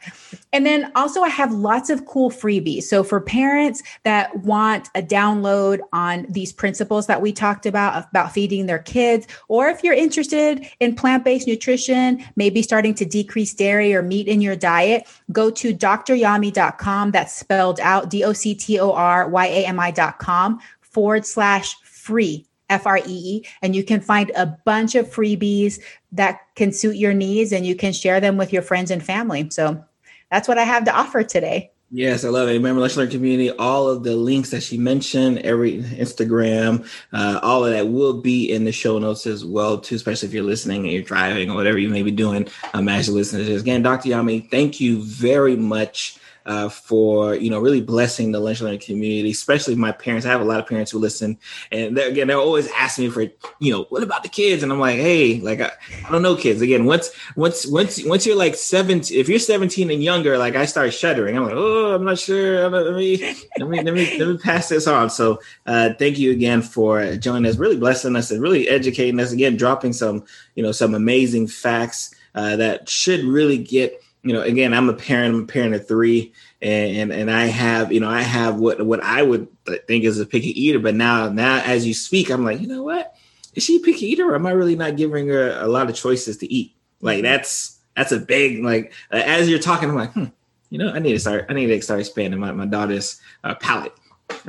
And 0.53 0.67
then 0.67 0.93
also, 0.95 1.23
I 1.23 1.31
have 1.31 1.53
lots 1.53 1.89
of 1.89 2.05
cool 2.05 2.31
freebies. 2.31 2.83
So 2.85 3.03
for 3.03 3.21
parents 3.21 3.83
that 4.03 4.37
want 4.41 4.91
a 4.95 5.03
download 5.03 5.81
on 5.93 6.27
these 6.29 6.53
principles 6.53 7.07
that 7.07 7.23
we 7.23 7.33
talked 7.33 7.65
about, 7.65 8.07
about 8.11 8.31
feeding 8.33 8.67
their 8.67 8.79
kids, 8.79 9.27
or 9.49 9.69
if 9.69 9.83
you're 9.83 9.95
interested 9.95 10.67
in 10.81 10.95
plant 10.95 11.25
based 11.25 11.49
nutrition, 11.49 12.23
maybe 12.37 12.61
starting 12.61 12.95
to 12.97 13.07
decrease 13.07 13.55
dairy 13.55 13.95
or 13.95 14.03
meat 14.03 14.29
in 14.29 14.43
your 14.43 14.55
diet, 14.55 15.09
go 15.33 15.51
to 15.51 15.75
dryami.com. 15.75 17.11
That's 17.11 17.35
spelled 17.35 17.81
out 17.81 18.11
D 18.11 18.23
O 18.23 18.33
C 18.35 18.55
T 18.55 18.79
O 18.79 18.93
R 18.93 19.14
Y 19.29 19.47
A 19.47 19.67
M 19.67 19.79
I.com 19.81 20.61
forward 20.81 21.27
slash 21.27 21.77
free. 21.83 22.47
F 22.71 22.87
R 22.87 22.97
E 22.99 23.03
E, 23.07 23.47
and 23.61 23.77
you 23.77 23.85
can 23.85 24.01
find 24.01 24.33
a 24.35 24.47
bunch 24.47 24.95
of 24.95 25.07
freebies 25.07 25.81
that 26.13 26.41
can 26.55 26.73
suit 26.73 26.97
your 26.97 27.13
needs 27.13 27.53
and 27.53 27.67
you 27.67 27.77
can 27.77 27.93
share 27.93 28.21
them 28.21 28.39
with 28.39 28.55
your 28.55 28.63
friends 28.63 28.91
and 28.91 29.05
family. 29.05 29.49
So 29.51 29.85
that's 30.31 30.49
what 30.49 30.59
I 30.59 30.63
have 30.63 30.85
to 30.87 30.97
offer 30.97 31.23
today. 31.23 31.71
Yes, 31.91 32.25
I 32.25 32.29
love 32.29 32.49
it. 32.49 32.53
Remember, 32.53 32.81
Let's 32.81 32.97
Learn 32.97 33.09
Community, 33.09 33.53
all 33.53 33.89
of 33.89 34.03
the 34.03 34.17
links 34.17 34.51
that 34.51 34.65
she 34.65 34.79
mentioned, 34.79 35.39
every 35.41 35.81
Instagram, 35.81 36.89
uh, 37.13 37.39
all 37.41 37.65
of 37.65 37.73
that 37.73 37.87
will 37.87 38.21
be 38.21 38.51
in 38.51 38.65
the 38.65 38.73
show 38.73 38.99
notes 38.99 39.29
as 39.29 39.45
well, 39.45 39.79
too, 39.79 39.95
especially 39.95 40.27
if 40.27 40.35
you're 40.35 40.43
listening 40.43 40.83
and 40.83 40.93
you're 40.93 41.03
driving 41.03 41.51
or 41.51 41.55
whatever 41.55 41.79
you 41.79 41.89
may 41.89 42.03
be 42.03 42.11
doing 42.11 42.49
um, 42.73 42.89
as 42.89 43.07
you 43.07 43.15
listen 43.15 43.39
to 43.39 43.45
this. 43.45 43.63
Again, 43.63 43.83
Dr. 43.83 44.09
Yami, 44.09 44.51
thank 44.51 44.81
you 44.81 45.03
very 45.03 45.55
much 45.55 46.19
uh, 46.47 46.69
for 46.69 47.35
you 47.35 47.51
know 47.51 47.59
really 47.59 47.81
blessing 47.81 48.33
the 48.33 48.41
lunch 48.41 48.61
learning 48.61 48.81
community, 48.81 49.31
especially 49.31 49.75
my 49.75 49.93
parents. 49.93 50.27
I 50.27 50.31
have 50.31 50.41
a 50.41 50.45
lot 50.45 50.61
of 50.61 50.67
parents 50.67 50.91
who 50.91 50.99
listen, 50.99 51.39
and 51.73 51.97
they're, 51.97 52.09
again, 52.09 52.29
they're 52.29 52.37
always 52.37 52.71
asking 52.73 53.07
me 53.07 53.11
for 53.11 53.23
you 53.61 53.73
know 53.73 53.85
what 53.85 54.03
about 54.03 54.23
the 54.23 54.29
kids, 54.29 54.63
and 54.63 54.71
I'm 54.71 54.81
like, 54.81 54.97
hey, 54.97 55.41
like 55.41 55.61
I, 55.61 55.71
I 56.07 56.11
don't 56.11 56.23
know, 56.23 56.37
kids. 56.37 56.61
Again, 56.61 56.85
once 56.85 57.11
once 57.37 57.67
once 57.67 58.05
once 58.05 58.27
you're 58.27 58.37
like 58.37 58.55
17, 58.55 59.17
if 59.17 59.29
you're 59.29 59.39
17 59.39 59.91
and 59.91 60.03
younger, 60.03 60.37
like 60.37 60.57
I 60.57 60.67
start 60.67 60.93
shuddering. 60.93 61.37
I'm 61.37 61.45
like, 61.45 61.55
oh, 61.57 61.95
I'm 61.95 62.05
not 62.05 62.19
sure. 62.19 62.69
Let 62.69 62.95
me 62.95 63.37
let 63.59 63.69
me 63.69 63.83
let 63.83 63.95
me 63.95 64.19
let 64.19 64.29
me 64.29 64.39
pass 64.39 64.69
this 64.69 64.87
on. 64.87 65.11
So 65.11 65.41
uh, 65.67 65.91
thank 65.99 66.19
you 66.19 66.31
again 66.33 66.63
for 66.63 67.17
joining 67.17 67.49
us, 67.51 67.57
really 67.57 67.79
blessing 67.79 68.17
us, 68.17 68.31
and 68.31 68.43
really 68.43 68.69
educating 68.69 69.19
us. 69.21 69.33
Again, 69.33 69.57
dropping 69.57 69.93
some 69.93 70.25
you 70.55 70.63
know 70.63 70.73
some 70.73 70.95
amazing 70.95 71.47
facts 71.47 72.15
uh, 72.35 72.57
that 72.57 72.89
should 72.89 73.25
really 73.25 73.59
get 73.59 74.04
you 74.25 74.33
know, 74.33 74.41
again, 74.41 74.73
I'm 74.73 74.89
a 74.89 74.95
parent. 74.95 75.35
I'm 75.35 75.43
a 75.43 75.47
parent 75.47 75.75
of 75.75 75.87
three, 75.87 76.33
and 76.63 76.97
and, 76.97 77.13
and 77.13 77.31
I 77.31 77.45
have, 77.45 77.93
you 77.93 78.01
know, 78.01 78.09
I 78.09 78.23
have 78.23 78.57
what 78.57 78.85
what 78.85 79.03
I 79.03 79.23
would 79.23 79.49
think 79.87 80.05
is 80.05 80.19
a 80.19 80.25
picky 80.25 80.59
eater. 80.61 80.79
But 80.79 80.95
now, 80.95 81.29
now 81.29 81.63
as 81.63 81.87
you 81.87 81.93
speak, 81.93 82.31
I'm 82.31 82.43
like, 82.43 82.61
you 82.61 82.67
know 82.67 82.83
what? 82.83 83.15
Is 83.55 83.63
she 83.63 83.77
a 83.77 83.81
picky 83.81 84.07
eater, 84.07 84.31
or 84.31 84.35
am 84.35 84.47
I 84.47 84.53
really 84.53 84.77
not 84.77 84.97
giving 84.97 85.29
her 85.29 85.59
a 85.61 85.69
lot 85.69 85.91
of 85.91 85.95
choices 85.95 86.39
to 86.39 86.53
eat? 86.53 86.75
Like 87.03 87.19
mm-hmm. 87.19 87.25
that's 87.25 87.79
that's 87.95 88.13
a 88.13 88.19
big 88.19 88.65
like. 88.65 88.95
Uh, 89.13 89.17
as 89.17 89.49
you're 89.49 89.59
talking, 89.59 89.91
I'm 89.91 89.95
like, 89.95 90.13
hmm, 90.15 90.25
you 90.71 90.79
know, 90.79 90.91
I 90.91 91.01
need 91.01 91.13
to 91.13 91.21
start. 91.21 91.45
I 91.51 91.53
need 91.53 91.67
to 91.67 91.83
start 91.83 92.01
expanding 92.01 92.41
my 92.41 92.51
my 92.53 92.67
daughter's 92.67 93.21
uh, 93.45 93.55
palate 93.57 93.93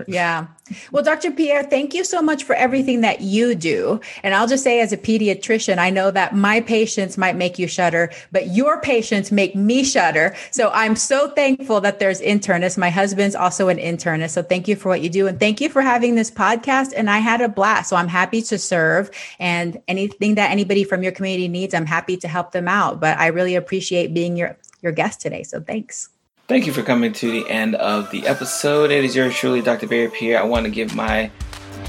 yeah. 0.07 0.47
Well, 0.91 1.03
Dr. 1.03 1.31
Pierre, 1.31 1.63
thank 1.63 1.93
you 1.93 2.03
so 2.03 2.21
much 2.21 2.43
for 2.43 2.55
everything 2.55 3.01
that 3.01 3.21
you 3.21 3.53
do. 3.53 4.01
And 4.23 4.33
I'll 4.33 4.47
just 4.47 4.63
say, 4.63 4.79
as 4.79 4.91
a 4.91 4.97
pediatrician, 4.97 5.77
I 5.77 5.89
know 5.89 6.09
that 6.11 6.35
my 6.35 6.61
patients 6.61 7.17
might 7.17 7.35
make 7.35 7.59
you 7.59 7.67
shudder, 7.67 8.11
but 8.31 8.47
your 8.47 8.81
patients 8.81 9.31
make 9.31 9.55
me 9.55 9.83
shudder. 9.83 10.35
So 10.51 10.71
I'm 10.73 10.95
so 10.95 11.29
thankful 11.29 11.81
that 11.81 11.99
there's 11.99 12.19
internists. 12.21 12.77
My 12.77 12.89
husband's 12.89 13.35
also 13.35 13.67
an 13.67 13.77
internist. 13.77 14.31
So 14.31 14.41
thank 14.41 14.67
you 14.67 14.75
for 14.75 14.89
what 14.89 15.01
you 15.01 15.09
do. 15.09 15.27
And 15.27 15.39
thank 15.39 15.61
you 15.61 15.69
for 15.69 15.81
having 15.81 16.15
this 16.15 16.31
podcast. 16.31 16.93
And 16.95 17.09
I 17.09 17.19
had 17.19 17.41
a 17.41 17.49
blast. 17.49 17.89
So 17.89 17.95
I'm 17.95 18.07
happy 18.07 18.41
to 18.43 18.57
serve. 18.57 19.11
And 19.39 19.81
anything 19.87 20.35
that 20.35 20.51
anybody 20.51 20.83
from 20.83 21.03
your 21.03 21.11
community 21.11 21.47
needs, 21.47 21.73
I'm 21.73 21.85
happy 21.85 22.17
to 22.17 22.27
help 22.27 22.51
them 22.51 22.67
out. 22.67 22.99
But 22.99 23.19
I 23.19 23.27
really 23.27 23.55
appreciate 23.55 24.13
being 24.13 24.35
your, 24.35 24.57
your 24.81 24.91
guest 24.91 25.21
today. 25.21 25.43
So 25.43 25.61
thanks. 25.61 26.09
Thank 26.47 26.67
you 26.67 26.73
for 26.73 26.83
coming 26.83 27.11
to 27.13 27.31
the 27.31 27.49
end 27.49 27.73
of 27.73 28.11
the 28.11 28.27
episode. 28.27 28.91
It 28.91 29.03
is 29.03 29.15
yours 29.15 29.33
truly, 29.33 29.63
Dr. 29.63 29.87
Berry 29.87 30.11
Pierre. 30.11 30.39
I 30.39 30.43
want 30.43 30.65
to 30.65 30.71
give 30.71 30.93
my 30.93 31.31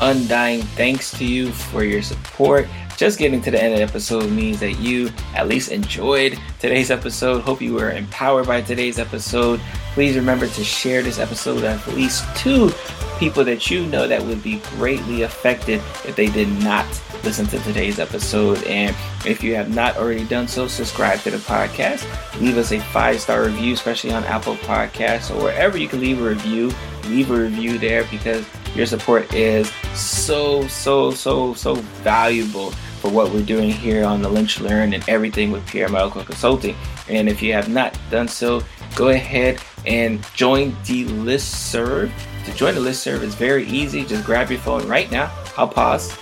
undying 0.01 0.63
thanks 0.63 1.11
to 1.19 1.25
you 1.25 1.53
for 1.53 1.85
your 1.85 2.03
support. 2.03 2.69
Just 2.97 3.19
getting 3.19 3.43
to 3.43 3.51
the 3.51 3.63
end 3.63 3.75
of 3.75 3.79
the 3.79 3.85
episode 3.85 4.31
means 4.31 4.59
that 4.61 4.79
you 4.79 5.11
at 5.35 5.49
least 5.49 5.71
enjoyed 5.71 6.39
today's 6.59 6.91
episode. 6.91 7.43
Hope 7.43 7.61
you 7.61 7.75
were 7.75 7.91
empowered 7.91 8.47
by 8.47 8.63
today's 8.63 8.99
episode. 8.99 9.61
Please 9.93 10.17
remember 10.17 10.47
to 10.47 10.65
share 10.65 11.03
this 11.03 11.19
episode 11.19 11.57
with 11.57 11.65
at 11.65 11.87
least 11.95 12.25
two 12.37 12.71
people 13.19 13.45
that 13.45 13.71
you 13.71 13.87
know 13.87 14.09
that 14.09 14.23
would 14.23 14.43
be 14.43 14.61
greatly 14.77 15.23
affected 15.23 15.81
if 16.05 16.17
they 16.17 16.29
did 16.29 16.49
not 16.63 16.87
listen 17.23 17.47
to 17.47 17.59
today's 17.61 17.99
episode. 17.99 18.63
And 18.65 18.97
if 19.27 19.43
you 19.43 19.55
have 19.57 19.75
not 19.75 19.97
already 19.97 20.25
done 20.25 20.49
so, 20.49 20.67
subscribe 20.69 21.21
to 21.21 21.31
the 21.31 21.39
podcast. 21.39 22.07
Leave 22.41 22.57
us 22.57 22.73
a 22.73 22.81
five 22.81 23.21
star 23.21 23.45
review, 23.45 23.75
especially 23.75 24.13
on 24.13 24.25
Apple 24.25 24.57
Podcasts 24.57 25.35
or 25.35 25.43
wherever 25.43 25.77
you 25.77 25.89
can 25.89 26.01
leave 26.01 26.21
a 26.21 26.29
review. 26.29 26.73
Leave 27.05 27.31
a 27.31 27.37
review 27.37 27.79
there 27.79 28.05
because 28.11 28.47
your 28.77 28.87
support 28.87 29.33
is 29.33 29.71
so, 29.95 30.67
so, 30.69 31.11
so, 31.11 31.55
so 31.55 31.75
valuable 31.75 32.71
for 33.01 33.11
what 33.11 33.33
we're 33.33 33.43
doing 33.43 33.71
here 33.71 34.05
on 34.05 34.21
the 34.21 34.29
Lunch 34.29 34.61
Learn 34.61 34.93
and 34.93 35.07
everything 35.09 35.51
with 35.51 35.67
Pierre 35.67 35.89
Medical 35.89 36.23
Consulting. 36.23 36.77
And 37.09 37.29
if 37.29 37.41
you 37.43 37.53
have 37.53 37.69
not 37.69 37.99
done 38.11 38.29
so, 38.29 38.63
go 38.95 39.09
ahead 39.09 39.61
and 39.87 40.23
join 40.35 40.77
the 40.85 41.05
list 41.05 41.71
serve. 41.71 42.13
To 42.45 42.55
join 42.55 42.75
the 42.75 42.81
list 42.81 43.03
serve 43.03 43.23
is 43.23 43.35
very 43.35 43.67
easy. 43.67 44.05
Just 44.05 44.25
grab 44.25 44.51
your 44.51 44.61
phone 44.61 44.87
right 44.87 45.11
now. 45.11 45.33
I'll 45.57 45.69
pause. 45.69 46.17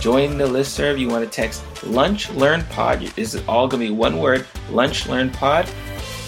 Join 0.00 0.38
the 0.38 0.46
list 0.46 0.74
serve. 0.74 0.98
You 0.98 1.08
want 1.08 1.24
to 1.24 1.30
text 1.30 1.62
Lunch 1.84 2.30
Learn 2.30 2.62
Pod. 2.66 3.00
This 3.00 3.34
is 3.34 3.42
all 3.46 3.68
going 3.68 3.82
to 3.82 3.88
be 3.88 3.94
one 3.94 4.18
word 4.18 4.46
Lunch 4.70 5.06
Learn 5.06 5.30
Pod 5.30 5.70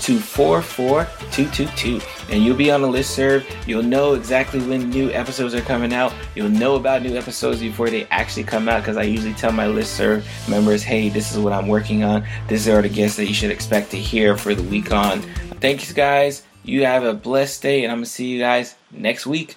to 0.03 0.19
44222 0.19 2.01
and 2.31 2.45
you'll 2.45 2.57
be 2.57 2.71
on 2.71 2.83
the 2.83 2.89
list 2.89 3.15
serve. 3.15 3.47
You'll 3.67 3.83
know 3.83 4.15
exactly 4.15 4.61
when 4.61 4.91
new 4.91 5.11
episodes 5.11 5.55
are 5.55 5.61
coming 5.61 5.93
out. 5.93 6.13
You'll 6.35 6.49
know 6.49 6.75
about 6.75 7.03
new 7.03 7.17
episodes 7.17 7.61
before 7.61 7.89
they 7.89 8.07
actually 8.07 8.45
come 8.45 8.69
out 8.69 8.81
because 8.81 8.97
I 8.97 9.05
usually 9.05 9.35
tell 9.35 9.53
my 9.53 9.67
list 9.67 9.97
serve 9.97 10.27
members, 10.49 10.83
hey, 10.83 11.09
this 11.09 11.33
is 11.33 11.39
what 11.39 11.53
I'm 11.53 11.69
working 11.69 12.03
on. 12.05 12.25
These 12.49 12.69
are 12.69 12.83
the 12.83 12.89
guests 12.89 13.17
that 13.17 13.27
you 13.27 13.35
should 13.35 13.51
expect 13.51 13.91
to 13.93 13.97
hear 13.97 14.37
for 14.37 14.55
the 14.55 14.63
week 14.65 14.93
on. 14.93 15.23
Thank 15.61 15.89
you 15.89 15.95
guys. 15.95 16.43
You 16.65 16.85
have 16.85 17.05
a 17.05 17.15
blessed 17.15 17.63
day 17.63 17.85
and 17.85 17.93
I'm 17.93 17.99
going 17.99 18.05
to 18.05 18.11
see 18.11 18.27
you 18.27 18.41
guys 18.41 18.75
next 18.91 19.27
week. 19.27 19.57